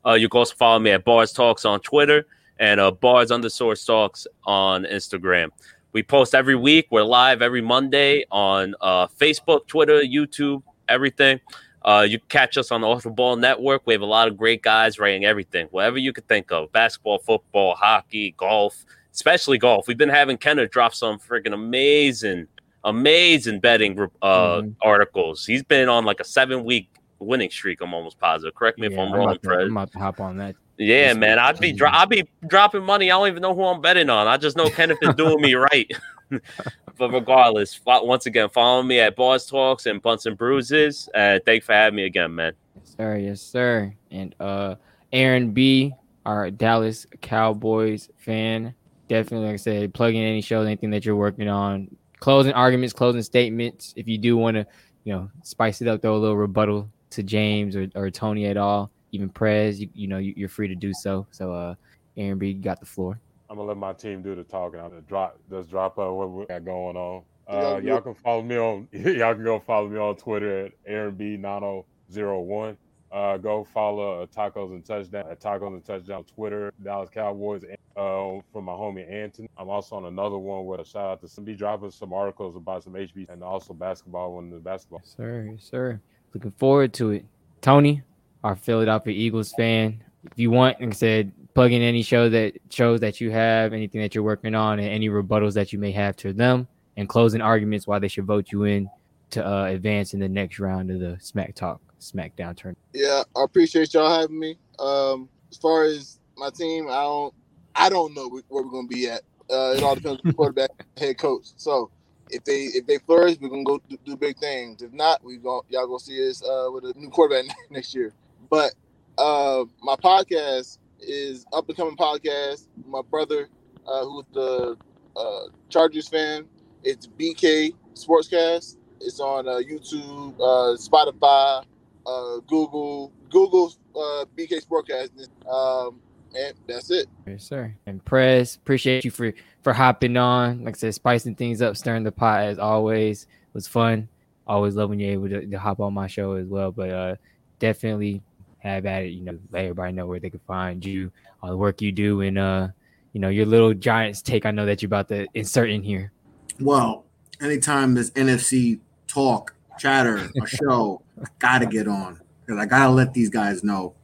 Uh, 0.04 0.12
you 0.12 0.28
can 0.28 0.40
also 0.40 0.54
follow 0.56 0.78
me 0.78 0.90
at 0.90 1.06
Bars 1.06 1.32
Talks 1.32 1.64
on 1.64 1.80
Twitter 1.80 2.26
and 2.58 2.80
uh, 2.80 2.90
Bars 2.90 3.30
underscore 3.30 3.76
Talks 3.76 4.26
on 4.44 4.84
Instagram. 4.84 5.48
We 5.92 6.02
post 6.02 6.34
every 6.34 6.54
week. 6.54 6.88
We're 6.90 7.02
live 7.02 7.40
every 7.40 7.62
Monday 7.62 8.24
on 8.30 8.74
uh, 8.82 9.06
Facebook, 9.06 9.66
Twitter, 9.66 10.00
YouTube, 10.00 10.62
everything. 10.86 11.40
Uh, 11.80 12.06
you 12.06 12.18
catch 12.28 12.58
us 12.58 12.70
on 12.70 12.82
the 12.82 12.86
Off 12.86 13.04
the 13.04 13.10
Ball 13.10 13.36
Network. 13.36 13.82
We 13.86 13.94
have 13.94 14.02
a 14.02 14.06
lot 14.06 14.28
of 14.28 14.36
great 14.36 14.62
guys 14.62 14.98
writing 14.98 15.24
everything, 15.24 15.66
whatever 15.70 15.96
you 15.96 16.12
could 16.12 16.28
think 16.28 16.52
of 16.52 16.70
basketball, 16.72 17.20
football, 17.20 17.74
hockey, 17.74 18.34
golf, 18.36 18.84
especially 19.14 19.56
golf. 19.56 19.88
We've 19.88 19.96
been 19.96 20.10
having 20.10 20.36
Kenneth 20.36 20.70
drop 20.70 20.94
some 20.94 21.18
freaking 21.18 21.54
amazing, 21.54 22.48
amazing 22.84 23.60
betting 23.60 23.98
uh, 24.20 24.62
articles. 24.82 25.46
He's 25.46 25.62
been 25.62 25.88
on 25.88 26.04
like 26.04 26.20
a 26.20 26.24
seven 26.24 26.64
week 26.64 26.90
winning 27.18 27.50
streak. 27.50 27.80
I'm 27.80 27.94
almost 27.94 28.18
positive. 28.18 28.54
Correct 28.54 28.78
me 28.78 28.88
if 28.88 28.92
I'm 28.92 29.08
I'm, 29.08 29.12
wrong, 29.14 29.38
Fred. 29.42 29.62
I'm 29.62 29.72
about 29.72 29.92
to 29.92 29.98
hop 29.98 30.20
on 30.20 30.36
that. 30.36 30.54
Yeah, 30.78 31.08
This 31.08 31.18
man. 31.18 31.38
I'd 31.38 31.58
be 31.58 31.72
dro- 31.72 31.90
I'd 31.92 32.08
be 32.08 32.28
dropping 32.46 32.84
money. 32.84 33.10
I 33.10 33.18
don't 33.18 33.28
even 33.28 33.42
know 33.42 33.54
who 33.54 33.64
I'm 33.64 33.80
betting 33.80 34.08
on. 34.10 34.26
I 34.28 34.36
just 34.36 34.56
know 34.56 34.70
Kenneth 34.70 34.98
is 35.02 35.14
doing 35.16 35.40
me 35.40 35.54
right. 35.54 35.90
but 36.98 37.10
regardless, 37.12 37.74
fo- 37.74 38.04
once 38.04 38.26
again, 38.26 38.48
follow 38.48 38.82
me 38.82 39.00
at 39.00 39.16
Bars 39.16 39.46
Talks 39.46 39.86
and 39.86 40.00
Bunts 40.00 40.26
and 40.26 40.38
Bruises. 40.38 41.08
Uh, 41.14 41.40
thanks 41.44 41.66
for 41.66 41.72
having 41.72 41.96
me 41.96 42.04
again, 42.04 42.34
man. 42.34 42.52
Yes, 42.76 42.94
sir. 42.96 43.16
Yes, 43.16 43.42
sir. 43.42 43.94
And 44.10 44.34
uh, 44.38 44.76
Aaron 45.12 45.50
B, 45.50 45.94
our 46.24 46.50
Dallas 46.50 47.06
Cowboys 47.22 48.08
fan. 48.16 48.74
Definitely, 49.08 49.46
like 49.46 49.54
I 49.54 49.56
said, 49.56 49.94
plug 49.94 50.14
in 50.14 50.22
any 50.22 50.42
shows, 50.42 50.66
anything 50.66 50.90
that 50.90 51.04
you're 51.04 51.16
working 51.16 51.48
on, 51.48 51.88
closing 52.20 52.52
arguments, 52.52 52.92
closing 52.92 53.22
statements. 53.22 53.94
If 53.96 54.06
you 54.06 54.18
do 54.18 54.36
want 54.36 54.56
to, 54.56 54.66
you 55.04 55.14
know, 55.14 55.30
spice 55.42 55.80
it 55.80 55.88
up, 55.88 56.02
throw 56.02 56.14
a 56.14 56.18
little 56.18 56.36
rebuttal 56.36 56.90
to 57.10 57.22
James 57.22 57.74
or, 57.74 57.88
or 57.94 58.10
Tony 58.10 58.46
at 58.46 58.58
all, 58.58 58.90
even 59.12 59.28
Prez, 59.28 59.80
you, 59.80 59.88
you 59.94 60.06
know, 60.08 60.18
you, 60.18 60.44
are 60.44 60.48
free 60.48 60.68
to 60.68 60.74
do 60.74 60.92
so. 60.94 61.26
So, 61.30 61.52
uh, 61.52 61.74
Aaron 62.16 62.38
B, 62.38 62.48
you 62.48 62.54
got 62.54 62.80
the 62.80 62.86
floor. 62.86 63.20
I'm 63.50 63.56
gonna 63.56 63.68
let 63.68 63.78
my 63.78 63.92
team 63.92 64.22
do 64.22 64.34
the 64.34 64.44
talking. 64.44 64.78
I'm 64.78 64.90
gonna 64.90 65.00
drop 65.02 65.38
just 65.50 65.70
drop 65.70 65.98
up 65.98 66.12
what 66.12 66.30
we 66.30 66.44
got 66.46 66.64
going 66.64 66.96
on. 66.96 67.22
Uh, 67.46 67.80
y'all 67.82 68.00
can 68.02 68.14
follow 68.14 68.42
me 68.42 68.58
on 68.58 68.86
y'all 68.92 69.34
can 69.34 69.44
go 69.44 69.58
follow 69.58 69.88
me 69.88 69.98
on 69.98 70.16
Twitter 70.16 70.66
at 70.66 70.72
Aaron 70.86 71.14
B 71.14 71.36
9001. 71.38 72.76
Uh, 73.10 73.38
go 73.38 73.64
follow 73.64 74.22
uh, 74.22 74.26
Tacos 74.26 74.70
and 74.70 74.84
Touchdown 74.84 75.24
at 75.30 75.40
Tacos 75.40 75.68
and 75.68 75.82
Touchdown 75.82 76.24
Twitter, 76.24 76.74
Dallas 76.84 77.08
Cowboys, 77.08 77.64
uh, 77.64 78.40
from 78.52 78.64
my 78.64 78.72
homie 78.72 79.10
Anthony. 79.10 79.48
I'm 79.56 79.70
also 79.70 79.96
on 79.96 80.04
another 80.04 80.36
one 80.36 80.66
with 80.66 80.80
a 80.80 80.84
shout 80.84 81.12
out 81.12 81.20
to 81.22 81.28
some 81.28 81.44
be 81.44 81.54
dropping 81.54 81.90
some 81.90 82.12
articles 82.12 82.54
about 82.54 82.84
some 82.84 82.92
HB 82.92 83.30
and 83.30 83.42
also 83.42 83.72
basketball 83.72 84.36
when 84.36 84.50
the 84.50 84.58
basketball. 84.58 85.00
Yes, 85.02 85.14
sir, 85.16 85.48
yes, 85.50 85.64
sir. 85.64 86.00
Looking 86.34 86.52
forward 86.52 86.92
to 86.94 87.12
it. 87.12 87.24
Tony, 87.62 88.02
our 88.44 88.56
Philadelphia 88.56 89.12
Eagles 89.12 89.52
fan. 89.52 90.02
If 90.24 90.38
you 90.38 90.50
want, 90.50 90.80
like 90.80 90.90
I 90.90 90.92
said, 90.92 91.32
plug 91.54 91.72
in 91.72 91.82
any 91.82 92.02
show 92.02 92.28
that 92.28 92.54
shows 92.70 93.00
that 93.00 93.20
you 93.20 93.30
have, 93.30 93.72
anything 93.72 94.00
that 94.00 94.14
you're 94.14 94.24
working 94.24 94.54
on, 94.54 94.78
and 94.78 94.88
any 94.88 95.08
rebuttals 95.08 95.54
that 95.54 95.72
you 95.72 95.78
may 95.78 95.92
have 95.92 96.16
to 96.18 96.32
them, 96.32 96.68
and 96.96 97.08
closing 97.08 97.40
arguments 97.40 97.86
why 97.86 97.98
they 97.98 98.08
should 98.08 98.24
vote 98.24 98.52
you 98.52 98.64
in 98.64 98.90
to 99.30 99.46
uh, 99.46 99.64
advance 99.64 100.14
in 100.14 100.20
the 100.20 100.28
next 100.28 100.58
round 100.58 100.90
of 100.90 101.00
the 101.00 101.16
Smack 101.20 101.54
Talk 101.54 101.80
SmackDown 102.00 102.56
tournament. 102.56 102.78
Yeah, 102.92 103.22
I 103.36 103.44
appreciate 103.44 103.92
y'all 103.94 104.20
having 104.20 104.38
me. 104.38 104.58
Um, 104.78 105.28
as 105.50 105.58
far 105.58 105.84
as 105.84 106.20
my 106.36 106.50
team, 106.50 106.88
I 106.88 107.02
don't, 107.02 107.34
I 107.74 107.88
don't 107.88 108.14
know 108.14 108.28
where 108.28 108.42
we're 108.48 108.70
gonna 108.70 108.88
be 108.88 109.08
at. 109.08 109.22
Uh, 109.50 109.74
it 109.76 109.82
all 109.82 109.94
depends 109.94 110.20
on 110.20 110.28
the 110.28 110.32
quarterback, 110.32 110.70
head 110.96 111.18
coach. 111.18 111.46
So 111.56 111.90
if 112.30 112.44
they 112.44 112.64
if 112.64 112.86
they 112.86 112.98
flourish, 112.98 113.38
we're 113.40 113.48
gonna 113.48 113.64
go 113.64 113.80
do, 113.88 113.98
do 114.04 114.16
big 114.16 114.38
things. 114.38 114.82
If 114.82 114.92
not, 114.92 115.24
we 115.24 115.38
going 115.38 115.62
y'all 115.68 115.86
gonna 115.86 115.98
see 115.98 116.28
us 116.28 116.42
uh, 116.42 116.68
with 116.70 116.84
a 116.84 116.92
new 116.96 117.10
quarterback 117.10 117.54
next 117.70 117.94
year. 117.94 118.12
But 118.50 118.74
uh, 119.18 119.64
my 119.82 119.96
podcast 119.96 120.78
is 121.00 121.44
up 121.52 121.68
and 121.68 121.76
coming 121.76 121.96
podcast. 121.96 122.66
My 122.86 123.02
brother, 123.02 123.48
uh, 123.86 124.04
who's 124.04 124.24
the 124.32 124.76
uh, 125.16 125.40
Chargers 125.68 126.08
fan, 126.08 126.46
it's 126.82 127.06
BK 127.06 127.74
Sportscast. 127.94 128.76
It's 129.00 129.20
on 129.20 129.46
uh, 129.46 129.60
YouTube, 129.60 130.34
uh, 130.36 130.76
Spotify, 130.76 131.64
uh, 132.06 132.36
Google, 132.46 133.12
Google 133.30 133.72
BK 133.94 134.64
Sportscast, 134.64 135.28
um, 135.48 136.00
and 136.36 136.54
that's 136.66 136.90
it. 136.90 137.06
Yes, 137.26 137.44
sir. 137.44 137.74
And 137.86 138.04
Prez, 138.04 138.56
appreciate 138.56 139.04
you 139.04 139.10
for 139.10 139.32
for 139.62 139.72
hopping 139.72 140.16
on. 140.16 140.64
Like 140.64 140.76
I 140.76 140.78
said, 140.78 140.94
spicing 140.94 141.34
things 141.34 141.62
up, 141.62 141.76
stirring 141.76 142.04
the 142.04 142.12
pot 142.12 142.42
as 142.42 142.58
always. 142.58 143.24
It 143.24 143.54
was 143.54 143.68
fun. 143.68 144.08
Always 144.46 144.74
love 144.76 144.88
when 144.88 144.98
you're 144.98 145.12
able 145.12 145.28
to, 145.28 145.46
to 145.46 145.58
hop 145.58 145.80
on 145.80 145.92
my 145.92 146.06
show 146.06 146.32
as 146.32 146.46
well. 146.46 146.72
But 146.72 147.18
definitely 147.58 148.22
have 148.58 148.86
at 148.86 149.04
it. 149.04 149.08
You 149.08 149.22
know, 149.22 149.38
let 149.50 149.64
everybody 149.64 149.92
know 149.92 150.06
where 150.06 150.20
they 150.20 150.30
can 150.30 150.40
find 150.46 150.84
you, 150.84 151.10
all 151.42 151.50
the 151.50 151.56
work 151.56 151.80
you 151.80 151.92
do, 151.92 152.20
and 152.22 152.38
uh, 152.38 152.68
you 153.12 153.20
know, 153.20 153.28
your 153.28 153.46
little 153.46 153.74
Giants 153.74 154.22
take. 154.22 154.46
I 154.46 154.50
know 154.50 154.66
that 154.66 154.82
you're 154.82 154.88
about 154.88 155.08
to 155.08 155.26
insert 155.34 155.70
in 155.70 155.82
here. 155.82 156.12
Well, 156.60 157.04
anytime 157.40 157.94
there's 157.94 158.10
NFC 158.12 158.80
talk, 159.06 159.54
chatter, 159.78 160.28
a 160.40 160.46
show, 160.62 161.02
I 161.20 161.26
gotta 161.38 161.66
get 161.66 161.88
on 161.88 162.20
because 162.44 162.60
I 162.60 162.66
gotta 162.66 162.92
let 162.92 163.14
these 163.14 163.28
guys 163.30 163.62
know, 163.62 163.94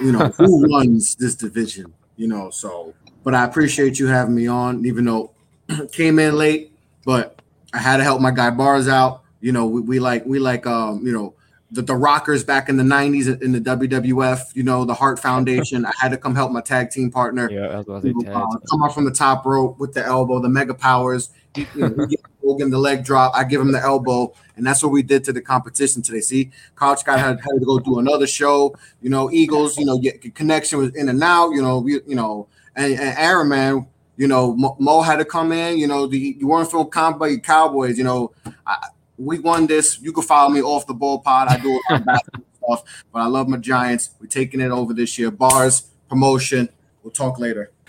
you 0.00 0.12
know, 0.12 0.28
who 0.28 0.66
runs 0.76 1.14
this 1.16 1.34
division. 1.34 1.92
You 2.16 2.28
know, 2.28 2.50
so. 2.50 2.94
But 3.24 3.34
I 3.36 3.44
appreciate 3.44 4.00
you 4.00 4.08
having 4.08 4.34
me 4.34 4.48
on, 4.48 4.84
even 4.84 5.04
though 5.04 5.30
came 5.92 6.18
in 6.18 6.34
late, 6.36 6.72
but 7.04 7.40
I 7.72 7.78
had 7.78 7.98
to 7.98 8.02
help 8.02 8.20
my 8.20 8.32
guy 8.32 8.50
Bars 8.50 8.88
out. 8.88 9.22
You 9.40 9.52
know, 9.52 9.66
we, 9.66 9.80
we 9.80 9.98
like 10.00 10.24
we 10.26 10.38
like 10.38 10.66
um, 10.66 11.06
you 11.06 11.12
know, 11.12 11.34
the, 11.72 11.80
the 11.82 11.96
Rockers 11.96 12.44
back 12.44 12.68
in 12.68 12.76
the 12.76 12.82
90s 12.82 13.40
in 13.42 13.52
the 13.52 13.60
WWF, 13.60 14.54
you 14.54 14.62
know, 14.62 14.84
the 14.84 14.94
Hart 14.94 15.18
Foundation. 15.18 15.86
I 15.86 15.92
had 15.98 16.10
to 16.10 16.18
come 16.18 16.34
help 16.34 16.52
my 16.52 16.60
tag 16.60 16.90
team 16.90 17.10
partner. 17.10 17.50
Yeah, 17.50 17.78
I 17.78 17.80
was 17.80 18.04
you 18.04 18.14
know, 18.14 18.32
uh, 18.32 18.58
come 18.70 18.82
up 18.82 18.92
from 18.92 19.06
the 19.06 19.10
top 19.10 19.44
rope 19.46 19.78
with 19.78 19.94
the 19.94 20.04
elbow, 20.04 20.38
the 20.38 20.50
mega 20.50 20.74
powers. 20.74 21.30
You, 21.56 21.66
know, 21.74 22.06
Hogan 22.42 22.70
the 22.70 22.78
leg 22.78 23.04
drop. 23.04 23.32
I 23.34 23.44
give 23.44 23.60
him 23.60 23.72
the 23.72 23.80
elbow, 23.80 24.34
and 24.56 24.66
that's 24.66 24.82
what 24.82 24.90
we 24.90 25.02
did 25.02 25.24
to 25.24 25.32
the 25.32 25.40
competition 25.40 26.02
today. 26.02 26.20
See, 26.20 26.50
Couch 26.76 27.00
Scott 27.00 27.18
had, 27.18 27.40
had 27.40 27.58
to 27.58 27.64
go 27.64 27.78
do 27.78 27.98
another 27.98 28.26
show. 28.26 28.74
You 29.00 29.10
know, 29.10 29.30
Eagles. 29.30 29.76
You 29.78 29.84
know, 29.84 29.98
get 29.98 30.34
connection 30.34 30.78
was 30.78 30.94
in 30.94 31.08
and 31.08 31.22
out. 31.22 31.50
You 31.50 31.62
know, 31.62 31.78
we, 31.78 32.00
you 32.06 32.14
know, 32.14 32.48
and, 32.76 32.92
and 32.92 33.18
Aaron 33.18 33.48
man. 33.48 33.86
You 34.16 34.28
know, 34.28 34.54
Mo, 34.54 34.76
Mo 34.78 35.00
had 35.00 35.16
to 35.16 35.24
come 35.24 35.52
in. 35.52 35.78
You 35.78 35.86
know, 35.86 36.06
the, 36.06 36.36
you 36.38 36.46
weren't 36.46 36.70
feeling 36.70 36.90
confident 36.90 37.44
Cowboys. 37.44 37.96
You 37.96 38.04
know, 38.04 38.32
I, 38.66 38.88
we 39.24 39.38
won 39.38 39.66
this. 39.66 40.00
You 40.00 40.12
can 40.12 40.22
follow 40.22 40.50
me 40.50 40.62
off 40.62 40.86
the 40.86 40.94
ball 40.94 41.20
pod. 41.20 41.48
I 41.48 41.58
do 41.58 41.80
a 41.90 41.98
stuff, 42.64 42.84
but 43.12 43.20
I 43.20 43.26
love 43.26 43.48
my 43.48 43.58
Giants. 43.58 44.10
We're 44.20 44.26
taking 44.26 44.60
it 44.60 44.70
over 44.70 44.92
this 44.92 45.18
year. 45.18 45.30
Bars 45.30 45.82
promotion. 46.08 46.68
We'll 47.02 47.12
talk 47.12 47.38
later. 47.40 47.72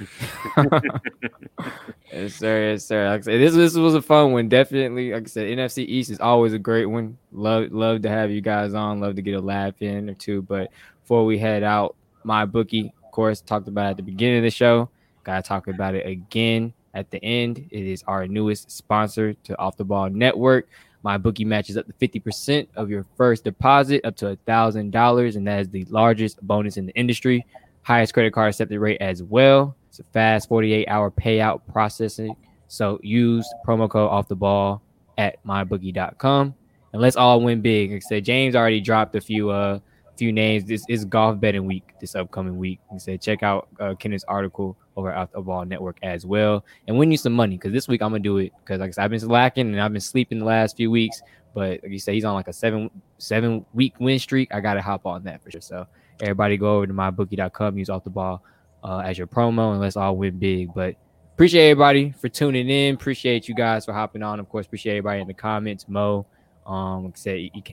yes, 2.11 2.34
sir. 2.36 2.71
Yes, 2.71 2.86
sir. 2.86 3.07
Like 3.09 3.21
I 3.21 3.23
said, 3.23 3.41
this 3.41 3.53
this 3.53 3.75
was 3.75 3.93
a 3.93 4.01
fun 4.01 4.31
one. 4.31 4.49
Definitely, 4.49 5.13
like 5.13 5.23
I 5.23 5.27
said, 5.27 5.45
NFC 5.47 5.86
East 5.86 6.09
is 6.09 6.19
always 6.19 6.53
a 6.53 6.59
great 6.59 6.88
one. 6.88 7.17
Love 7.31 7.71
love 7.71 8.01
to 8.03 8.09
have 8.09 8.31
you 8.31 8.41
guys 8.41 8.73
on. 8.73 8.99
Love 8.99 9.15
to 9.15 9.21
get 9.21 9.36
a 9.36 9.41
laugh 9.41 9.81
in 9.81 10.09
or 10.09 10.15
two. 10.15 10.41
But 10.41 10.71
before 11.01 11.25
we 11.25 11.38
head 11.38 11.61
out, 11.61 11.95
my 12.23 12.45
bookie, 12.45 12.91
of 13.03 13.11
course, 13.11 13.41
talked 13.41 13.67
about 13.67 13.91
at 13.91 13.97
the 13.97 14.03
beginning 14.03 14.38
of 14.38 14.43
the 14.43 14.51
show. 14.51 14.89
Gotta 15.23 15.43
talk 15.43 15.67
about 15.67 15.93
it 15.93 16.07
again 16.07 16.73
at 16.95 17.11
the 17.11 17.23
end. 17.23 17.67
It 17.69 17.86
is 17.86 18.03
our 18.07 18.27
newest 18.27 18.71
sponsor 18.71 19.34
to 19.34 19.57
Off 19.59 19.77
the 19.77 19.86
Ball 19.86 20.09
Network. 20.09 20.67
My 21.04 21.18
bookie 21.18 21.45
matches 21.45 21.78
up 21.78 21.86
to 21.86 21.93
50% 21.93 22.68
of 22.76 22.89
your 22.89 23.06
first 23.18 23.43
deposit 23.43 24.06
up 24.06 24.16
to 24.18 24.30
a 24.30 24.36
thousand 24.38 24.91
dollars, 24.91 25.36
and 25.36 25.45
that 25.47 25.60
is 25.60 25.70
the 25.70 25.86
largest 25.86 26.41
bonus 26.41 26.78
in 26.78 26.86
the 26.86 26.93
industry. 26.93 27.45
Highest 27.82 28.14
credit 28.14 28.34
card 28.34 28.49
accepted 28.49 28.80
rate 28.80 29.01
as 29.01 29.22
well. 29.22 29.76
It's 29.89 29.99
a 29.99 30.04
fast 30.06 30.47
48 30.47 30.88
hour 30.88 31.12
payout 31.12 31.62
processing. 31.72 32.36
So 32.68 32.99
use 33.04 33.47
promo 33.68 33.89
code 33.89 34.10
off 34.10 34.28
the 34.30 34.36
ball 34.36 34.82
at 35.18 35.43
mybookie.com 35.45 36.56
and 36.93 37.01
let's 37.01 37.16
all 37.18 37.41
win 37.41 37.62
big. 37.62 37.91
Like 37.91 38.04
I 38.06 38.08
said, 38.08 38.26
James 38.26 38.56
already 38.56 38.80
dropped 38.80 39.16
a 39.16 39.22
few 39.22 39.49
uh 39.49 39.80
few 40.16 40.32
names. 40.32 40.64
This 40.64 40.86
is 40.88 41.06
golf 41.06 41.39
betting 41.39 41.66
week 41.66 41.84
this 41.99 42.16
upcoming 42.16 42.58
week. 42.58 42.80
He 42.91 42.99
said 42.99 43.22
check 43.22 43.43
out 43.43 43.68
uh, 43.80 43.95
Kenneth's 43.95 44.24
article 44.24 44.78
over 44.96 45.12
at 45.12 45.32
the 45.32 45.41
Ball 45.41 45.66
Network 45.66 45.98
as 46.04 46.26
well 46.26 46.66
and 46.88 46.98
win 46.98 47.12
you 47.12 47.18
some 47.18 47.34
money 47.34 47.58
because 47.58 47.72
this 47.72 47.88
week 47.88 48.02
I'm 48.02 48.12
gonna 48.12 48.20
do 48.20 48.38
it 48.38 48.52
because 48.60 48.80
like 48.80 48.89
I 48.89 48.91
said, 48.91 49.04
I've 49.06 49.12
been 49.12 49.20
slacking 49.20 49.68
and 49.68 49.82
I've 49.82 49.91
been 49.91 50.02
sleeping 50.02 50.39
the 50.39 50.46
last 50.46 50.78
few 50.78 50.91
weeks. 50.91 51.22
But 51.54 51.82
like 51.84 51.91
you 51.91 52.00
said, 52.00 52.16
he's 52.16 52.26
on 52.26 52.34
like 52.34 52.48
a 52.48 52.54
seven 52.54 52.89
seven 53.18 53.66
week 53.74 53.96
win 54.00 54.20
streak. 54.20 54.54
I 54.54 54.60
gotta 54.60 54.82
hop 54.82 55.06
on 55.06 55.24
that 55.24 55.44
for 55.44 55.52
sure. 55.52 55.62
So 55.62 55.88
everybody 56.22 56.58
go 56.58 56.78
over 56.78 56.88
to 56.88 56.94
mybookie.com, 56.94 57.78
use 57.78 57.89
off 57.89 58.04
the 58.04 58.10
ball 58.10 58.44
uh, 58.84 59.00
as 59.00 59.18
your 59.18 59.28
promo, 59.28 59.72
and 59.72 59.82
let's 59.82 59.98
all 59.98 60.16
win 60.18 60.38
big. 60.38 60.74
But 60.74 60.96
appreciate 61.34 61.70
everybody 61.70 62.12
for 62.12 62.30
tuning 62.30 62.70
in. 62.70 62.96
Appreciate 62.96 63.48
you 63.48 63.56
guys 63.56 63.86
for 63.86 63.94
hopping 63.94 64.24
on. 64.24 64.39
Of 64.39 64.50
course, 64.50 64.66
appreciate 64.66 64.98
everybody 64.98 65.22
in 65.22 65.28
the 65.28 65.34
comments. 65.34 65.88
Mo, 65.88 66.26
um, 66.66 67.06
like 67.06 67.14
I 67.16 67.20
said, 67.20 67.39
you, 67.39 67.64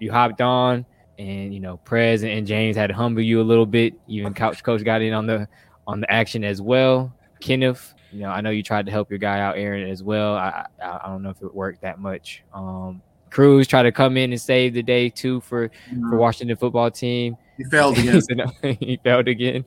you 0.00 0.12
hopped 0.12 0.40
on 0.40 0.86
and 1.18 1.54
you 1.54 1.60
know 1.60 1.78
Prez 1.78 2.22
and 2.22 2.46
James 2.46 2.76
had 2.76 2.88
to 2.88 2.94
humble 2.94 3.22
you 3.22 3.40
a 3.40 3.42
little 3.42 3.66
bit. 3.66 3.94
Even 4.06 4.34
Couch 4.34 4.62
Coach 4.62 4.84
got 4.84 5.02
in 5.02 5.12
on 5.12 5.26
the 5.26 5.48
on 5.86 6.00
the 6.00 6.10
action 6.10 6.44
as 6.44 6.60
well. 6.60 7.12
Kenneth, 7.40 7.94
you 8.12 8.20
know, 8.20 8.30
I 8.30 8.40
know 8.40 8.50
you 8.50 8.62
tried 8.62 8.86
to 8.86 8.92
help 8.92 9.10
your 9.10 9.18
guy 9.18 9.40
out, 9.40 9.58
Aaron, 9.58 9.88
as 9.88 10.02
well. 10.02 10.34
I 10.34 10.66
I, 10.82 11.00
I 11.04 11.06
don't 11.08 11.22
know 11.22 11.30
if 11.30 11.42
it 11.42 11.54
worked 11.54 11.82
that 11.82 11.98
much. 11.98 12.42
Um, 12.54 13.02
Cruz 13.30 13.66
tried 13.66 13.82
to 13.82 13.92
come 13.92 14.16
in 14.16 14.32
and 14.32 14.40
save 14.40 14.74
the 14.74 14.82
day 14.82 15.10
too 15.10 15.40
for 15.40 15.68
mm-hmm. 15.68 16.08
for 16.08 16.16
Washington 16.16 16.56
football 16.56 16.90
team. 16.90 17.36
He 17.56 17.64
failed 17.64 17.98
again. 17.98 18.22
he 18.80 19.00
failed 19.02 19.28
again. 19.28 19.64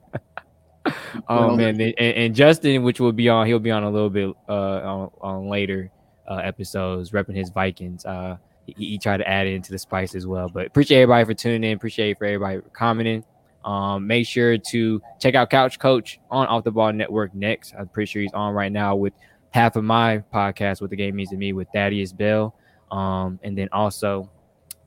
oh 1.30 1.56
man, 1.56 1.80
and, 1.80 1.94
and, 2.00 2.36
Justin, 2.36 2.84
which 2.84 3.00
will 3.00 3.12
be 3.12 3.30
on, 3.30 3.46
he'll 3.46 3.60
be 3.60 3.72
on 3.72 3.84
a 3.84 3.90
little 3.90 4.10
bit 4.10 4.34
uh 4.48 4.52
on, 4.52 5.12
on 5.22 5.50
later 5.50 5.92
uh 6.28 6.38
episodes, 6.38 7.12
repping 7.12 7.36
his 7.36 7.50
Vikings. 7.50 8.06
Uh, 8.06 8.38
he, 8.66 8.74
he, 8.74 8.98
tried 8.98 9.18
to 9.18 9.28
add 9.28 9.48
it 9.48 9.54
into 9.54 9.72
the 9.72 9.80
spice 9.80 10.16
as 10.16 10.26
well. 10.26 10.50
But 10.50 10.68
appreciate 10.68 11.02
everybody 11.02 11.26
for 11.26 11.34
tuning 11.34 11.64
in. 11.64 11.76
Appreciate 11.76 12.18
for 12.18 12.26
everybody 12.26 12.62
for 12.62 12.70
commenting. 12.70 13.24
Um, 13.66 14.08
make 14.08 14.26
sure 14.26 14.58
to 14.58 15.02
check 15.20 15.36
out 15.36 15.50
Couch 15.50 15.80
Coach 15.80 16.20
on 16.32 16.48
Off 16.48 16.64
the 16.64 16.72
Ball 16.72 16.94
Network 16.94 17.36
next. 17.36 17.74
I'm 17.78 17.88
pretty 17.88 18.10
sure 18.10 18.22
he's 18.22 18.34
on 18.34 18.54
right 18.54 18.72
now 18.72 18.96
with 18.96 19.14
half 19.52 19.76
of 19.76 19.84
my 19.84 20.24
podcast, 20.34 20.82
what 20.82 20.90
the 20.90 20.96
game 20.96 21.16
means 21.16 21.30
to 21.30 21.38
me, 21.38 21.54
with 21.54 21.68
Thaddeus 21.74 22.14
Bell. 22.14 22.56
Um, 22.92 23.40
and 23.44 23.58
then 23.58 23.70
also 23.72 24.30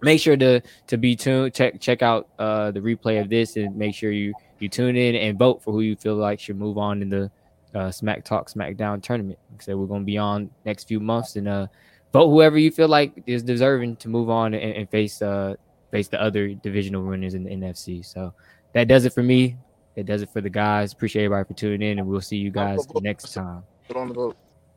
make 0.03 0.20
sure 0.20 0.37
to 0.37 0.61
to 0.89 0.97
be 0.97 1.16
tuned. 1.16 1.55
Check 1.55 1.81
check 1.81 2.03
out 2.03 2.29
uh, 2.39 2.70
the 2.70 2.81
replay 2.81 3.20
of 3.20 3.29
this 3.29 3.57
and 3.57 3.75
make 3.77 3.95
sure 3.95 4.11
you 4.11 4.35
you 4.59 4.68
tune 4.68 4.97
in 4.97 5.14
and 5.14 5.39
vote 5.39 5.62
for 5.62 5.73
who 5.73 5.81
you 5.81 5.97
feel 5.97 6.16
like 6.16 6.41
should 6.41 6.59
move 6.59 6.79
on 6.79 7.03
in 7.03 7.09
the 7.09 7.31
uh, 7.75 7.91
Smack 7.91 8.25
Talk 8.25 8.51
SmackDown 8.51 9.03
tournament. 9.03 9.39
Like 9.51 9.62
I 9.62 9.64
said 9.64 9.77
we're 9.77 9.87
gonna 9.87 10.05
be 10.05 10.18
on 10.18 10.51
next 10.64 10.89
few 10.89 11.01
months 11.01 11.37
and 11.37 11.49
uh, 11.49 11.66
vote 12.12 12.29
whoever 12.29 12.59
you 12.59 12.70
feel 12.70 12.89
like 12.89 13.23
is 13.27 13.43
deserving 13.43 13.97
to 13.97 14.09
move 14.09 14.29
on 14.29 14.55
and, 14.55 14.75
and 14.75 14.91
face 14.91 15.23
uh 15.23 15.55
face 15.91 16.09
the 16.09 16.20
other 16.20 16.55
divisional 16.55 17.05
winners 17.05 17.35
in 17.35 17.45
the 17.45 17.51
NFC. 17.51 18.05
So 18.05 18.35
that 18.73 18.89
does 18.89 19.05
it 19.05 19.12
for 19.12 19.23
me. 19.23 19.57
It 19.97 20.07
does 20.07 20.23
it 20.23 20.31
for 20.31 20.41
the 20.41 20.51
guys. 20.51 20.93
Appreciate 20.93 21.25
everybody 21.25 21.47
for 21.47 21.55
tuning 21.55 21.91
in, 21.91 21.99
and 21.99 22.09
we'll 22.09 22.20
see 22.20 22.37
you 22.37 22.51
guys 22.51 22.87
next 23.01 23.33
time. 23.35 23.62
Put 23.87 23.97
on 23.97 24.09
the 24.09 24.14
vote. 24.14 24.37